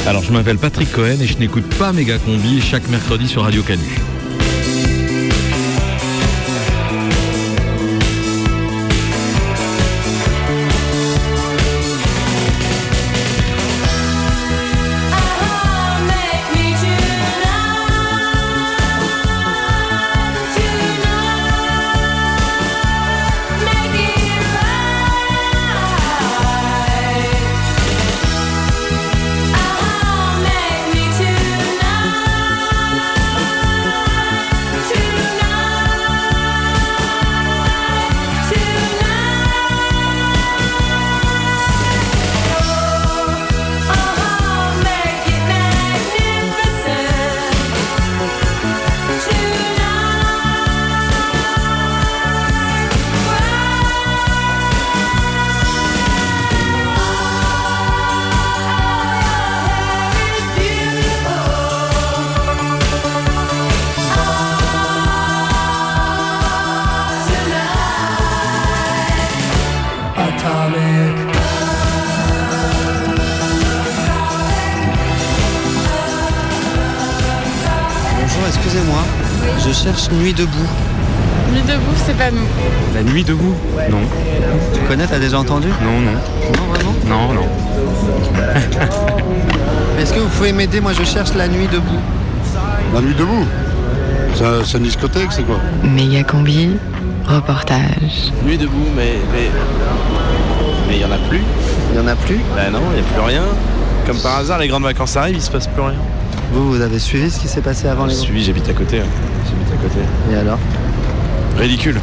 Alors, 0.07 0.23
je 0.23 0.31
m'appelle 0.35 0.59
Patrick 0.59 0.93
Cohen 0.93 1.19
et 1.19 1.27
je 1.27 1.39
n'écoute 1.39 1.65
pas 1.79 1.95
Méga 1.95 2.19
Combi 2.19 2.61
chaque 2.61 2.87
mercredi 2.91 3.27
sur 3.27 3.45
Radio 3.45 3.63
Canu. 3.63 3.81
Nuit 80.21 80.35
debout. 80.35 80.69
Nuit 81.53 81.63
debout, 81.67 81.95
c'est 82.07 82.17
pas 82.17 82.31
nous. 82.31 82.47
La 82.95 83.03
Nuit 83.03 83.25
debout? 83.25 83.55
Non. 83.91 83.99
Tu 84.75 84.81
connais, 84.89 85.07
t'as 85.07 85.19
déjà 85.19 85.39
entendu? 85.39 85.69
Non, 85.83 86.01
non. 86.01 86.13
Non, 86.13 86.67
vraiment? 86.73 86.95
Non, 87.07 87.33
non. 87.35 87.47
Est-ce 90.01 90.13
que 90.13 90.21
vous 90.21 90.29
pouvez 90.29 90.53
m'aider? 90.53 90.81
Moi, 90.81 90.93
je 90.93 91.05
cherche 91.05 91.35
La 91.35 91.49
Nuit 91.49 91.69
debout. 91.69 92.01
La 92.95 93.01
nuit 93.01 93.15
debout? 93.15 93.47
C'est 94.35 94.45
un- 94.45 94.65
c'est 94.65 94.77
une 94.79 94.85
discothèque, 94.85 95.31
c'est 95.33 95.45
quoi? 95.45 95.57
Méga 95.83 96.23
combi, 96.25 96.71
reportage. 97.27 98.33
Nuit 98.45 98.59
debout, 98.59 98.87
mais. 98.97 99.15
Mais 99.33 99.49
mais 100.89 100.97
il 100.97 101.01
y 101.01 101.05
en 101.05 101.11
a 101.13 101.19
plus. 101.29 101.41
Il 101.93 101.97
y 101.99 102.01
en 102.03 102.07
a 102.07 102.15
plus? 102.17 102.41
Bah 102.55 102.71
non, 102.71 102.81
il 102.95 103.01
n'y 103.03 103.07
a 103.09 103.13
plus 103.13 103.21
rien. 103.23 103.43
Comme 104.07 104.19
par 104.19 104.39
hasard, 104.39 104.59
les 104.59 104.69
grandes 104.69 104.83
vacances 104.83 105.17
arrivent, 105.17 105.37
il 105.37 105.43
se 105.43 105.51
passe 105.51 105.67
plus 105.69 105.81
rien. 105.83 105.95
Vous, 106.53 106.71
vous 106.73 106.81
avez 106.83 106.99
suivi 106.99 107.31
ce 107.31 107.39
qui 107.41 107.49
s'est 107.49 107.61
passé 107.63 107.89
avant 107.89 108.05
les 108.05 108.15
suis, 108.15 108.43
j'habite 108.45 108.69
à 108.69 108.75
côté. 108.75 109.01
hein. 109.01 109.05
Côté. 109.83 110.01
Et 110.33 110.37
alors 110.37 110.59
Ridicule. 111.59 112.01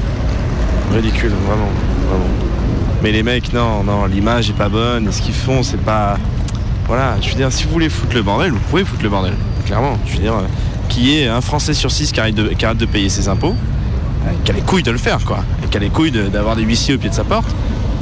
Ridicule, 0.93 1.31
vraiment. 1.47 1.69
Vraiment. 2.09 2.25
Mais 3.01 3.11
les 3.11 3.23
mecs, 3.23 3.53
non, 3.53 3.83
non, 3.83 4.05
l'image 4.05 4.49
est 4.49 4.53
pas 4.57 4.69
bonne. 4.69 5.07
et 5.07 5.11
Ce 5.11 5.21
qu'ils 5.21 5.33
font, 5.33 5.63
c'est 5.63 5.81
pas. 5.81 6.17
Voilà, 6.87 7.15
je 7.21 7.29
veux 7.29 7.35
dire, 7.35 7.51
si 7.51 7.63
vous 7.65 7.69
voulez 7.71 7.89
foutre 7.89 8.15
le 8.15 8.21
bordel, 8.23 8.51
vous 8.51 8.59
pouvez 8.69 8.83
foutre 8.83 9.03
le 9.03 9.09
bordel. 9.09 9.33
Clairement. 9.65 9.97
Je 10.07 10.13
veux 10.13 10.19
dire, 10.19 10.33
euh, 10.33 10.41
qui 10.89 11.17
est 11.19 11.27
un 11.27 11.41
Français 11.41 11.73
sur 11.73 11.91
six 11.91 12.11
qui 12.11 12.19
arrête 12.19 12.35
de, 12.35 12.47
qui 12.49 12.65
arrête 12.65 12.77
de 12.77 12.85
payer 12.85 13.09
ses 13.09 13.27
impôts, 13.29 13.55
euh, 14.25 14.29
qui 14.43 14.51
a 14.51 14.55
les 14.55 14.61
couilles 14.61 14.83
de 14.83 14.91
le 14.91 14.97
faire, 14.97 15.19
quoi. 15.23 15.43
Et 15.63 15.67
qui 15.67 15.77
a 15.77 15.79
les 15.79 15.89
couilles 15.89 16.11
de- 16.11 16.27
d'avoir 16.27 16.55
des 16.55 16.63
huissiers 16.63 16.95
au 16.95 16.97
pied 16.97 17.09
de 17.09 17.15
sa 17.15 17.23
porte, 17.23 17.47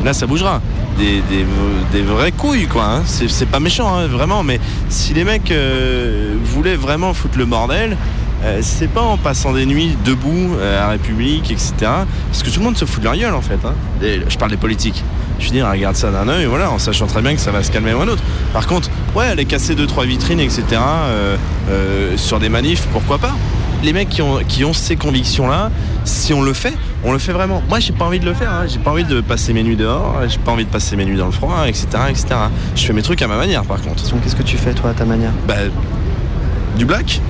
là, 0.06 0.14
ça 0.14 0.26
bougera. 0.26 0.62
Des, 0.98 1.22
des, 1.30 1.46
des 1.92 2.02
vraies 2.02 2.32
couilles, 2.32 2.66
quoi. 2.68 2.86
hein. 2.86 3.02
C'est 3.06 3.30
c'est 3.30 3.46
pas 3.46 3.60
méchant, 3.60 3.94
hein, 3.96 4.08
vraiment, 4.08 4.42
mais 4.42 4.60
si 4.90 5.14
les 5.14 5.24
mecs 5.26 5.52
euh, 5.52 6.34
voulaient 6.44 6.78
vraiment 6.78 7.14
foutre 7.14 7.38
le 7.38 7.46
bordel, 7.46 7.98
euh, 8.44 8.60
c'est 8.62 8.88
pas 8.88 9.02
en 9.02 9.18
passant 9.18 9.54
des 9.54 9.66
nuits 9.66 9.98
debout 10.06 10.56
euh, 10.60 10.84
à 10.86 10.90
République, 10.90 11.52
etc. 11.52 11.74
Parce 11.82 12.44
que 12.44 12.50
tout 12.50 12.60
le 12.60 12.66
monde 12.66 12.78
se 12.78 12.86
fout 12.86 13.00
de 13.00 13.06
leur 13.06 13.16
gueule, 13.18 13.34
en 13.34 13.42
fait. 13.42 13.60
hein. 13.66 13.74
Je 14.02 14.38
parle 14.38 14.52
des 14.52 14.58
politiques. 14.58 15.04
Je 15.40 15.46
veux 15.46 15.52
dire, 15.52 15.70
regarde 15.70 15.96
ça 15.96 16.10
d'un 16.12 16.28
œil, 16.28 16.46
voilà, 16.46 16.72
en 16.72 16.80
sachant 16.80 17.06
très 17.08 17.22
bien 17.22 17.34
que 17.36 17.42
ça 17.42 17.52
va 17.52 17.62
se 17.64 17.72
calmer 17.72 17.92
un 17.92 18.08
autre. 18.08 18.24
Par 18.54 18.66
contre, 18.68 18.90
ouais, 19.16 19.26
aller 19.26 19.46
casser 19.46 19.76
deux 19.76 19.86
trois 19.88 20.06
vitrines, 20.06 20.40
etc. 20.40 20.64
euh, 21.70 22.18
sur 22.18 22.40
des 22.40 22.50
manifs, 22.50 22.88
pourquoi 22.92 23.18
pas? 23.20 23.36
Les 23.84 23.94
mecs 23.94 24.10
qui 24.10 24.24
ont, 24.24 24.40
qui 24.48 24.66
ont 24.66 24.74
ces 24.74 24.96
convictions-là, 24.96 25.70
si 26.04 26.34
on 26.34 26.42
le 26.42 26.54
fait, 26.54 26.74
on 27.04 27.12
le 27.12 27.20
fait 27.20 27.32
vraiment. 27.34 27.62
Moi, 27.70 27.80
j'ai 27.80 27.94
pas 27.94 28.06
envie 28.06 28.20
de 28.20 28.26
le 28.26 28.34
faire. 28.34 28.52
hein. 28.52 28.66
J'ai 28.68 28.80
pas 28.80 28.90
envie 28.90 29.04
de 29.04 29.22
passer 29.22 29.54
mes 29.54 29.62
nuits 29.62 29.76
dehors. 29.76 30.16
J'ai 30.28 30.40
pas 30.40 30.52
envie 30.52 30.66
de 30.66 30.70
passer 30.72 30.96
mes 30.96 31.06
nuits 31.06 31.18
dans 31.18 31.28
le 31.28 31.32
froid, 31.32 31.66
etc., 31.68 31.86
etc. 32.10 32.26
Je 32.76 32.84
fais 32.84 32.94
mes 32.94 33.04
trucs 33.04 33.22
à 33.22 33.28
ma 33.28 33.38
manière, 33.38 33.64
par 33.66 33.80
contre. 33.82 34.04
Qu'est-ce 34.24 34.36
que 34.36 34.42
tu 34.42 34.58
fais, 34.58 34.74
toi, 34.74 34.90
à 34.90 34.94
ta 34.94 35.06
manière? 35.06 35.32
Bah, 35.48 35.54
du 36.76 36.86
black. 36.86 37.22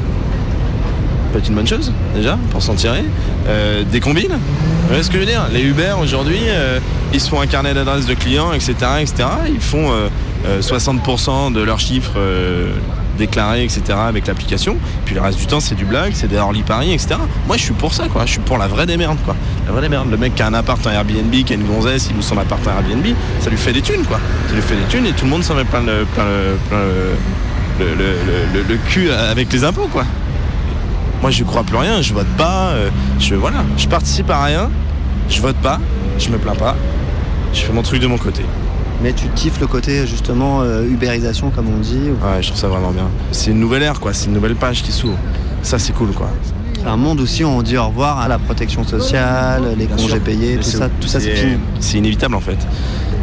Peut 1.33 1.39
être 1.39 1.47
une 1.49 1.55
bonne 1.55 1.67
chose, 1.67 1.91
déjà, 2.15 2.37
pour 2.51 2.61
s'en 2.61 2.73
tirer. 2.75 3.03
Euh, 3.47 3.83
des 3.83 3.99
combines. 3.99 4.31
Vous 4.31 4.87
voyez 4.87 5.03
ce 5.03 5.09
que 5.09 5.15
je 5.15 5.19
veux 5.19 5.25
dire? 5.25 5.45
Les 5.51 5.61
Uber, 5.61 5.93
aujourd'hui, 6.01 6.39
euh, 6.47 6.79
ils 7.13 7.19
se 7.19 7.29
font 7.29 7.41
un 7.41 7.47
carnet 7.47 7.73
d'adresses 7.73 8.05
de 8.05 8.13
clients, 8.13 8.53
etc., 8.53 8.73
etc. 9.01 9.27
Ils 9.49 9.59
font 9.59 9.91
euh, 9.91 10.07
euh, 10.47 10.61
60% 10.61 11.51
de 11.51 11.61
leurs 11.61 11.79
chiffres 11.79 12.17
déclarés, 13.17 13.63
etc., 13.63 13.81
avec 14.07 14.27
l'application. 14.27 14.77
Puis 15.05 15.15
le 15.15 15.21
reste 15.21 15.37
du 15.39 15.47
temps, 15.47 15.59
c'est 15.59 15.75
du 15.75 15.85
black, 15.85 16.11
c'est 16.13 16.27
des 16.27 16.37
Orly 16.37 16.61
Paris, 16.63 16.93
etc. 16.93 17.15
Moi, 17.47 17.57
je 17.57 17.63
suis 17.63 17.73
pour 17.73 17.93
ça, 17.93 18.07
quoi. 18.07 18.25
Je 18.25 18.31
suis 18.31 18.39
pour 18.41 18.57
la 18.57 18.67
vraie 18.67 18.85
démerde, 18.85 19.17
quoi. 19.25 19.35
La 19.65 19.71
vraie 19.73 19.81
démerde. 19.81 20.09
Le 20.09 20.17
mec 20.17 20.35
qui 20.35 20.43
a 20.43 20.47
un 20.47 20.53
appart 20.53 20.85
en 20.87 20.91
Airbnb, 20.91 21.31
qui 21.43 21.51
a 21.51 21.55
une 21.55 21.65
gonzesse, 21.65 22.07
il 22.09 22.15
loue 22.15 22.21
son 22.21 22.37
appart 22.37 22.61
en 22.67 22.71
Airbnb, 22.71 23.05
ça 23.41 23.49
lui 23.49 23.57
fait 23.57 23.73
des 23.73 23.81
thunes, 23.81 24.05
quoi. 24.07 24.19
Ça 24.47 24.55
lui 24.55 24.61
fait 24.61 24.75
des 24.75 24.83
thunes 24.87 25.05
et 25.07 25.11
tout 25.13 25.25
le 25.25 25.31
monde 25.31 25.43
s'en 25.43 25.55
met 25.55 25.65
plein 25.65 25.81
le, 25.81 26.05
plein 26.15 26.23
le, 26.25 26.57
plein 26.69 26.77
le, 27.79 27.85
le, 27.85 27.95
le- 27.95 28.59
le- 28.61 28.67
le 28.67 28.77
cul 28.87 29.09
avec 29.11 29.51
les 29.51 29.63
impôts, 29.63 29.89
quoi. 29.91 30.05
Moi, 31.21 31.31
je 31.31 31.43
crois 31.43 31.63
plus 31.63 31.77
rien, 31.77 32.01
je 32.01 32.13
vote 32.13 32.27
pas, 32.37 32.69
euh, 32.73 32.89
je 33.19 33.35
voilà, 33.35 33.63
je 33.77 33.87
participe 33.87 34.29
à 34.29 34.43
rien, 34.43 34.69
je 35.29 35.41
vote 35.41 35.55
pas, 35.57 35.79
je 36.19 36.29
me 36.29 36.37
plains 36.37 36.55
pas, 36.55 36.75
je 37.53 37.61
fais 37.61 37.73
mon 37.73 37.81
truc 37.81 38.01
de 38.01 38.07
mon 38.07 38.17
côté. 38.17 38.43
Mais 39.01 39.13
tu 39.13 39.27
kiffes 39.35 39.59
le 39.59 39.67
côté 39.67 40.05
justement 40.07 40.61
euh, 40.61 40.83
ubérisation 40.83 41.49
comme 41.51 41.67
on 41.73 41.77
dit 41.79 42.09
Ouais, 42.21 42.41
je 42.41 42.47
trouve 42.47 42.59
ça 42.59 42.67
vraiment 42.67 42.91
bien. 42.91 43.07
C'est 43.31 43.51
une 43.51 43.59
nouvelle 43.59 43.83
ère, 43.83 43.99
quoi, 43.99 44.13
c'est 44.13 44.27
une 44.27 44.33
nouvelle 44.33 44.55
page 44.55 44.81
qui 44.83 44.91
s'ouvre. 44.91 45.17
Ça, 45.63 45.77
c'est 45.79 45.93
cool, 45.93 46.11
quoi. 46.13 46.29
C'est 46.79 46.87
un 46.87 46.97
monde 46.97 47.19
aussi 47.19 47.43
où 47.43 47.47
on 47.47 47.61
dit 47.63 47.77
au 47.77 47.87
revoir 47.87 48.19
à 48.19 48.27
la 48.27 48.37
protection 48.39 48.83
sociale, 48.85 49.63
les 49.77 49.87
Bien 49.87 49.95
congés 49.95 50.09
sûr. 50.13 50.19
payés, 50.21 50.55
Mais 50.57 50.63
tout 50.63 50.69
ça, 50.69 50.89
tout 51.01 51.07
ça 51.07 51.19
c'est 51.19 51.35
c'est- 51.35 51.41
fini. 51.41 51.57
C'est 51.79 51.97
inévitable 51.97 52.35
en 52.35 52.39
fait. 52.39 52.57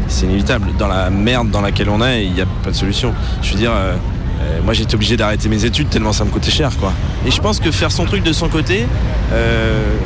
C'est 0.08 0.26
inévitable. 0.26 0.68
Dans 0.78 0.88
la 0.88 1.08
merde 1.10 1.50
dans 1.50 1.60
laquelle 1.60 1.88
on 1.88 2.04
est, 2.04 2.24
il 2.26 2.32
n'y 2.34 2.40
a 2.40 2.46
pas 2.62 2.70
de 2.70 2.74
solution. 2.76 3.12
Je 3.42 3.52
veux 3.52 3.58
dire, 3.58 3.70
euh, 3.72 3.94
euh, 4.40 4.60
moi 4.64 4.74
j'étais 4.74 4.94
obligé 4.94 5.16
d'arrêter 5.16 5.48
mes 5.48 5.64
études 5.64 5.88
tellement 5.90 6.12
ça 6.12 6.24
me 6.24 6.30
coûtait 6.30 6.50
cher 6.50 6.70
quoi. 6.78 6.92
Et 7.26 7.30
je 7.30 7.40
pense 7.40 7.60
que 7.60 7.70
faire 7.70 7.92
son 7.92 8.04
truc 8.04 8.22
de 8.22 8.32
son 8.32 8.48
côté, 8.48 8.86
euh, 9.32 9.96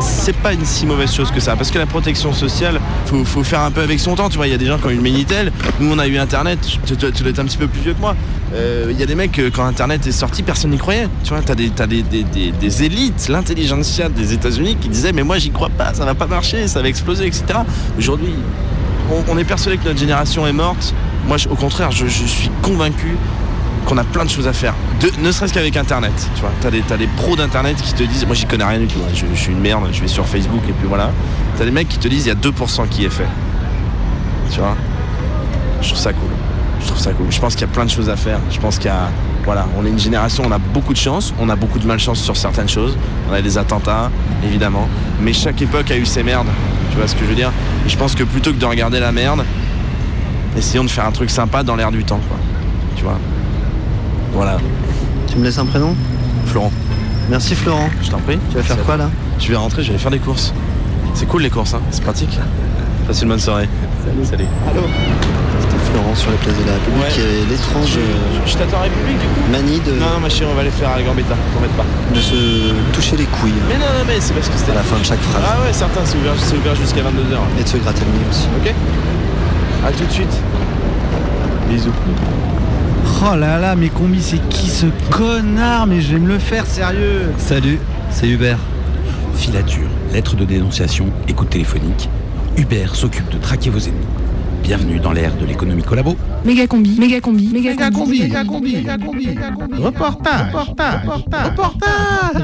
c'est 0.00 0.36
pas 0.36 0.52
une 0.52 0.64
si 0.64 0.86
mauvaise 0.86 1.12
chose 1.12 1.30
que 1.30 1.40
ça. 1.40 1.56
Parce 1.56 1.70
que 1.70 1.78
la 1.78 1.86
protection 1.86 2.32
sociale, 2.32 2.80
faut, 3.06 3.24
faut 3.24 3.44
faire 3.44 3.60
un 3.60 3.70
peu 3.70 3.82
avec 3.82 4.00
son 4.00 4.14
temps. 4.14 4.28
Tu 4.28 4.36
vois, 4.36 4.46
il 4.46 4.50
y 4.50 4.54
a 4.54 4.58
des 4.58 4.66
gens 4.66 4.78
qui 4.78 4.86
ont 4.86 4.90
eu 4.90 4.96
le 4.96 5.02
Minitel. 5.02 5.52
Nous, 5.78 5.92
on 5.92 5.98
a 5.98 6.06
eu 6.06 6.18
Internet. 6.18 6.58
Tu, 6.86 6.96
dois 6.96 7.10
être 7.10 7.38
un 7.38 7.44
petit 7.44 7.58
peu 7.58 7.66
plus 7.66 7.80
vieux 7.80 7.94
que 7.94 8.00
moi. 8.00 8.16
Euh, 8.54 8.88
Il 8.90 8.98
y 8.98 9.02
a 9.02 9.06
des 9.06 9.14
mecs, 9.14 9.40
quand 9.54 9.64
Internet 9.64 10.06
est 10.06 10.12
sorti, 10.12 10.42
personne 10.42 10.70
n'y 10.70 10.78
croyait. 10.78 11.08
Tu 11.24 11.30
vois, 11.30 11.42
t'as 11.42 11.54
des, 11.54 11.70
t'as 11.70 11.86
des, 11.86 12.82
élites, 12.82 13.28
l'intelligentsia 13.28 14.08
des 14.08 14.32
États-Unis 14.32 14.76
qui 14.80 14.88
disaient 14.88 15.12
Mais 15.12 15.22
moi, 15.22 15.38
j'y 15.38 15.50
crois 15.50 15.70
pas, 15.70 15.94
ça 15.94 16.04
va 16.04 16.14
pas 16.14 16.26
marcher, 16.26 16.66
ça 16.68 16.82
va 16.82 16.88
exploser, 16.88 17.26
etc. 17.26 17.44
Aujourd'hui, 17.98 18.34
on 19.28 19.36
est 19.38 19.44
persuadé 19.44 19.76
que 19.76 19.84
notre 19.84 19.98
génération 19.98 20.46
est 20.46 20.52
morte. 20.52 20.94
Moi, 21.26 21.36
au 21.50 21.54
contraire, 21.54 21.90
je, 21.90 22.06
suis 22.06 22.50
convaincu 22.62 23.16
qu'on 23.86 23.98
a 23.98 24.04
plein 24.04 24.24
de 24.24 24.30
choses 24.30 24.46
à 24.46 24.52
faire. 24.52 24.74
Ne 25.22 25.32
serait-ce 25.32 25.52
qu'avec 25.52 25.76
Internet. 25.76 26.12
Tu 26.34 26.40
vois, 26.40 26.50
t'as 26.60 26.70
des, 26.70 26.80
t'as 26.80 26.96
des 26.96 27.06
pros 27.06 27.36
d'Internet 27.36 27.80
qui 27.80 27.94
te 27.94 28.02
disent, 28.02 28.26
moi 28.26 28.34
j'y 28.34 28.46
connais 28.46 28.64
rien 28.64 28.78
du 28.78 28.86
tout, 28.86 28.98
hein. 29.02 29.12
je, 29.14 29.24
je 29.32 29.40
suis 29.40 29.52
une 29.52 29.60
merde, 29.60 29.88
je 29.92 30.00
vais 30.00 30.08
sur 30.08 30.26
Facebook 30.26 30.62
et 30.68 30.72
puis 30.72 30.86
voilà. 30.88 31.10
T'as 31.56 31.64
des 31.64 31.70
mecs 31.70 31.88
qui 31.88 31.98
te 31.98 32.08
disent, 32.08 32.26
il 32.26 32.28
y 32.28 32.32
a 32.32 32.34
2% 32.34 32.88
qui 32.88 33.04
est 33.04 33.10
fait. 33.10 33.28
Tu 34.50 34.60
vois 34.60 34.76
Je 35.80 35.88
trouve 35.88 35.98
ça 35.98 36.12
cool. 36.12 36.30
Je 36.80 36.86
trouve 36.86 36.98
ça 36.98 37.12
cool. 37.12 37.26
Je 37.30 37.40
pense 37.40 37.54
qu'il 37.54 37.62
y 37.62 37.70
a 37.70 37.72
plein 37.72 37.84
de 37.84 37.90
choses 37.90 38.08
à 38.08 38.16
faire. 38.16 38.38
Je 38.50 38.58
pense 38.58 38.76
qu'il 38.78 38.86
y 38.86 38.94
a, 38.94 39.10
voilà, 39.44 39.66
on 39.78 39.84
est 39.84 39.90
une 39.90 39.98
génération, 39.98 40.44
on 40.46 40.52
a 40.52 40.58
beaucoup 40.58 40.92
de 40.92 40.98
chance, 40.98 41.32
on 41.38 41.48
a 41.48 41.56
beaucoup 41.56 41.78
de 41.78 41.86
malchance 41.86 42.20
sur 42.20 42.36
certaines 42.36 42.68
choses. 42.68 42.96
On 43.28 43.32
a 43.32 43.42
des 43.42 43.58
attentats, 43.58 44.10
évidemment. 44.44 44.88
Mais 45.20 45.32
chaque 45.32 45.60
époque 45.62 45.90
a 45.90 45.96
eu 45.96 46.06
ses 46.06 46.22
merdes. 46.22 46.48
Tu 46.90 46.96
vois 46.96 47.06
ce 47.06 47.14
que 47.14 47.20
je 47.20 47.26
veux 47.26 47.36
dire? 47.36 47.52
Et 47.86 47.88
je 47.88 47.96
pense 47.96 48.14
que 48.14 48.24
plutôt 48.24 48.52
que 48.52 48.58
de 48.58 48.66
regarder 48.66 49.00
la 49.00 49.12
merde, 49.12 49.44
essayons 50.56 50.84
de 50.84 50.90
faire 50.90 51.06
un 51.06 51.12
truc 51.12 51.30
sympa 51.30 51.62
dans 51.62 51.76
l'air 51.76 51.90
du 51.90 52.04
temps, 52.04 52.20
quoi. 52.28 52.36
Tu 52.96 53.04
vois 53.04 53.18
Voilà. 54.32 54.58
Tu 55.30 55.36
me 55.38 55.44
laisses 55.44 55.58
un 55.58 55.66
prénom? 55.66 55.94
Florent. 56.46 56.72
Merci 57.28 57.54
Florent. 57.54 57.88
Je 58.02 58.10
t'en 58.10 58.18
prie. 58.18 58.38
Tu 58.50 58.56
vas 58.56 58.62
faire 58.62 58.82
quoi 58.84 58.96
là? 58.96 59.08
Je 59.38 59.48
vais 59.48 59.56
rentrer, 59.56 59.82
je 59.82 59.88
vais 59.88 59.94
aller 59.94 60.02
faire 60.02 60.10
des 60.10 60.18
courses. 60.18 60.52
C'est 61.14 61.26
cool 61.26 61.42
les 61.42 61.50
courses, 61.50 61.74
hein 61.74 61.80
c'est 61.90 62.02
pratique. 62.02 62.38
Passe 63.06 63.22
une 63.22 63.28
bonne 63.28 63.38
soirée. 63.40 63.68
Salut. 64.04 64.24
Salut. 64.24 64.44
Allô 64.70 64.82
C'était 65.60 65.78
Florent 65.90 66.14
sur 66.14 66.30
les 66.30 66.36
places 66.38 66.58
de 66.58 66.64
la 66.66 66.72
République 66.74 67.18
et 67.18 67.50
l'étrange 67.50 67.96
euh, 67.98 68.46
Je 68.46 68.54
t'attends 68.56 68.78
en 68.78 68.82
République 68.82 69.18
du 69.18 69.26
coup? 69.26 69.50
manie 69.50 69.80
de, 69.80 69.92
Non, 69.92 70.14
non, 70.14 70.20
ma 70.22 70.28
chérie, 70.28 70.50
on 70.50 70.54
va 70.54 70.60
aller 70.62 70.70
faire 70.70 70.90
à 70.90 71.02
Gambetta, 71.02 71.34
t'embête 71.54 71.70
pas. 71.72 71.84
de 72.14 72.20
se 72.20 72.72
toucher 72.92 73.16
les 73.16 73.24
couilles 73.26 73.52
Mais 73.68 73.74
non, 73.74 73.90
non, 73.98 74.04
mais 74.06 74.20
c'est 74.20 74.32
parce 74.34 74.48
que 74.48 74.56
c'était 74.56 74.72
à 74.72 74.76
la 74.76 74.82
fin 74.82 74.98
de 74.98 75.04
chaque 75.04 75.20
phrase. 75.20 75.42
Ah 75.44 75.60
ouais, 75.62 75.72
certain, 75.72 76.00
c'est 76.04 76.16
ouvert, 76.18 76.34
c'est 76.38 76.56
ouvert 76.56 76.74
jusqu'à 76.76 77.00
22h. 77.02 77.38
Et 77.58 77.62
de 77.64 77.68
se 77.68 77.76
gratter 77.78 78.02
le 78.06 78.12
nez 78.18 78.26
aussi. 78.30 78.46
Ok 78.62 78.74
À 79.86 79.92
tout 79.92 80.04
de 80.04 80.10
suite. 80.10 80.42
Bisous. 81.68 81.90
Oh 83.22 83.36
là 83.36 83.58
là, 83.58 83.74
mais 83.76 83.88
combi, 83.88 84.20
c'est 84.20 84.40
qui 84.48 84.68
ce 84.68 84.86
connard? 85.10 85.86
Mais 85.86 86.00
je 86.00 86.12
vais 86.14 86.18
me 86.18 86.28
le 86.28 86.38
faire 86.38 86.66
sérieux. 86.66 87.32
Salut, 87.38 87.78
c'est 88.10 88.28
Hubert. 88.28 88.58
Filature, 89.34 89.88
lettre 90.12 90.36
de 90.36 90.44
dénonciation, 90.44 91.06
écoute 91.28 91.50
téléphonique. 91.50 92.08
Hubert 92.56 92.94
s'occupe 92.94 93.28
de 93.30 93.38
traquer 93.38 93.70
vos 93.70 93.78
ennemis. 93.78 94.06
Bienvenue 94.62 95.00
dans 95.00 95.12
l'ère 95.12 95.34
de 95.36 95.46
l'économie 95.46 95.82
collabo. 95.82 96.16
Méga 96.44 96.66
combi, 96.66 96.98
méga 96.98 97.20
combi, 97.20 97.48
méga 97.52 97.90
combi, 97.90 98.20
méga 98.20 98.44
combi, 98.44 98.76
méga 98.76 98.98
combi, 98.98 99.28
Reportage, 99.78 100.52
reportage, 100.52 101.04
reportage. 101.44 102.42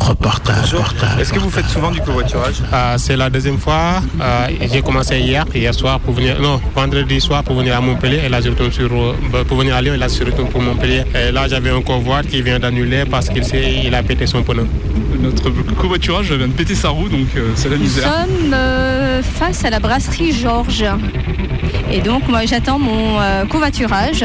Reportage, 0.00 0.72
reportage. 0.74 1.20
Est-ce 1.20 1.32
que 1.32 1.38
vous 1.38 1.50
faites 1.50 1.66
souvent 1.66 1.90
du 1.90 2.00
covoiturage? 2.00 2.56
Euh, 2.72 2.94
c'est 2.98 3.16
la 3.16 3.28
deuxième 3.28 3.58
fois. 3.58 4.02
Euh, 4.20 4.46
j'ai 4.72 4.80
commencé 4.82 5.18
hier, 5.20 5.44
hier 5.54 5.74
soir 5.74 6.00
pour 6.00 6.14
venir, 6.14 6.40
non, 6.40 6.60
vendredi 6.74 7.20
soir 7.20 7.44
pour 7.44 7.54
venir 7.56 7.76
à 7.76 7.80
Montpellier 7.80 8.20
et 8.24 8.28
là 8.28 8.40
je 8.40 8.48
retourne 8.48 8.72
sur, 8.72 8.90
euh, 8.92 9.44
pour 9.46 9.58
venir 9.58 9.74
à 9.76 9.82
Lyon 9.82 9.94
et 9.94 9.98
là 9.98 10.06
je 10.08 10.24
retourne 10.24 10.48
pour 10.48 10.62
Montpellier. 10.62 11.04
Et 11.14 11.30
là 11.30 11.46
j'avais 11.48 11.70
un 11.70 11.82
convoi 11.82 12.22
qui 12.22 12.40
vient 12.42 12.58
d'annuler 12.58 13.04
parce 13.10 13.28
qu'il 13.28 13.44
s'est- 13.44 13.82
il 13.84 13.94
a 13.94 14.02
pété 14.02 14.26
son 14.26 14.42
pneu. 14.42 14.66
Notre 15.20 15.50
covoiturage 15.78 16.32
vient 16.32 16.48
de 16.48 16.52
péter 16.52 16.74
sa 16.74 16.88
roue, 16.88 17.08
donc 17.08 17.28
euh, 17.36 17.50
c'est 17.54 17.68
la 17.68 17.76
Nous 17.76 17.82
misère. 17.82 18.04
sommes 18.04 18.54
euh, 18.54 18.99
face 19.22 19.64
à 19.64 19.70
la 19.70 19.78
brasserie 19.80 20.32
Georges. 20.32 20.84
Et 21.92 22.00
donc 22.00 22.28
moi 22.28 22.46
j'attends 22.46 22.78
mon 22.78 23.20
euh, 23.20 23.44
covoiturage. 23.46 24.24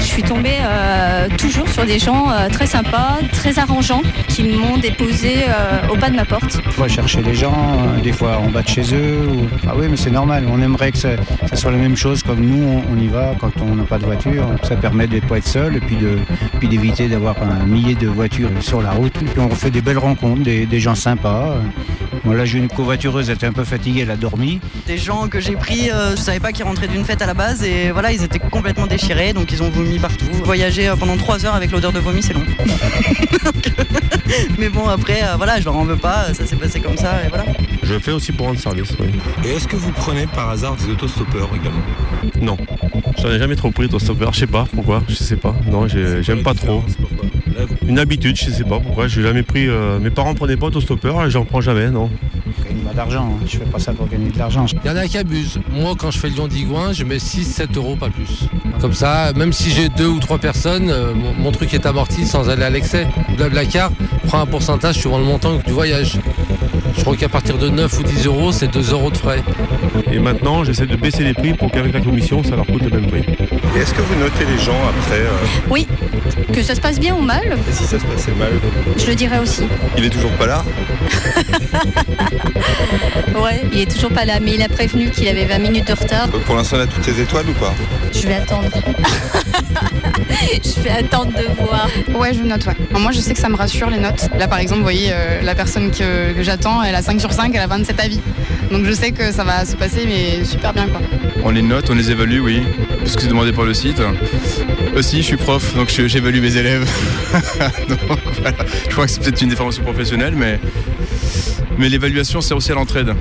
Je 0.00 0.04
suis 0.04 0.22
tombée 0.22 0.58
euh, 0.60 1.28
toujours 1.38 1.68
sur 1.68 1.86
des 1.86 1.98
gens 1.98 2.30
euh, 2.30 2.48
très 2.48 2.66
sympas, 2.66 3.18
très 3.32 3.58
arrangeants, 3.58 4.02
qui 4.28 4.42
m'ont 4.42 4.76
déposé 4.76 5.44
au 5.90 5.96
bas 5.96 6.10
de 6.10 6.16
ma 6.16 6.24
porte. 6.24 6.60
On 6.76 6.82
va 6.82 6.88
chercher 6.88 7.22
les 7.22 7.34
gens, 7.34 7.54
des 8.02 8.12
fois 8.12 8.38
en 8.38 8.50
bas 8.50 8.62
de 8.62 8.68
chez 8.68 8.94
eux. 8.94 9.28
Ah 9.68 9.72
oui, 9.76 9.86
mais 9.88 9.96
c'est 9.96 10.10
normal. 10.10 10.46
On 10.50 10.60
aimerait 10.60 10.90
que 10.92 10.98
ça, 10.98 11.10
soit 11.54 11.70
la 11.70 11.76
même 11.76 11.96
chose 11.96 12.22
comme 12.22 12.40
nous, 12.40 12.82
on, 12.90 12.98
y 12.98 13.06
va 13.06 13.34
quand 13.40 13.52
on 13.62 13.76
n'a 13.76 13.84
pas 13.84 13.98
de 13.98 14.04
voiture. 14.04 14.46
Ça 14.62 14.76
permet 14.76 15.06
de 15.06 15.16
ne 15.16 15.20
pas 15.20 15.38
être 15.38 15.46
seul 15.46 15.76
et 15.76 15.80
puis 15.80 16.68
d'éviter 16.68 17.08
d'avoir 17.08 17.36
un 17.42 17.64
millier 17.66 17.94
de 17.94 18.08
voitures 18.08 18.50
sur 18.60 18.82
la 18.82 18.90
route. 18.90 19.12
Puis 19.12 19.38
on 19.38 19.50
fait 19.50 19.70
des 19.70 19.80
belles 19.80 19.98
rencontres, 19.98 20.42
des, 20.42 20.66
des 20.66 20.80
gens 20.80 20.94
sympas. 20.94 21.54
Bon, 22.26 22.32
là, 22.32 22.44
j'ai 22.44 22.58
une 22.58 22.66
covoitureuse, 22.68 23.30
elle 23.30 23.36
était 23.36 23.46
un 23.46 23.52
peu 23.52 23.62
fatiguée, 23.62 24.00
elle 24.00 24.10
a 24.10 24.16
dormi. 24.16 24.58
Des 24.88 24.98
gens 24.98 25.28
que 25.28 25.38
j'ai 25.38 25.54
pris, 25.54 25.92
euh, 25.92 26.16
je 26.16 26.20
savais 26.20 26.40
pas 26.40 26.50
qu'ils 26.50 26.64
rentraient 26.64 26.88
d'une 26.88 27.04
fête 27.04 27.22
à 27.22 27.26
la 27.26 27.34
base 27.34 27.62
et 27.62 27.92
voilà, 27.92 28.10
ils 28.10 28.20
étaient 28.24 28.40
complètement 28.40 28.88
déchirés, 28.88 29.32
donc 29.32 29.52
ils 29.52 29.62
ont 29.62 29.70
vomi 29.70 30.00
partout. 30.00 30.24
Voyager 30.44 30.88
euh, 30.88 30.96
pendant 30.96 31.16
trois 31.16 31.46
heures 31.46 31.54
avec 31.54 31.70
l'odeur 31.70 31.92
de 31.92 32.00
vomi, 32.00 32.24
c'est 32.24 32.32
long. 32.32 32.42
Mais 34.58 34.68
bon, 34.68 34.88
après, 34.88 35.22
euh, 35.22 35.36
voilà, 35.36 35.60
je 35.60 35.64
leur 35.66 35.76
en 35.76 35.84
veux 35.84 35.94
pas, 35.96 36.34
ça 36.34 36.44
s'est 36.44 36.56
passé 36.56 36.80
comme 36.80 36.96
ça 36.96 37.24
et 37.24 37.28
voilà. 37.28 37.44
Je 37.84 37.96
fais 38.00 38.10
aussi 38.10 38.32
pour 38.32 38.46
rendre 38.46 38.58
service, 38.58 38.90
oui. 38.98 39.06
Et 39.44 39.50
est-ce 39.54 39.68
que 39.68 39.76
vous 39.76 39.92
prenez 39.92 40.26
par 40.26 40.50
hasard 40.50 40.74
des 40.74 40.90
autostoppeurs 40.90 41.48
également? 41.54 41.78
Non. 42.42 42.56
J'en 43.22 43.30
ai 43.30 43.38
jamais 43.38 43.54
trop 43.54 43.70
pris 43.70 43.84
autostoppeur, 43.84 44.32
je 44.32 44.40
sais 44.40 44.46
pas 44.48 44.66
pourquoi, 44.74 45.04
je 45.08 45.14
sais 45.14 45.36
pas. 45.36 45.54
Non, 45.70 45.86
j'ai- 45.86 46.24
j'aime 46.24 46.42
pas 46.42 46.54
trop. 46.54 46.82
Une 47.86 47.98
habitude, 47.98 48.36
je 48.36 48.50
sais 48.50 48.64
pas 48.64 48.80
pourquoi, 48.80 49.08
j'ai 49.08 49.22
jamais 49.22 49.42
pris. 49.42 49.66
euh, 49.68 49.98
mes 49.98 50.10
parents 50.10 50.34
prenaient 50.34 50.56
pas 50.56 50.66
autostoppeur 50.66 51.24
et 51.24 51.30
j'en 51.30 51.44
prends 51.44 51.60
jamais, 51.60 51.90
non. 51.90 52.10
Gagner 52.66 52.82
pas 52.82 52.94
d'argent, 52.94 53.28
hein. 53.32 53.44
je 53.46 53.58
fais 53.58 53.64
pas 53.64 53.78
ça 53.78 53.92
pour 53.92 54.08
gagner 54.08 54.30
de 54.30 54.38
l'argent. 54.38 54.66
Il 54.84 54.88
y 54.88 54.90
en 54.92 54.96
a 54.96 55.06
qui 55.06 55.18
abusent. 55.18 55.58
Moi, 55.72 55.94
quand 55.98 56.10
je 56.10 56.18
fais 56.18 56.28
Lyon-Digoin, 56.28 56.92
je 56.92 57.04
mets 57.04 57.16
6-7 57.18 57.76
euros, 57.76 57.96
pas 57.96 58.10
plus. 58.10 58.48
Comme 58.80 58.92
ça, 58.92 59.32
même 59.34 59.52
si 59.52 59.70
j'ai 59.70 59.88
deux 59.88 60.08
ou 60.08 60.18
trois 60.18 60.38
personnes, 60.38 60.90
euh, 60.90 61.14
mon, 61.14 61.32
mon 61.34 61.52
truc 61.52 61.72
est 61.74 61.86
amorti 61.86 62.26
sans 62.26 62.48
aller 62.50 62.62
à 62.64 62.70
l'excès. 62.70 63.06
Blablacar 63.36 63.90
prend 64.26 64.40
un 64.40 64.46
pourcentage 64.46 64.96
suivant 64.96 65.18
le 65.18 65.24
montant 65.24 65.56
du 65.56 65.72
voyage. 65.72 66.18
Je 66.96 67.02
crois 67.02 67.16
qu'à 67.16 67.28
partir 67.28 67.58
de 67.58 67.68
9 67.68 67.98
ou 67.98 68.02
10 68.02 68.26
euros, 68.26 68.52
c'est 68.52 68.68
2 68.68 68.92
euros 68.92 69.10
de 69.10 69.16
frais. 69.16 69.42
Et 70.10 70.18
maintenant, 70.18 70.64
j'essaie 70.64 70.86
de 70.86 70.96
baisser 70.96 71.24
les 71.24 71.34
prix 71.34 71.54
pour 71.54 71.70
qu'avec 71.70 71.92
la 71.92 72.00
commission, 72.00 72.42
ça 72.42 72.56
leur 72.56 72.66
coûte 72.66 72.82
le 72.82 72.90
même 72.90 73.06
prix. 73.06 73.24
Et 73.76 73.80
est-ce 73.80 73.92
que 73.92 74.00
vous 74.00 74.14
notez 74.16 74.44
les 74.44 74.58
gens 74.58 74.78
après 74.88 75.20
euh, 75.20 75.30
Oui, 75.68 75.86
que 76.52 76.62
ça 76.62 76.74
se 76.74 76.80
passe 76.80 76.98
bien 76.98 77.14
ou 77.14 77.20
mal, 77.20 77.58
Et 77.68 77.72
si 77.72 77.84
ça 77.84 77.98
se 77.98 78.04
passait 78.06 78.32
mal 78.32 78.52
je 78.96 79.06
le 79.06 79.14
dirais 79.14 79.38
aussi. 79.38 79.64
Il 79.98 80.04
est 80.04 80.10
toujours 80.10 80.32
pas 80.32 80.46
là 80.46 80.64
Ouais, 83.42 83.62
il 83.72 83.80
est 83.82 83.90
toujours 83.90 84.10
pas 84.10 84.24
là, 84.24 84.40
mais 84.40 84.54
il 84.54 84.62
a 84.62 84.68
prévenu 84.68 85.10
qu'il 85.10 85.28
avait 85.28 85.44
20 85.44 85.58
minutes 85.58 85.86
de 85.88 85.92
retard. 85.92 86.28
Donc 86.28 86.42
pour 86.42 86.56
l'instant, 86.56 86.76
il 86.76 86.82
a 86.82 86.86
toutes 86.86 87.04
ses 87.04 87.20
étoiles 87.20 87.44
ou 87.48 87.52
pas 87.52 87.74
Je 88.12 88.26
vais 88.26 88.34
attendre. 88.34 88.70
je 90.64 90.80
vais 90.80 90.90
attendre 90.90 91.32
de 91.32 91.46
voir. 91.62 91.88
Ouais, 92.14 92.32
je 92.32 92.42
note, 92.42 92.66
ouais. 92.66 92.74
Alors, 92.90 93.02
moi, 93.02 93.12
je 93.12 93.20
sais 93.20 93.34
que 93.34 93.40
ça 93.40 93.48
me 93.48 93.56
rassure 93.56 93.90
les 93.90 93.98
notes. 93.98 94.28
Là, 94.38 94.48
par 94.48 94.58
exemple, 94.58 94.78
vous 94.78 94.84
voyez, 94.84 95.10
euh, 95.12 95.42
la 95.42 95.54
personne 95.54 95.90
que, 95.90 96.32
que 96.32 96.42
j'attends, 96.42 96.82
elle 96.86 96.94
a 96.94 97.02
5 97.02 97.20
sur 97.20 97.32
5, 97.32 97.52
elle 97.54 97.60
a 97.60 97.66
27 97.66 98.00
avis. 98.00 98.20
Donc 98.72 98.84
je 98.84 98.92
sais 98.92 99.12
que 99.12 99.32
ça 99.32 99.44
va 99.44 99.64
se 99.64 99.76
passer, 99.76 100.04
mais 100.06 100.44
super 100.44 100.72
bien 100.72 100.86
quoi. 100.88 101.00
On 101.44 101.50
les 101.50 101.62
note, 101.62 101.88
on 101.90 101.94
les 101.94 102.10
évalue, 102.10 102.40
oui, 102.40 102.62
parce 103.00 103.14
que 103.14 103.22
c'est 103.22 103.28
demandé 103.28 103.52
par 103.52 103.64
le 103.64 103.74
site. 103.74 104.00
Aussi, 104.96 105.18
je 105.18 105.22
suis 105.26 105.36
prof, 105.36 105.74
donc 105.76 105.90
je- 105.94 106.08
j'évalue 106.08 106.40
mes 106.40 106.56
élèves. 106.56 106.88
donc 107.88 107.98
voilà, 108.40 108.56
je 108.88 108.90
crois 108.92 109.04
que 109.06 109.10
c'est 109.12 109.20
peut-être 109.22 109.40
une 109.42 109.50
déformation 109.50 109.82
professionnelle, 109.82 110.34
mais, 110.36 110.58
mais 111.78 111.88
l'évaluation 111.88 112.40
sert 112.40 112.56
aussi 112.56 112.72
à 112.72 112.74
l'entraide. 112.74 113.12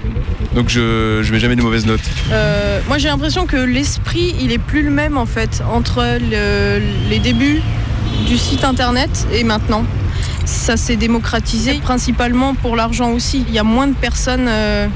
Donc 0.56 0.70
je 0.70 1.22
ne 1.22 1.32
mets 1.32 1.40
jamais 1.40 1.56
de 1.58 1.62
mauvaises 1.62 1.86
notes. 1.86 2.00
Euh, 2.32 2.80
moi 2.88 2.98
j'ai 2.98 3.10
l'impression 3.10 3.46
que 3.46 3.58
l'esprit 3.58 4.34
il 4.42 4.52
est 4.54 4.58
plus 4.58 4.84
le 4.84 4.90
même 4.90 5.18
en 5.18 5.26
fait 5.26 5.62
entre 5.72 6.02
le- 6.02 6.82
les 7.10 7.20
débuts 7.20 7.62
du 8.26 8.38
site 8.38 8.64
internet 8.64 9.28
et 9.34 9.44
maintenant. 9.44 9.84
Ça 10.46 10.78
s'est 10.78 10.96
démocratisé 10.96 11.80
principalement 11.80 12.54
pour 12.54 12.76
l'argent 12.76 13.12
aussi. 13.12 13.46
Il 13.48 13.54
y 13.54 13.60
a 13.60 13.64
moins 13.64 13.88
de 13.88 13.94
personnes 13.96 14.48
euh, 14.48 14.88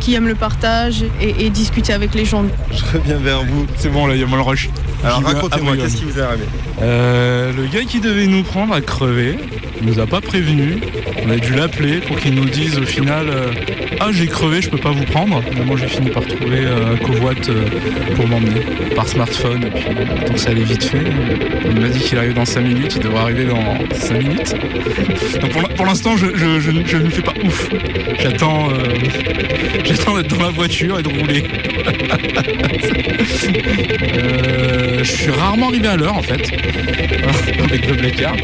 qui 0.00 0.14
aiment 0.14 0.28
le 0.28 0.34
partage 0.34 1.04
et, 1.20 1.46
et 1.46 1.50
discuter 1.50 1.92
avec 1.92 2.14
les 2.14 2.24
gens. 2.24 2.44
Je 2.72 2.84
reviens 2.98 3.16
vers 3.16 3.44
vous. 3.44 3.66
C'est 3.76 3.88
bon, 3.88 4.06
là, 4.06 4.14
il 4.14 4.20
y 4.20 4.24
a 4.24 4.26
mon 4.26 4.42
rush. 4.42 4.68
Alors 5.04 5.22
racontez-moi, 5.22 5.76
qu'est-ce 5.76 5.96
qui 5.96 6.04
vous 6.04 6.18
est 6.18 6.22
arrivé? 6.22 6.44
Euh, 6.82 7.52
le 7.52 7.66
gars 7.66 7.84
qui 7.84 8.00
devait 8.00 8.26
nous 8.26 8.42
prendre 8.42 8.74
a 8.74 8.80
crevé. 8.80 9.38
Nous 9.86 10.00
a 10.00 10.06
pas 10.06 10.20
prévenu. 10.20 10.78
On 11.24 11.30
a 11.30 11.36
dû 11.36 11.54
l'appeler 11.54 12.00
pour 12.00 12.18
qu'il 12.18 12.34
nous 12.34 12.44
dise 12.44 12.76
au 12.76 12.82
final 12.82 13.28
euh, 13.30 13.52
Ah, 14.00 14.08
j'ai 14.10 14.26
crevé, 14.26 14.60
je 14.60 14.68
peux 14.68 14.78
pas 14.78 14.90
vous 14.90 15.04
prendre. 15.04 15.40
Finalement, 15.48 15.76
j'ai 15.76 15.86
fini 15.86 16.10
par 16.10 16.26
trouver 16.26 16.58
euh, 16.64 16.94
un 16.94 16.96
covoit 16.96 17.34
euh, 17.48 17.68
pour 18.16 18.26
m'emmener 18.26 18.60
par 18.96 19.06
smartphone. 19.06 19.62
Et 19.64 19.70
puis, 19.70 19.86
euh, 19.90 20.26
donc 20.26 20.38
ça 20.38 20.50
allait 20.50 20.64
vite 20.64 20.84
fait. 20.84 21.04
Il 21.70 21.80
m'a 21.80 21.88
dit 21.88 22.00
qu'il 22.00 22.18
arrive 22.18 22.34
dans 22.34 22.44
5 22.44 22.62
minutes. 22.62 22.94
Il 22.96 23.02
devrait 23.02 23.20
arriver 23.20 23.44
dans 23.44 23.78
5 23.94 24.18
minutes. 24.18 24.54
Donc 25.40 25.50
pour, 25.52 25.62
l'in- 25.62 25.68
pour 25.68 25.86
l'instant, 25.86 26.16
je, 26.16 26.26
ne 26.26 27.10
fais 27.10 27.22
pas 27.22 27.34
ouf. 27.44 27.68
J'attends 28.20 28.68
euh, 28.70 28.88
j'attends 29.84 30.16
d'être 30.16 30.36
dans 30.36 30.42
la 30.46 30.50
voiture 30.50 30.98
et 30.98 31.02
de 31.02 31.08
rouler. 31.08 31.44
Euh, 34.18 34.98
je 34.98 35.10
suis 35.10 35.30
rarement 35.30 35.68
arrivé 35.68 35.88
à 35.88 35.96
l'heure 35.96 36.16
en 36.16 36.22
fait 36.22 36.50
avec 37.64 37.86
le 37.86 37.94
Blackard. 37.94 38.36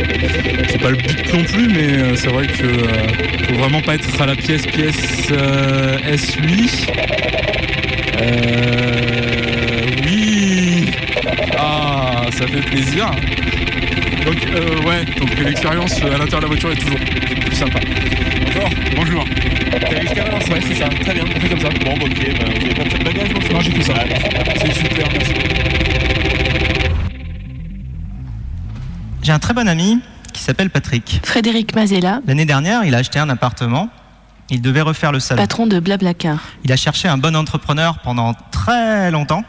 C'est 0.69 0.81
pas 0.81 0.91
le 0.91 0.97
but 0.97 1.23
non 1.33 1.45
plus, 1.45 1.69
mais 1.69 1.99
euh, 1.99 2.17
c'est 2.17 2.29
vrai 2.29 2.47
que 2.47 2.65
euh, 2.65 3.47
faut 3.49 3.55
vraiment 3.55 3.81
pas 3.81 3.95
être 3.95 4.21
à 4.21 4.27
la 4.27 4.37
pièce 4.37 4.67
pièce 4.67 5.29
euh, 5.33 5.99
S8. 5.99 6.89
Euh, 8.21 9.87
oui. 10.05 10.91
Ah, 11.59 12.23
ça 12.31 12.47
fait 12.47 12.61
plaisir. 12.61 13.11
Donc 14.27 14.37
euh, 14.55 14.83
ouais, 14.87 15.05
donc 15.19 15.39
l'expérience 15.39 16.03
à 16.03 16.19
l'intérieur 16.19 16.41
de 16.41 16.43
la 16.43 16.49
voiture 16.49 16.73
est 16.73 16.77
toujours 16.77 16.99
plus 16.99 17.57
sympa. 17.57 17.81
Bonjour, 18.45 18.71
bonjour. 18.97 19.25
Ouais, 19.25 20.61
c'est 20.69 20.75
ça. 20.75 20.89
Très 20.89 21.15
bien, 21.15 21.25
on 21.25 21.41
fait 21.41 21.49
comme 21.49 21.61
ça. 21.61 21.69
Bon, 21.69 21.97
bah, 21.97 22.05
ok, 22.05 22.39
bah, 22.39 22.45
vous 22.47 22.61
n'avez 22.61 22.75
pas 22.75 22.99
de 22.99 23.05
bagage 23.05 23.31
non 23.53 23.61
j'ai 23.61 23.73
que 23.73 23.83
ça. 23.83 23.95
C'est 24.57 24.73
super, 24.75 25.09
merci. 25.13 25.33
J'ai 29.23 29.33
un 29.33 29.39
très 29.39 29.55
bon 29.55 29.69
ami 29.69 30.01
qui 30.43 30.47
s'appelle 30.47 30.71
Patrick. 30.71 31.21
Frédéric 31.25 31.73
Mazella, 31.73 32.21
L'année 32.27 32.45
dernière, 32.45 32.83
il 32.83 32.97
a 32.97 32.99
acheté 32.99 33.21
un 33.21 33.29
appartement. 33.29 33.89
Il 34.51 34.61
devait 34.61 34.81
refaire 34.81 35.13
le 35.13 35.21
salon. 35.21 35.41
patron 35.41 35.69
de 35.69 35.79
Blablacar. 35.79 36.41
Il 36.65 36.73
a 36.73 36.77
cherché 36.77 37.07
un 37.07 37.17
bon 37.17 37.37
entrepreneur 37.37 38.01
pendant 38.01 38.35
très 38.51 39.13
longtemps. 39.13 39.45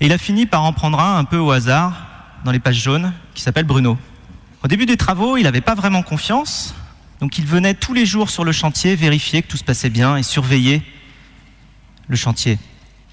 Et 0.00 0.06
il 0.06 0.12
a 0.14 0.16
fini 0.16 0.46
par 0.46 0.64
en 0.64 0.72
prendre 0.72 0.98
un 0.98 1.18
un 1.18 1.24
peu 1.24 1.36
au 1.36 1.50
hasard 1.50 2.06
dans 2.42 2.52
les 2.52 2.58
pages 2.58 2.82
jaunes 2.82 3.12
qui 3.34 3.42
s'appelle 3.42 3.66
Bruno. 3.66 3.98
Au 4.64 4.68
début 4.68 4.86
des 4.86 4.96
travaux, 4.96 5.36
il 5.36 5.42
n'avait 5.42 5.60
pas 5.60 5.74
vraiment 5.74 6.02
confiance. 6.02 6.74
Donc 7.20 7.36
il 7.36 7.44
venait 7.44 7.74
tous 7.74 7.92
les 7.92 8.06
jours 8.06 8.30
sur 8.30 8.44
le 8.44 8.52
chantier 8.52 8.96
vérifier 8.96 9.42
que 9.42 9.48
tout 9.48 9.58
se 9.58 9.64
passait 9.64 9.90
bien 9.90 10.16
et 10.16 10.22
surveiller 10.22 10.80
le 12.08 12.16
chantier. 12.16 12.58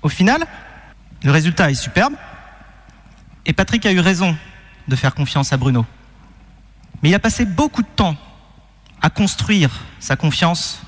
Au 0.02 0.08
final, 0.08 0.48
le 1.26 1.32
résultat 1.32 1.70
est 1.70 1.76
superbe. 1.76 2.14
Et 3.46 3.52
Patrick 3.52 3.86
a 3.86 3.92
eu 3.92 4.00
raison 4.00 4.34
de 4.88 4.96
faire 4.96 5.14
confiance 5.14 5.52
à 5.52 5.58
Bruno. 5.58 5.86
Mais 7.02 7.10
il 7.10 7.16
a 7.16 7.20
passé 7.20 7.46
beaucoup 7.46 7.82
de 7.82 7.88
temps 7.88 8.16
à 9.02 9.10
construire 9.10 9.72
sa 10.00 10.16
confiance. 10.16 10.82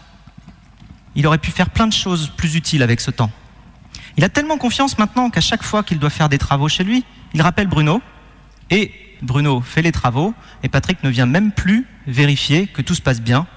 Il 1.16 1.26
aurait 1.28 1.38
pu 1.38 1.52
faire 1.52 1.70
plein 1.70 1.88
de 1.88 1.94
choses 1.94 2.32
plus 2.36 2.56
utiles 2.56 2.84
avec 2.84 3.02
ce 3.02 3.12
temps. 3.12 3.32
Il 4.18 4.24
a 4.24 4.30
tellement 4.30 4.58
confiance 4.58 4.98
maintenant 4.98 5.30
qu'à 5.30 5.42
chaque 5.42 5.64
fois 5.64 5.84
qu'il 5.84 6.00
doit 6.00 6.10
faire 6.10 6.30
des 6.30 6.38
travaux 6.38 6.68
chez 6.68 6.84
lui, 6.84 7.06
il 7.34 7.42
rappelle 7.42 7.68
Bruno. 7.68 8.02
Et 8.70 8.94
Bruno 9.22 9.62
fait 9.62 9.82
les 9.82 9.92
travaux 9.92 10.34
et 10.64 10.70
Patrick 10.70 11.04
ne 11.04 11.10
vient 11.10 11.26
même 11.26 11.52
plus 11.52 11.88
vérifier 12.08 12.68
que 12.68 12.82
tout 12.82 12.96
se 12.96 13.02
passe 13.02 13.22
bien. 13.22 13.48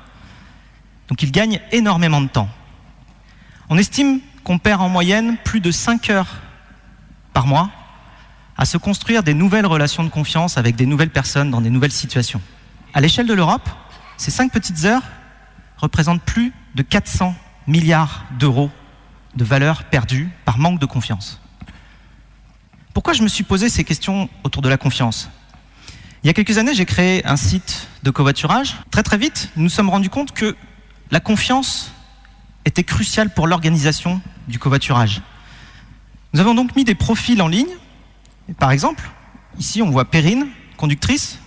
Donc 1.09 1.23
il 1.23 1.33
gagne 1.33 1.61
énormément 1.73 2.21
de 2.21 2.29
temps. 2.29 2.49
On 3.69 3.79
estime 3.79 4.21
qu'on 4.45 4.59
perd 4.59 4.81
en 4.81 4.89
moyenne 4.89 5.37
plus 5.43 5.61
de 5.61 5.71
5 5.71 6.11
heures 6.11 6.35
par 7.33 7.47
mois 7.47 7.71
à 8.57 8.65
se 8.65 8.79
construire 8.79 9.23
des 9.23 9.35
nouvelles 9.35 9.67
relations 9.67 10.05
de 10.05 10.09
confiance 10.09 10.59
avec 10.59 10.77
des 10.77 10.87
nouvelles 10.87 11.11
personnes 11.11 11.51
dans 11.51 11.61
des 11.61 11.71
nouvelles 11.71 11.93
situations. 11.93 12.41
À 12.93 13.01
l'échelle 13.01 13.27
de 13.27 13.35
l'Europe, 13.35 13.69
ces 14.17 14.31
5 14.31 14.53
petites 14.53 14.85
heures 14.85 15.03
représentent 15.77 16.23
plus 16.23 16.53
de 16.75 16.83
400 16.83 17.35
milliards 17.67 18.25
d'euros 18.39 18.71
de 19.35 19.45
valeur 19.45 19.85
perdue 19.85 20.29
par 20.45 20.59
manque 20.59 20.79
de 20.79 20.87
confiance. 20.87 21.41
Pourquoi 22.93 23.13
je 23.13 23.23
me 23.23 23.29
suis 23.29 23.43
posé 23.43 23.69
ces 23.69 23.83
questions 23.83 24.29
autour 24.45 24.63
de 24.63 24.69
la 24.69 24.77
confiance? 24.77 25.29
Il 26.23 26.29
y 26.29 26.31
a 26.31 26.33
quelques 26.33 26.59
années, 26.59 26.75
j'ai 26.75 26.87
créé 26.87 27.27
un 27.27 27.37
site 27.37 27.89
de 28.03 28.11
covoiturage. 28.11 28.77
Très 28.91 29.03
très 29.03 29.19
vite, 29.19 29.51
nous 29.57 29.65
nous 29.65 29.69
sommes 29.69 29.91
rendus 29.91 30.11
compte 30.11 30.33
que 30.33 30.57
la 31.11 31.21
confiance 31.21 31.93
était 32.65 32.85
cruciale 32.85 33.31
pour 33.31 33.47
l'organisation 33.47 34.21
du 34.49 34.59
covoiturage. 34.59 35.23
Nous 36.33 36.41
avons 36.41 36.55
donc 36.55 36.77
mis 36.77 36.85
des 36.85 36.95
profils 36.95 37.43
en 37.43 37.49
ligne. 37.49 37.69
Par 38.59 38.71
exemple, 38.71 39.09
ici 39.59 39.83
on 39.83 39.91
voit 39.91 40.05
Perrine, 40.05 40.47
conductrice. 40.77 41.39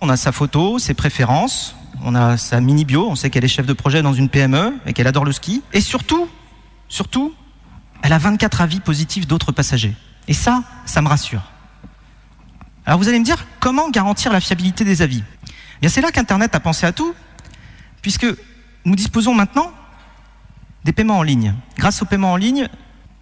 On 0.00 0.08
a 0.08 0.16
sa 0.16 0.32
photo, 0.32 0.78
ses 0.78 0.94
préférences, 0.94 1.76
on 2.02 2.14
a 2.14 2.36
sa 2.36 2.60
mini 2.60 2.84
bio, 2.84 3.08
on 3.08 3.14
sait 3.14 3.30
qu'elle 3.30 3.44
est 3.44 3.48
chef 3.48 3.66
de 3.66 3.72
projet 3.72 4.02
dans 4.02 4.14
une 4.14 4.28
PME 4.28 4.74
et 4.86 4.92
qu'elle 4.92 5.06
adore 5.06 5.24
le 5.24 5.32
ski. 5.32 5.62
Et 5.72 5.80
surtout, 5.80 6.28
surtout, 6.88 7.34
elle 8.02 8.12
a 8.12 8.18
24 8.18 8.60
avis 8.60 8.80
positifs 8.80 9.26
d'autres 9.26 9.52
passagers. 9.52 9.94
Et 10.26 10.34
ça, 10.34 10.64
ça 10.86 11.02
me 11.02 11.08
rassure. 11.08 11.42
Alors 12.84 12.98
vous 12.98 13.08
allez 13.08 13.18
me 13.18 13.24
dire, 13.24 13.46
comment 13.60 13.90
garantir 13.90 14.32
la 14.32 14.40
fiabilité 14.40 14.84
des 14.84 15.02
avis? 15.02 15.22
Eh 15.46 15.80
Bien, 15.80 15.88
c'est 15.88 16.00
là 16.00 16.10
qu'Internet 16.10 16.54
a 16.54 16.60
pensé 16.60 16.86
à 16.86 16.92
tout, 16.92 17.14
puisque 18.00 18.26
nous 18.84 18.96
disposons 18.96 19.34
maintenant 19.34 19.70
des 20.84 20.92
paiements 20.92 21.18
en 21.18 21.22
ligne. 21.22 21.54
Grâce 21.76 22.02
aux 22.02 22.06
paiements 22.06 22.32
en 22.32 22.36
ligne, 22.36 22.68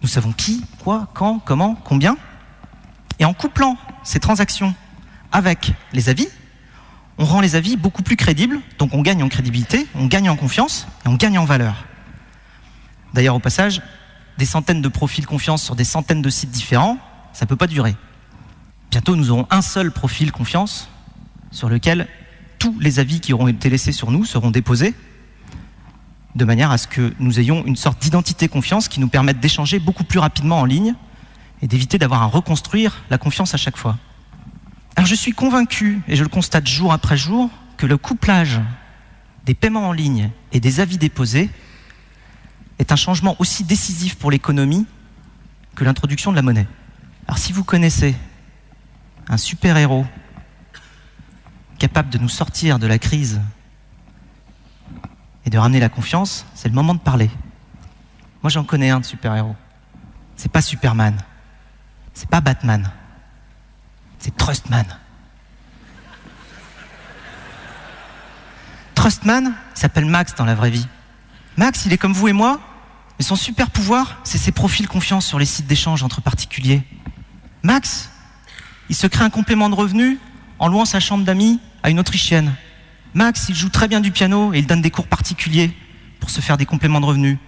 nous 0.01 0.07
savons 0.07 0.31
qui, 0.31 0.65
quoi, 0.83 1.09
quand, 1.13 1.39
comment, 1.39 1.75
combien. 1.75 2.17
Et 3.19 3.25
en 3.25 3.33
couplant 3.33 3.77
ces 4.03 4.19
transactions 4.19 4.73
avec 5.31 5.73
les 5.93 6.09
avis, 6.09 6.27
on 7.17 7.25
rend 7.25 7.41
les 7.41 7.55
avis 7.55 7.77
beaucoup 7.77 8.03
plus 8.03 8.15
crédibles, 8.15 8.59
donc 8.79 8.93
on 8.93 9.01
gagne 9.01 9.21
en 9.23 9.29
crédibilité, 9.29 9.87
on 9.95 10.07
gagne 10.07 10.29
en 10.29 10.35
confiance 10.35 10.87
et 11.05 11.09
on 11.09 11.15
gagne 11.15 11.37
en 11.37 11.45
valeur. 11.45 11.85
D'ailleurs, 13.13 13.35
au 13.35 13.39
passage, 13.39 13.81
des 14.37 14.45
centaines 14.45 14.81
de 14.81 14.87
profils 14.87 15.25
confiance 15.25 15.63
sur 15.63 15.75
des 15.75 15.83
centaines 15.83 16.21
de 16.21 16.29
sites 16.29 16.51
différents, 16.51 16.97
ça 17.33 17.45
ne 17.45 17.49
peut 17.49 17.55
pas 17.55 17.67
durer. 17.67 17.95
Bientôt, 18.89 19.15
nous 19.15 19.31
aurons 19.31 19.47
un 19.51 19.61
seul 19.61 19.91
profil 19.91 20.31
confiance 20.31 20.89
sur 21.51 21.69
lequel 21.69 22.07
tous 22.59 22.77
les 22.79 22.99
avis 22.99 23.19
qui 23.19 23.33
auront 23.33 23.47
été 23.47 23.69
laissés 23.69 23.91
sur 23.91 24.11
nous 24.11 24.25
seront 24.25 24.51
déposés, 24.51 24.93
de 26.35 26.45
manière 26.45 26.71
à 26.71 26.77
ce 26.77 26.87
que 26.87 27.13
nous 27.19 27.39
ayons 27.39 27.65
une 27.65 27.75
sorte 27.75 28.01
d'identité 28.01 28.47
confiance 28.47 28.87
qui 28.87 28.99
nous 28.99 29.09
permette 29.09 29.39
d'échanger 29.39 29.79
beaucoup 29.79 30.03
plus 30.03 30.19
rapidement 30.19 30.59
en 30.59 30.65
ligne 30.65 30.95
et 31.61 31.67
d'éviter 31.67 31.97
d'avoir 31.97 32.23
à 32.23 32.25
reconstruire 32.25 33.03
la 33.09 33.17
confiance 33.17 33.53
à 33.53 33.57
chaque 33.57 33.77
fois. 33.77 33.97
Alors 34.95 35.07
je 35.07 35.15
suis 35.15 35.31
convaincu, 35.31 36.01
et 36.07 36.15
je 36.15 36.23
le 36.23 36.29
constate 36.29 36.67
jour 36.67 36.91
après 36.91 37.17
jour, 37.17 37.49
que 37.77 37.85
le 37.85 37.97
couplage 37.97 38.59
des 39.45 39.53
paiements 39.53 39.87
en 39.87 39.91
ligne 39.91 40.31
et 40.51 40.59
des 40.59 40.79
avis 40.79 40.97
déposés 40.97 41.49
est 42.79 42.91
un 42.91 42.95
changement 42.95 43.35
aussi 43.39 43.63
décisif 43.63 44.15
pour 44.15 44.31
l'économie 44.31 44.85
que 45.75 45.83
l'introduction 45.83 46.31
de 46.31 46.35
la 46.35 46.41
monnaie. 46.41 46.67
Alors 47.27 47.37
si 47.37 47.53
vous 47.53 47.63
connaissez 47.63 48.15
un 49.27 49.37
super-héros 49.37 50.05
capable 51.79 52.09
de 52.09 52.17
nous 52.17 52.29
sortir 52.29 52.77
de 52.77 52.87
la 52.87 52.99
crise 52.99 53.41
et 55.45 55.49
de 55.49 55.57
ramener 55.57 55.79
la 55.79 55.89
confiance, 55.89 56.45
c'est 56.53 56.67
le 56.67 56.75
moment 56.75 56.93
de 56.93 56.99
parler. 56.99 57.29
Moi 58.43 58.49
j'en 58.49 58.63
connais 58.63 58.89
un 58.89 58.99
de 58.99 59.05
super-héros. 59.05 59.55
C'est 60.35 60.51
pas 60.51 60.61
Superman. 60.61 61.15
C'est 62.13 62.29
pas 62.29 62.41
Batman. 62.41 62.91
C'est 64.19 64.35
Trustman. 64.35 64.85
Trustman 68.95 69.53
s'appelle 69.73 70.05
Max 70.05 70.35
dans 70.35 70.45
la 70.45 70.53
vraie 70.53 70.69
vie. 70.69 70.87
Max, 71.57 71.85
il 71.85 71.93
est 71.93 71.97
comme 71.97 72.13
vous 72.13 72.27
et 72.27 72.33
moi, 72.33 72.59
mais 73.17 73.25
son 73.25 73.35
super 73.35 73.71
pouvoir, 73.71 74.19
c'est 74.23 74.37
ses 74.37 74.51
profils 74.51 74.87
confiance 74.87 75.25
sur 75.25 75.39
les 75.39 75.45
sites 75.45 75.67
d'échange 75.67 76.03
entre 76.03 76.21
particuliers. 76.21 76.83
Max, 77.63 78.09
il 78.89 78.95
se 78.95 79.07
crée 79.07 79.23
un 79.23 79.29
complément 79.29 79.69
de 79.69 79.75
revenu 79.75 80.19
en 80.59 80.67
louant 80.67 80.85
sa 80.85 80.99
chambre 80.99 81.23
d'amis 81.23 81.59
à 81.83 81.89
une 81.89 81.99
Autrichienne. 81.99 82.53
Max, 83.13 83.47
il 83.49 83.55
joue 83.55 83.69
très 83.69 83.87
bien 83.87 84.01
du 84.01 84.11
piano 84.11 84.53
et 84.53 84.59
il 84.59 84.67
donne 84.67 84.81
des 84.81 84.91
cours 84.91 85.07
particuliers. 85.07 85.75
pour 86.19 86.29
se 86.29 86.39
faire 86.39 86.55
des 86.55 86.67
compléments 86.67 87.01
de 87.01 87.05
revenus. 87.07 87.39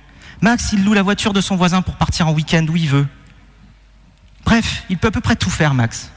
Max, 0.41 0.72
il 0.74 0.84
loue 0.84 0.93
la 0.93 1.03
voiture 1.03 1.32
de 1.32 1.41
son 1.41 1.55
voisin 1.55 1.84
pour 1.84 1.95
partir 1.95 2.28
en 2.28 2.34
week-end 2.34 2.66
où 2.68 2.76
il 2.76 2.89
veut. 2.89 3.07
Bref, 4.45 4.83
il 4.89 4.97
peut 4.97 5.07
à 5.07 5.11
peu 5.11 5.21
près 5.21 5.35
tout 5.35 5.49
faire, 5.49 5.73
Max. 5.73 6.09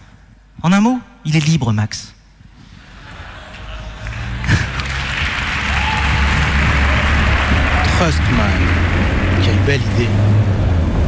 En 0.63 0.73
un 0.73 0.81
mot, 0.81 0.99
il 1.25 1.37
est 1.37 1.47
libre, 1.47 1.73
Max. 1.73 2.13
Trustman, 7.99 8.51
quelle 9.43 9.59
belle 9.65 9.81
idée. 9.95 10.09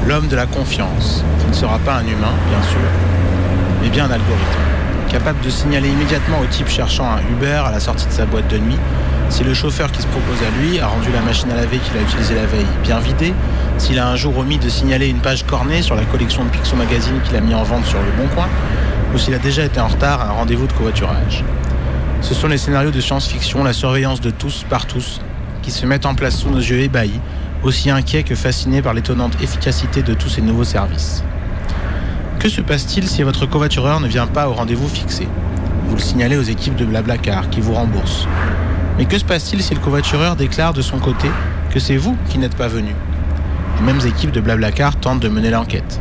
L'homme 0.07 0.29
de 0.29 0.37
la 0.37 0.47
confiance, 0.47 1.23
qui 1.41 1.47
ne 1.49 1.53
sera 1.53 1.79
pas 1.81 1.97
un 1.97 2.07
humain, 2.07 2.33
bien 2.49 2.63
sûr, 2.63 2.81
mais 3.83 3.91
bien 3.91 4.07
un 4.07 4.11
algorithme, 4.11 4.61
capable 5.11 5.41
de 5.41 5.51
signaler 5.51 5.91
immédiatement 5.91 6.41
au 6.41 6.47
type 6.47 6.69
cherchant 6.69 7.11
un 7.11 7.21
Uber 7.31 7.63
à 7.67 7.71
la 7.71 7.81
sortie 7.81 8.07
de 8.07 8.13
sa 8.13 8.25
boîte 8.25 8.49
de 8.49 8.59
nuit 8.59 8.79
si 9.29 9.45
le 9.45 9.55
chauffeur 9.55 9.93
qui 9.93 10.03
se 10.03 10.07
propose 10.07 10.39
à 10.43 10.51
lui 10.61 10.79
a 10.81 10.87
rendu 10.87 11.13
la 11.13 11.21
machine 11.21 11.51
à 11.51 11.57
laver 11.57 11.79
qu'il 11.79 11.97
a 11.97 12.03
utilisée 12.03 12.35
la 12.35 12.47
veille 12.47 12.67
bien 12.83 12.99
vidée, 12.99 13.35
s'il 13.77 13.99
a 13.99 14.09
un 14.09 14.17
jour 14.17 14.37
omis 14.39 14.59
de 14.59 14.69
signaler 14.69 15.09
une 15.09 15.19
page 15.19 15.45
cornée 15.45 15.83
sur 15.83 15.95
la 15.95 16.05
collection 16.05 16.45
de 16.45 16.51
Pixo 16.51 16.77
Magazine 16.77 17.21
qu'il 17.25 17.37
a 17.37 17.41
mis 17.41 17.55
en 17.55 17.63
vente 17.63 17.85
sur 17.85 17.99
le 17.99 18.11
Bon 18.17 18.29
Coin, 18.35 18.49
ou 19.15 19.19
s'il 19.19 19.35
a 19.35 19.39
déjà 19.39 19.65
été 19.65 19.81
en 19.81 19.89
retard 19.89 20.21
à 20.21 20.29
un 20.29 20.33
rendez-vous 20.33 20.67
de 20.67 20.73
covoiturage. 20.73 21.45
Ce 22.21 22.35
sont 22.35 22.49
les 22.49 22.59
scénarios 22.59 22.91
de 22.91 23.01
science-fiction, 23.01 23.63
la 23.63 23.73
surveillance 23.73 24.21
de 24.21 24.31
tous 24.31 24.65
par 24.69 24.87
tous, 24.87 25.21
qui 25.63 25.71
se 25.71 25.87
mettent 25.87 26.07
en 26.07 26.15
place 26.15 26.37
sous 26.37 26.51
nos 26.51 26.59
yeux 26.59 26.81
ébahis, 26.81 27.21
aussi 27.63 27.91
inquiets 27.91 28.23
que 28.23 28.35
fascinés 28.35 28.83
par 28.83 28.95
l'étonnante 28.95 29.41
efficacité 29.43 30.03
de 30.03 30.15
tous 30.15 30.29
ces 30.29 30.43
nouveaux 30.43 30.65
services. 30.65 31.23
Que 32.39 32.49
se 32.49 32.61
passe-t-il 32.61 33.09
si 33.09 33.23
votre 33.23 33.47
covoitureur 33.47 34.01
ne 34.01 34.09
vient 34.09 34.27
pas 34.27 34.49
au 34.49 34.53
rendez-vous 34.53 34.89
fixé? 34.89 35.29
Vous 35.89 35.97
le 35.97 36.01
signalez 36.01 36.37
aux 36.37 36.43
équipes 36.43 36.77
de 36.77 36.85
Blablacar 36.85 37.51
qui 37.51 37.61
vous 37.61 37.75
remboursent. 37.75 38.27
Mais 38.99 39.05
que 39.05 39.17
se 39.17 39.25
passe-t-il 39.25 39.63
si 39.63 39.75
le 39.75 39.81
covoitureur 39.81 40.35
déclare 40.35 40.73
de 40.73 40.83
son 40.83 40.99
côté 40.99 41.31
que 41.71 41.79
c'est 41.79 41.97
vous 41.97 42.17
qui 42.29 42.39
n'êtes 42.39 42.57
pas 42.57 42.67
venu? 42.67 42.95
Les 43.79 43.87
mêmes 43.87 44.05
équipes 44.05 44.33
de 44.33 44.41
Blablacar 44.41 44.97
tentent 44.97 45.21
de 45.21 45.29
mener 45.29 45.51
l'enquête. 45.51 46.01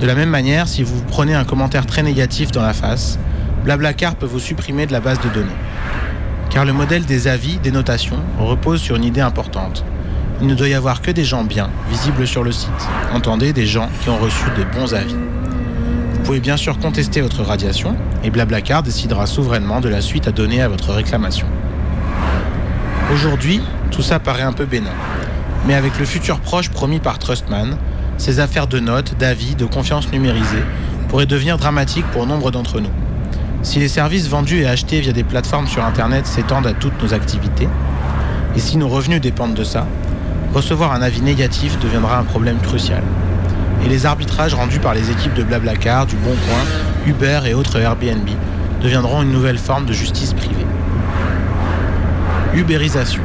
De 0.00 0.06
la 0.06 0.16
même 0.16 0.30
manière, 0.30 0.66
si 0.66 0.82
vous 0.82 1.00
prenez 1.02 1.34
un 1.34 1.44
commentaire 1.44 1.86
très 1.86 2.02
négatif 2.02 2.50
dans 2.50 2.62
la 2.62 2.72
face, 2.72 3.20
Blablacar 3.62 4.16
peut 4.16 4.26
vous 4.26 4.40
supprimer 4.40 4.86
de 4.86 4.92
la 4.92 5.00
base 5.00 5.20
de 5.20 5.28
données. 5.28 5.46
Car 6.50 6.64
le 6.64 6.72
modèle 6.72 7.04
des 7.04 7.28
avis, 7.28 7.58
des 7.58 7.70
notations, 7.70 8.18
repose 8.38 8.80
sur 8.80 8.96
une 8.96 9.04
idée 9.04 9.20
importante. 9.20 9.84
Il 10.40 10.48
ne 10.48 10.54
doit 10.56 10.68
y 10.68 10.74
avoir 10.74 11.02
que 11.02 11.12
des 11.12 11.22
gens 11.22 11.44
bien, 11.44 11.70
visibles 11.88 12.26
sur 12.26 12.42
le 12.42 12.50
site. 12.50 12.70
Entendez, 13.12 13.52
des 13.52 13.66
gens 13.66 13.88
qui 14.02 14.08
ont 14.08 14.18
reçu 14.18 14.44
de 14.58 14.64
bons 14.76 14.92
avis. 14.92 15.14
Vous 15.14 16.22
pouvez 16.24 16.40
bien 16.40 16.56
sûr 16.56 16.78
contester 16.78 17.20
votre 17.20 17.44
radiation 17.44 17.94
et 18.24 18.30
Blablacar 18.30 18.82
décidera 18.82 19.26
souverainement 19.26 19.80
de 19.80 19.88
la 19.88 20.00
suite 20.00 20.26
à 20.26 20.32
donner 20.32 20.62
à 20.62 20.68
votre 20.68 20.92
réclamation. 20.92 21.46
Aujourd'hui, 23.12 23.60
tout 23.90 24.02
ça 24.02 24.20
paraît 24.20 24.44
un 24.44 24.52
peu 24.52 24.66
bénin. 24.66 24.92
Mais 25.66 25.74
avec 25.74 25.98
le 25.98 26.04
futur 26.04 26.38
proche 26.38 26.70
promis 26.70 27.00
par 27.00 27.18
Trustman, 27.18 27.76
ces 28.18 28.38
affaires 28.38 28.68
de 28.68 28.78
notes, 28.78 29.16
d'avis, 29.18 29.56
de 29.56 29.64
confiance 29.64 30.12
numérisées 30.12 30.62
pourraient 31.08 31.26
devenir 31.26 31.58
dramatiques 31.58 32.06
pour 32.12 32.28
nombre 32.28 32.52
d'entre 32.52 32.80
nous. 32.80 32.90
Si 33.62 33.80
les 33.80 33.88
services 33.88 34.28
vendus 34.28 34.60
et 34.60 34.66
achetés 34.66 35.00
via 35.00 35.12
des 35.12 35.24
plateformes 35.24 35.66
sur 35.66 35.84
Internet 35.84 36.24
s'étendent 36.24 36.68
à 36.68 36.72
toutes 36.72 37.02
nos 37.02 37.12
activités, 37.12 37.68
et 38.54 38.60
si 38.60 38.76
nos 38.76 38.88
revenus 38.88 39.20
dépendent 39.20 39.54
de 39.54 39.64
ça, 39.64 39.88
recevoir 40.54 40.92
un 40.92 41.02
avis 41.02 41.20
négatif 41.20 41.80
deviendra 41.80 42.16
un 42.16 42.24
problème 42.24 42.58
crucial. 42.58 43.02
Et 43.84 43.88
les 43.88 44.06
arbitrages 44.06 44.54
rendus 44.54 44.78
par 44.78 44.94
les 44.94 45.10
équipes 45.10 45.34
de 45.34 45.42
Blablacar, 45.42 46.06
du 46.06 46.14
Bon 46.14 46.36
Coin, 46.46 46.64
Uber 47.06 47.40
et 47.46 47.54
autres 47.54 47.80
Airbnb 47.80 48.28
deviendront 48.80 49.22
une 49.22 49.32
nouvelle 49.32 49.58
forme 49.58 49.84
de 49.84 49.92
justice 49.92 50.32
privée. 50.32 50.66
Ubérisation. 52.54 53.22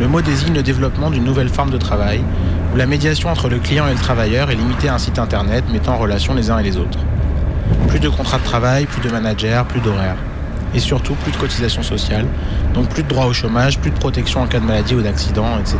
Le 0.00 0.08
mot 0.08 0.20
désigne 0.20 0.52
le 0.52 0.62
développement 0.64 1.08
d'une 1.08 1.22
nouvelle 1.22 1.48
forme 1.48 1.70
de 1.70 1.78
travail 1.78 2.20
où 2.72 2.76
la 2.76 2.86
médiation 2.86 3.28
entre 3.28 3.48
le 3.48 3.60
client 3.60 3.86
et 3.86 3.92
le 3.92 3.98
travailleur 3.98 4.50
est 4.50 4.56
limitée 4.56 4.88
à 4.88 4.94
un 4.94 4.98
site 4.98 5.20
internet 5.20 5.62
mettant 5.72 5.94
en 5.94 5.98
relation 5.98 6.34
les 6.34 6.50
uns 6.50 6.58
et 6.58 6.64
les 6.64 6.76
autres. 6.76 6.98
Plus 7.86 8.00
de 8.00 8.08
contrats 8.08 8.38
de 8.38 8.42
travail, 8.42 8.86
plus 8.86 9.00
de 9.00 9.12
managers, 9.12 9.62
plus 9.68 9.80
d'horaires. 9.80 10.16
Et 10.74 10.80
surtout 10.80 11.14
plus 11.14 11.30
de 11.30 11.36
cotisations 11.36 11.84
sociales, 11.84 12.26
donc 12.74 12.88
plus 12.88 13.04
de 13.04 13.08
droits 13.08 13.26
au 13.26 13.32
chômage, 13.32 13.78
plus 13.78 13.92
de 13.92 13.98
protection 13.98 14.40
en 14.42 14.46
cas 14.48 14.58
de 14.58 14.66
maladie 14.66 14.96
ou 14.96 15.02
d'accident, 15.02 15.56
etc. 15.60 15.78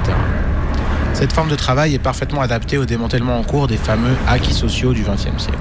Cette 1.15 1.33
forme 1.33 1.49
de 1.49 1.57
travail 1.57 1.95
est 1.95 1.99
parfaitement 1.99 2.43
adaptée 2.43 2.79
au 2.79 2.85
démantèlement 2.85 3.37
en 3.37 3.43
cours 3.43 3.67
des 3.67 3.77
fameux 3.77 4.15
acquis 4.29 4.55
sociaux 4.55 4.93
du 4.93 5.03
XXe 5.03 5.43
siècle. 5.43 5.59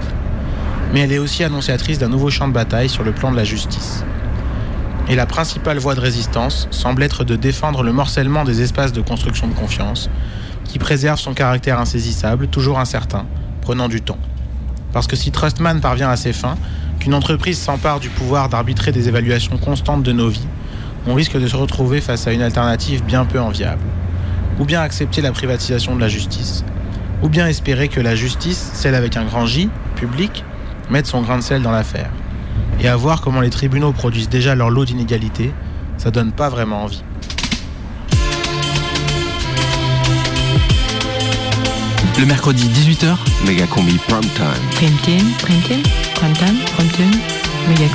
Mais 0.94 1.00
elle 1.00 1.12
est 1.12 1.18
aussi 1.18 1.44
annonciatrice 1.44 1.98
d'un 1.98 2.10
nouveau 2.10 2.30
champ 2.30 2.48
de 2.48 2.54
bataille 2.54 2.90
sur 2.90 3.04
le 3.04 3.12
plan 3.12 3.32
de 3.32 3.38
la 3.38 3.44
justice. 3.44 4.04
Et 5.10 5.16
la 5.16 5.26
principale 5.26 5.80
voie 5.80 5.96
de 5.96 6.00
résistance 6.00 6.68
semble 6.72 7.04
être 7.04 7.26
de 7.26 7.36
défendre 7.36 7.84
le 7.84 7.92
morcellement 7.92 8.46
des 8.46 8.62
espaces 8.62 8.94
de 8.94 9.02
construction 9.02 9.48
de 9.48 9.54
confiance, 9.54 10.10
qui 10.64 10.80
préserve 10.80 11.20
son 11.20 11.34
caractère 11.34 11.80
insaisissable, 11.80 12.48
toujours 12.48 12.80
incertain, 12.80 13.26
prenant 13.62 13.90
du 13.90 14.02
temps. 14.02 14.18
Parce 14.94 15.08
que 15.08 15.16
si 15.16 15.32
Trustman 15.32 15.82
parvient 15.82 16.10
à 16.10 16.16
ses 16.16 16.32
fins, 16.32 16.58
qu'une 17.00 17.14
entreprise 17.14 17.60
s'empare 17.60 18.00
du 18.00 18.10
pouvoir 18.10 18.48
d'arbitrer 18.48 18.94
des 18.94 19.10
évaluations 19.10 19.58
constantes 19.58 20.04
de 20.04 20.14
nos 20.14 20.30
vies, 20.30 20.48
on 21.06 21.16
risque 21.16 21.38
de 21.38 21.48
se 21.48 21.56
retrouver 21.58 22.00
face 22.00 22.28
à 22.28 22.32
une 22.32 22.42
alternative 22.42 23.04
bien 23.04 23.26
peu 23.26 23.42
enviable. 23.42 23.84
Ou 24.60 24.66
bien 24.66 24.82
accepter 24.82 25.22
la 25.22 25.34
privatisation 25.34 25.96
de 25.96 26.00
la 26.00 26.08
justice, 26.08 26.64
ou 27.22 27.28
bien 27.28 27.48
espérer 27.48 27.90
que 27.90 28.00
la 28.00 28.16
justice, 28.16 28.72
celle 28.74 28.96
avec 28.96 29.18
un 29.18 29.26
grand 29.26 29.46
J, 29.46 29.70
public, 29.96 30.46
mette 30.90 31.08
son 31.08 31.22
grain 31.22 31.40
de 31.40 31.44
sel 31.44 31.62
dans 31.62 31.72
l'affaire. 31.72 32.12
Et 32.84 32.90
à 32.90 32.98
voir 32.98 33.22
comment 33.22 33.40
les 33.40 33.50
tribunaux 33.50 33.94
produisent 33.94 34.28
déjà 34.28 34.56
leur 34.56 34.70
lot 34.70 34.84
d'inégalités, 34.84 35.52
ça 35.98 36.12
donne 36.12 36.34
pas 36.34 36.50
vraiment 36.50 36.84
envie. 36.84 37.02
Le 42.20 42.26
mercredi 42.26 42.68
18h, 42.68 43.16
Méga 43.46 43.66
Combi 43.68 43.98
Prime 44.08 44.22
Time. 44.22 44.46
Prime 44.76 44.98
time, 44.98 45.32
prime 45.40 45.62
time, 45.62 45.84
prime 46.16 46.34
time, 46.34 46.58
prime 46.76 46.90
time, 46.90 47.20
méga 47.70 47.88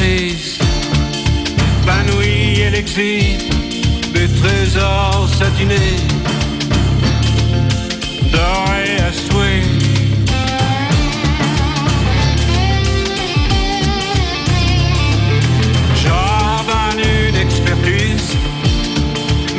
crise. 0.00 0.58
Panouille 1.86 2.60
et 2.64 2.70
l'exil 2.70 3.38
des 4.14 4.28
trésors 4.40 5.28
satinés, 5.38 6.00
dorés 8.32 8.98
à 9.08 9.12
souhait. 9.24 9.62
J'ordonne 16.02 17.02
une 17.28 17.38
expertise, 17.46 18.30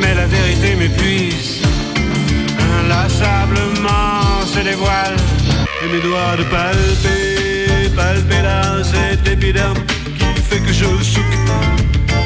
mais 0.00 0.14
la 0.14 0.26
vérité 0.26 0.74
m'épuise. 0.80 1.62
Inlassablement 2.80 4.44
se 4.52 4.60
dévoile 4.60 5.16
et 5.82 5.88
mes 5.92 6.02
doigts 6.06 6.36
de 6.36 6.44
palper, 6.54 7.90
palper 7.96 8.42
là 8.42 8.82
cet 8.82 9.28
épiderme 9.28 9.78
je 10.82 11.04
souque, 11.04 11.24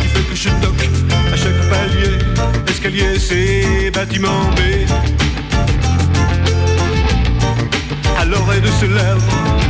qui 0.00 0.09
fait 0.09 0.28
que 0.30 0.34
je 0.34 0.48
toque 0.64 0.88
à 1.32 1.36
chaque 1.36 1.61
palier, 1.70 2.18
escalier, 2.68 3.18
ces 3.18 3.90
bâtiments 3.90 4.50
B. 4.57 4.61
À 8.18 8.24
l'oreille 8.24 8.62
de 8.62 8.68
ce 8.80 8.86
lèvre. 8.86 9.65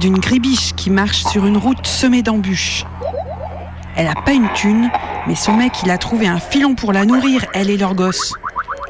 D'une 0.00 0.18
gribiche 0.18 0.74
qui 0.74 0.90
marche 0.90 1.22
sur 1.26 1.46
une 1.46 1.56
route 1.56 1.86
semée 1.86 2.22
d'embûches. 2.22 2.84
Elle 3.94 4.08
a 4.08 4.14
pas 4.14 4.32
une 4.32 4.48
thune, 4.52 4.90
mais 5.28 5.36
son 5.36 5.52
mec 5.54 5.72
il 5.84 5.90
a 5.92 5.98
trouvé 5.98 6.26
un 6.26 6.40
filon 6.40 6.74
pour 6.74 6.92
la 6.92 7.04
nourrir, 7.04 7.44
elle 7.54 7.70
et 7.70 7.76
leur 7.76 7.94
gosse. 7.94 8.32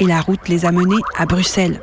Et 0.00 0.06
la 0.06 0.22
route 0.22 0.48
les 0.48 0.64
a 0.64 0.72
menés 0.72 1.02
à 1.18 1.26
Bruxelles. 1.26 1.82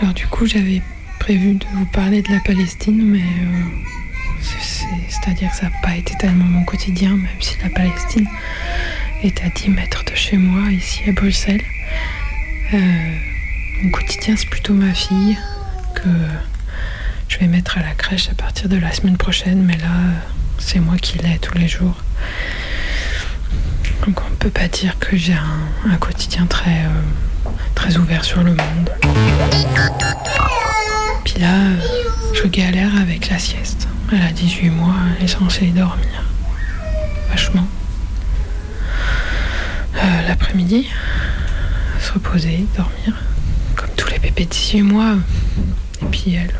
Alors 0.00 0.14
du 0.14 0.26
coup, 0.26 0.46
j'avais 0.46 0.82
prévu 1.18 1.54
de 1.54 1.64
vous 1.74 1.86
parler 1.86 2.22
de 2.22 2.30
la 2.32 2.40
Palestine, 2.40 3.02
mais 3.02 3.20
euh, 3.20 3.62
c'est- 4.42 4.60
c'est- 4.60 4.86
c'est-à-dire 5.08 5.50
que 5.50 5.56
ça 5.56 5.64
n'a 5.66 5.72
pas 5.82 5.96
été 5.96 6.14
tellement 6.18 6.44
mon 6.44 6.64
quotidien, 6.64 7.10
même 7.10 7.40
si 7.40 7.56
la 7.62 7.70
Palestine 7.70 8.28
est 9.26 9.42
à 9.42 9.48
10 9.48 9.70
mètres 9.70 10.04
de 10.04 10.14
chez 10.14 10.36
moi, 10.36 10.70
ici 10.70 11.02
à 11.08 11.12
Bruxelles. 11.12 11.62
Euh, 12.72 12.78
mon 13.82 13.90
quotidien, 13.90 14.36
c'est 14.36 14.48
plutôt 14.48 14.72
ma 14.72 14.94
fille 14.94 15.36
que 15.96 16.08
je 17.28 17.38
vais 17.38 17.48
mettre 17.48 17.76
à 17.78 17.82
la 17.82 17.94
crèche 17.94 18.28
à 18.30 18.34
partir 18.34 18.68
de 18.68 18.76
la 18.76 18.92
semaine 18.92 19.16
prochaine, 19.16 19.64
mais 19.64 19.76
là, 19.78 19.90
c'est 20.58 20.78
moi 20.78 20.96
qui 20.96 21.18
l'ai 21.18 21.38
tous 21.38 21.58
les 21.58 21.66
jours. 21.66 21.96
Donc 24.06 24.20
on 24.24 24.30
ne 24.30 24.36
peut 24.36 24.50
pas 24.50 24.68
dire 24.68 24.96
que 25.00 25.16
j'ai 25.16 25.34
un, 25.34 25.96
quotidien 25.96 26.46
très, 26.46 26.84
euh, 26.84 27.50
très 27.74 27.96
ouvert 27.96 28.24
sur 28.24 28.44
le 28.44 28.54
monde. 28.54 28.90
Puis 31.24 31.40
là, 31.40 31.52
euh, 31.52 31.76
je 32.32 32.46
galère 32.46 32.94
avec 33.00 33.28
la 33.28 33.40
sieste. 33.40 33.88
Elle 34.12 34.22
a 34.22 34.30
18 34.30 34.70
mois, 34.70 34.94
elle 35.18 35.24
est 35.24 35.28
censée 35.28 35.66
dormir. 35.66 36.22
Vachement. 37.28 37.66
Euh, 39.96 40.28
L'après-midi, 40.28 40.88
se 42.00 42.12
reposer, 42.12 42.66
dormir. 42.76 43.14
Comme 43.74 43.88
tous 43.96 44.08
les 44.10 44.18
bébés 44.18 44.44
de 44.44 44.50
18 44.50 44.82
mois. 44.82 45.14
Et 46.02 46.06
puis 46.06 46.34
elle. 46.34 46.54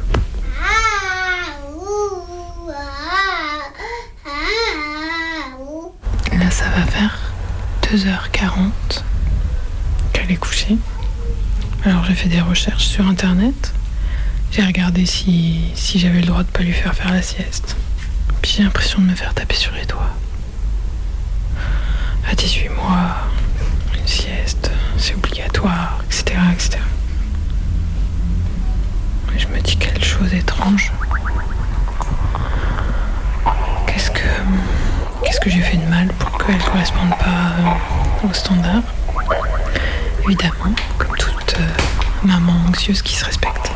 Là, 6.38 6.50
ça 6.50 6.64
va 6.70 6.82
faire 6.86 7.18
2h40 7.84 8.70
qu'elle 10.12 10.30
est 10.30 10.36
couchée. 10.36 10.76
Alors, 11.84 12.04
j'ai 12.04 12.14
fait 12.14 12.28
des 12.28 12.40
recherches 12.40 12.86
sur 12.86 13.06
internet. 13.06 13.72
J'ai 14.50 14.62
regardé 14.64 15.06
si, 15.06 15.60
si 15.74 15.98
j'avais 15.98 16.20
le 16.20 16.26
droit 16.26 16.42
de 16.42 16.48
pas 16.48 16.62
lui 16.62 16.72
faire 16.72 16.94
faire 16.94 17.12
la 17.12 17.22
sieste. 17.22 17.76
Puis 18.42 18.54
j'ai 18.56 18.62
l'impression 18.62 19.00
de 19.00 19.06
me 19.06 19.14
faire 19.14 19.34
taper 19.34 19.54
sur 19.54 19.72
les 19.72 19.84
doigts. 19.86 20.10
À 22.28 22.34
18 22.34 22.68
mois, 22.70 23.16
une 23.96 24.06
sieste, 24.06 24.70
c'est 24.98 25.14
obligatoire, 25.14 26.00
etc., 26.06 26.38
etc. 26.52 26.78
Et 29.34 29.38
je 29.38 29.46
me 29.48 29.60
dis 29.60 29.76
quelle 29.76 30.02
chose 30.02 30.32
étrange. 30.34 30.92
Qu'est-ce 33.86 34.10
que 34.10 34.26
qu'est-ce 35.24 35.40
que 35.40 35.50
j'ai 35.50 35.60
fait 35.60 35.76
de 35.76 35.86
mal 35.88 36.08
pour 36.18 36.36
qu'elle 36.38 36.56
ne 36.56 36.62
corresponde 36.62 37.10
pas 37.10 37.52
euh, 37.60 38.28
au 38.28 38.32
standard? 38.32 38.82
Évidemment, 40.24 40.74
comme 40.98 41.16
toute 41.16 41.56
euh, 41.60 42.26
maman 42.26 42.54
anxieuse 42.68 43.02
qui 43.02 43.14
se 43.14 43.24
respecte. 43.24 43.75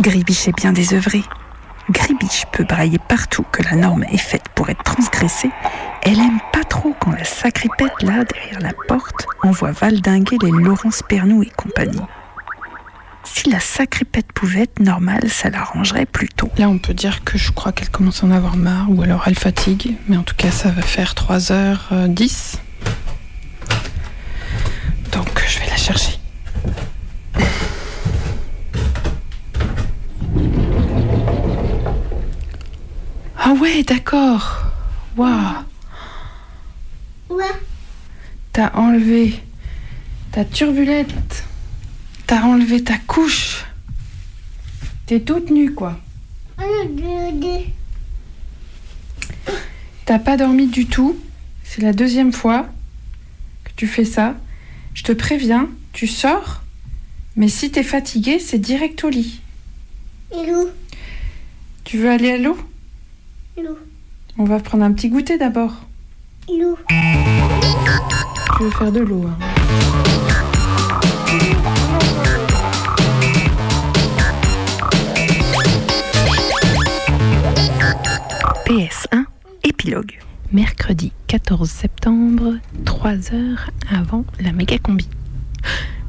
Gribiche 0.00 0.48
est 0.48 0.56
bien 0.56 0.72
désœuvrée. 0.72 1.22
Gribiche 1.90 2.44
peut 2.52 2.64
brailler 2.64 2.98
partout 3.08 3.44
que 3.50 3.62
la 3.62 3.74
norme 3.74 4.04
est 4.04 4.18
faite 4.18 4.44
pour 4.54 4.68
être 4.70 4.82
transgressée. 4.82 5.50
Elle 6.02 6.20
aime 6.20 6.38
pas 6.52 6.64
trop 6.64 6.94
quand 7.00 7.12
la 7.12 7.24
sacripette, 7.24 8.02
là, 8.02 8.24
derrière 8.24 8.60
la 8.60 8.72
porte, 8.86 9.26
envoie 9.42 9.72
valdinguer 9.72 10.36
les 10.42 10.50
Laurence 10.50 11.02
Pernou 11.08 11.42
et 11.42 11.50
compagnie. 11.56 12.00
Si 13.24 13.50
la 13.50 13.60
sacripette 13.60 14.32
pouvait 14.32 14.62
être 14.62 14.80
normale, 14.80 15.28
ça 15.28 15.50
l'arrangerait 15.50 16.06
plutôt. 16.06 16.50
Là, 16.56 16.68
on 16.68 16.78
peut 16.78 16.94
dire 16.94 17.24
que 17.24 17.36
je 17.36 17.52
crois 17.52 17.72
qu'elle 17.72 17.90
commence 17.90 18.22
à 18.22 18.26
en 18.26 18.30
avoir 18.30 18.56
marre, 18.56 18.90
ou 18.90 19.02
alors 19.02 19.24
elle 19.26 19.38
fatigue, 19.38 19.96
mais 20.08 20.16
en 20.16 20.22
tout 20.22 20.36
cas, 20.36 20.50
ça 20.50 20.70
va 20.70 20.82
faire 20.82 21.14
3h10. 21.14 22.56
Donc, 25.12 25.44
je 25.46 25.58
vais 25.58 25.66
la 25.66 25.76
chercher. 25.76 26.18
Ah 33.40 33.47
ouais, 33.60 33.82
d'accord. 33.82 34.62
Waouh. 35.16 35.64
T'as 38.52 38.72
enlevé 38.74 39.40
ta 40.32 40.44
turbulette. 40.44 41.44
T'as 42.26 42.42
enlevé 42.42 42.82
ta 42.82 42.98
couche. 42.98 43.64
T'es 45.06 45.20
toute 45.20 45.50
nue, 45.50 45.72
quoi. 45.74 45.98
T'as 50.04 50.18
pas 50.18 50.36
dormi 50.36 50.66
du 50.66 50.86
tout. 50.86 51.18
C'est 51.64 51.82
la 51.82 51.92
deuxième 51.92 52.32
fois 52.32 52.68
que 53.64 53.70
tu 53.76 53.86
fais 53.86 54.04
ça. 54.04 54.34
Je 54.94 55.04
te 55.04 55.12
préviens, 55.12 55.68
tu 55.92 56.06
sors. 56.06 56.62
Mais 57.36 57.48
si 57.48 57.70
t'es 57.70 57.84
fatigué, 57.84 58.38
c'est 58.38 58.58
direct 58.58 59.04
au 59.04 59.10
lit. 59.10 59.40
Tu 61.84 61.98
veux 61.98 62.10
aller 62.10 62.32
à 62.32 62.38
l'eau? 62.38 62.58
On 64.36 64.44
va 64.44 64.60
prendre 64.60 64.84
un 64.84 64.92
petit 64.92 65.08
goûter 65.08 65.36
d'abord. 65.36 65.72
Tu 66.46 66.62
veux 68.60 68.70
faire 68.70 68.92
de 68.92 69.00
l'eau 69.00 69.24
hein 69.26 69.38
PS1, 78.66 79.24
épilogue. 79.64 80.18
Mercredi 80.52 81.12
14 81.26 81.68
septembre, 81.68 82.54
3 82.84 83.34
heures 83.34 83.70
avant 83.90 84.24
la 84.40 84.52
méga 84.52 84.78
combi. 84.78 85.08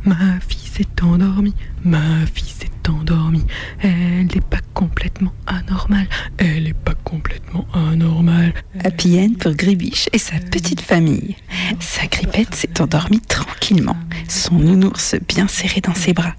Ma 0.06 0.40
fille 0.40 0.68
s'est 0.68 1.04
endormie, 1.04 1.56
ma 1.84 2.26
fille 2.32 2.50
s'est 2.50 2.70
endormie. 2.90 3.46
Elle 3.82 4.26
n'est 4.26 4.42
pas 4.42 4.60
complètement 4.74 5.34
anormale, 5.48 6.08
elle 6.38 6.64
n'est 6.64 6.74
pas 6.74 6.94
complètement 7.04 7.68
anormale. 7.74 8.54
Happy 8.84 9.20
end 9.20 9.34
pour 9.40 9.54
Gribiche 9.54 10.10
et 10.14 10.18
sa 10.18 10.38
petite 10.38 10.82
famille. 10.82 11.36
Sa 11.80 12.08
grippette 12.08 12.56
s'est 12.56 12.82
endormie 12.82 13.22
tranquillement, 13.22 13.98
son 14.28 14.56
nounours 14.56 15.16
bien 15.28 15.48
serré 15.48 15.82
dans 15.82 15.94
ses 15.94 16.14
bras, 16.14 16.34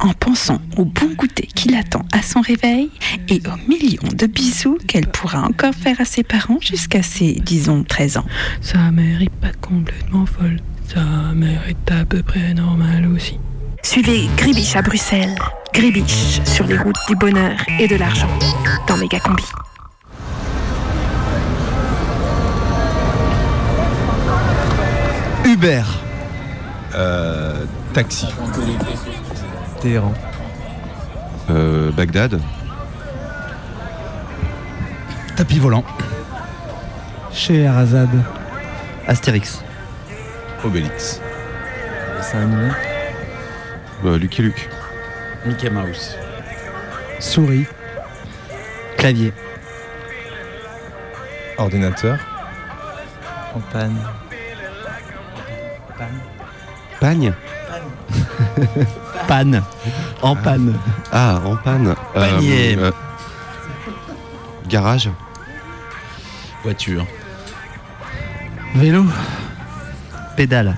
en 0.00 0.12
pensant 0.12 0.60
au 0.76 0.84
bon 0.84 1.14
goûter 1.16 1.48
qui 1.54 1.68
l'attend 1.68 2.04
à 2.12 2.22
son 2.22 2.40
réveil 2.40 2.90
et 3.28 3.40
aux 3.46 3.68
millions 3.68 4.12
de 4.12 4.26
bisous 4.26 4.78
qu'elle 4.86 5.06
pourra 5.06 5.42
encore 5.42 5.74
faire 5.74 6.00
à 6.00 6.04
ses 6.04 6.22
parents 6.22 6.58
jusqu'à 6.60 7.02
ses, 7.02 7.34
disons, 7.34 7.84
13 7.84 8.18
ans. 8.18 8.26
Sa 8.60 8.90
mère 8.90 9.22
est 9.22 9.30
pas 9.30 9.52
complètement 9.60 10.26
folle, 10.26 10.60
sa 10.88 11.02
mère 11.34 11.62
est 11.68 11.90
à 11.92 12.04
peu 12.04 12.22
près 12.22 12.54
normale 12.54 13.06
aussi. 13.06 13.38
Suivez 13.82 14.28
Gribiche 14.36 14.76
à 14.76 14.82
Bruxelles, 14.82 15.34
Gribiche 15.74 16.40
sur 16.44 16.66
les 16.66 16.78
routes 16.78 16.94
du 17.08 17.16
bonheur 17.16 17.56
et 17.80 17.88
de 17.88 17.96
l'argent, 17.96 18.28
dans 18.86 18.96
Méga 18.96 19.18
Combi. 19.18 19.42
Uber. 25.44 25.82
Euh, 26.94 27.64
taxi. 27.92 28.28
Téhéran. 29.80 30.14
Euh, 31.50 31.90
Bagdad. 31.90 32.40
Tapis 35.36 35.58
volant. 35.58 35.84
Chez. 37.32 37.68
Astérix. 39.08 39.60
Obélix. 40.64 41.20
C'est 42.22 42.36
animé. 42.36 42.68
Bah, 44.04 44.16
Lucky 44.16 44.42
Luke. 44.42 44.68
Mickey 45.46 45.68
Mouse. 45.70 46.16
Souris. 47.20 47.66
Clavier. 48.96 49.32
Ordinateur. 51.58 52.18
En 53.54 53.60
panne. 53.60 53.96
Pagne. 57.00 57.32
Panne. 59.28 59.62
En 60.22 60.34
panne. 60.36 60.74
Ah, 61.12 61.40
en 61.44 61.56
panne. 61.56 61.94
Panier. 62.14 62.76
Euh, 62.78 62.86
euh, 62.86 62.92
garage. 64.68 65.10
Voiture. 66.62 67.06
Vélo. 68.74 69.04
Pédale. 70.36 70.74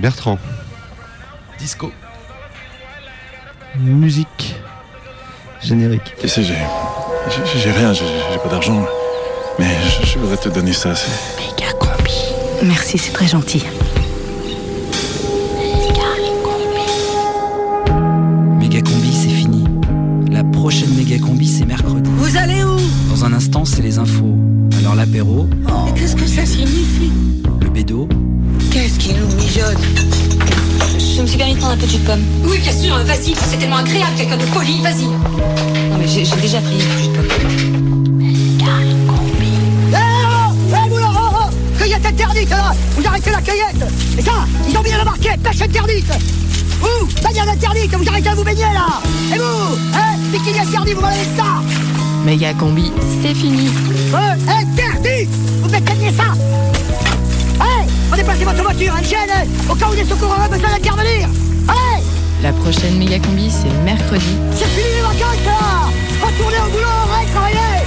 Bertrand. 0.00 0.38
Disco. 1.58 1.92
Musique. 3.78 4.56
Générique. 5.62 6.14
Tu 6.18 6.26
sais, 6.26 6.42
j'ai, 6.42 6.54
j'ai, 7.58 7.70
rien, 7.70 7.92
j'ai, 7.92 8.04
pas 8.42 8.48
d'argent. 8.48 8.86
Mais 9.58 9.66
je, 10.00 10.06
je 10.06 10.18
voudrais 10.18 10.38
te 10.38 10.48
donner 10.48 10.72
ça. 10.72 10.94
Méga 11.38 11.70
combi. 11.78 12.14
Merci, 12.62 12.96
c'est 12.96 13.12
très 13.12 13.26
gentil. 13.26 13.62
Méga 18.58 18.80
combi, 18.80 19.12
c'est 19.12 19.28
fini. 19.28 19.64
La 20.30 20.44
prochaine 20.44 20.94
méga 20.94 21.18
combi, 21.18 21.46
c'est 21.46 21.66
mercredi. 21.66 22.08
Vous 22.16 22.38
allez 22.38 22.64
où? 22.64 22.76
Dans 23.10 23.26
un 23.26 23.34
instant, 23.34 23.66
c'est 23.66 23.82
les 23.82 23.98
infos. 23.98 24.34
Alors 24.78 24.94
l'apéro, 24.94 25.46
Mais 25.66 25.92
qu'est-ce 26.00 26.16
que 26.16 26.26
ça 26.26 26.46
signifie? 26.46 27.12
Le 27.60 27.68
bédo, 27.68 28.08
Qu'est-ce 28.70 28.98
qui 28.98 29.14
nous 29.14 29.26
mijote 29.36 29.78
Je 30.98 31.22
me 31.22 31.26
suis 31.26 31.36
permis 31.36 31.54
de 31.54 31.58
prendre 31.58 31.74
un 31.74 31.76
peu 31.76 31.86
de 31.86 31.90
jus 31.90 31.98
de 31.98 32.06
pomme. 32.06 32.22
Oui, 32.44 32.58
bien 32.58 32.72
sûr, 32.72 32.96
vas-y, 33.04 33.34
c'est 33.34 33.58
tellement 33.58 33.76
agréable, 33.78 34.12
quelqu'un 34.16 34.36
de 34.36 34.44
poli, 34.46 34.80
vas-y. 34.80 35.06
Non 35.06 35.98
mais 35.98 36.06
j'ai 36.06 36.22
déjà 36.40 36.60
pris 36.60 36.76
du 36.76 36.82
jus 36.82 37.08
de 37.08 37.16
pomme. 37.16 37.30
Eh 38.20 38.66
oh 39.08 40.54
Eh 40.68 40.88
vous 40.88 40.98
là, 40.98 41.08
oh, 41.12 41.34
oh 41.34 41.78
Cueillette 41.78 42.06
interdite 42.06 42.50
là 42.50 42.72
Vous 42.96 43.06
arrêtez 43.06 43.30
la 43.30 43.40
cueillette 43.40 43.84
Et 44.18 44.22
ça, 44.22 44.32
ils 44.68 44.76
ont 44.76 44.82
mis 44.82 44.92
à 44.92 44.98
la 44.98 45.04
marquette, 45.04 45.42
pêche 45.42 45.62
interdite 45.62 46.12
Vous, 46.80 47.06
bagnole 47.22 47.48
interdite, 47.48 47.94
vous 47.94 48.08
arrêtez 48.08 48.30
de 48.30 48.34
vous 48.36 48.44
baigner 48.44 48.62
là 48.62 49.00
Et 49.34 49.38
vous, 49.38 49.78
hein 49.94 50.16
Bikini 50.32 50.60
interdit, 50.60 50.92
vous 50.92 51.00
m'enlevez 51.00 51.28
ça 51.36 51.62
Méga 52.24 52.52
combi, 52.54 52.92
c'est 53.22 53.34
fini. 53.34 53.68
Euh, 54.14 54.34
interdit 54.46 55.28
Vous 55.62 55.70
m'éteignez 55.70 56.12
ça 56.12 56.34
Votre 58.44 58.62
voiture, 58.62 58.94
une 58.96 59.04
chaîne 59.04 59.30
Au 59.70 59.74
cas 59.74 59.86
où 59.90 59.92
les 59.92 60.04
secours 60.04 60.30
auraient 60.30 60.48
besoin 60.48 60.70
d'intervenir. 60.70 61.28
Hey 61.68 62.02
La 62.42 62.52
prochaine 62.52 62.96
méga 62.98 63.18
combi, 63.18 63.50
c'est 63.50 63.72
mercredi. 63.84 64.36
C'est 64.52 64.66
fini 64.66 64.96
les 64.96 65.02
vacances 65.02 65.44
là. 65.44 65.88
Retournez 66.26 66.56
au 66.56 66.70
boulot, 66.70 66.86
allez 67.16 67.30
travailler 67.30 67.79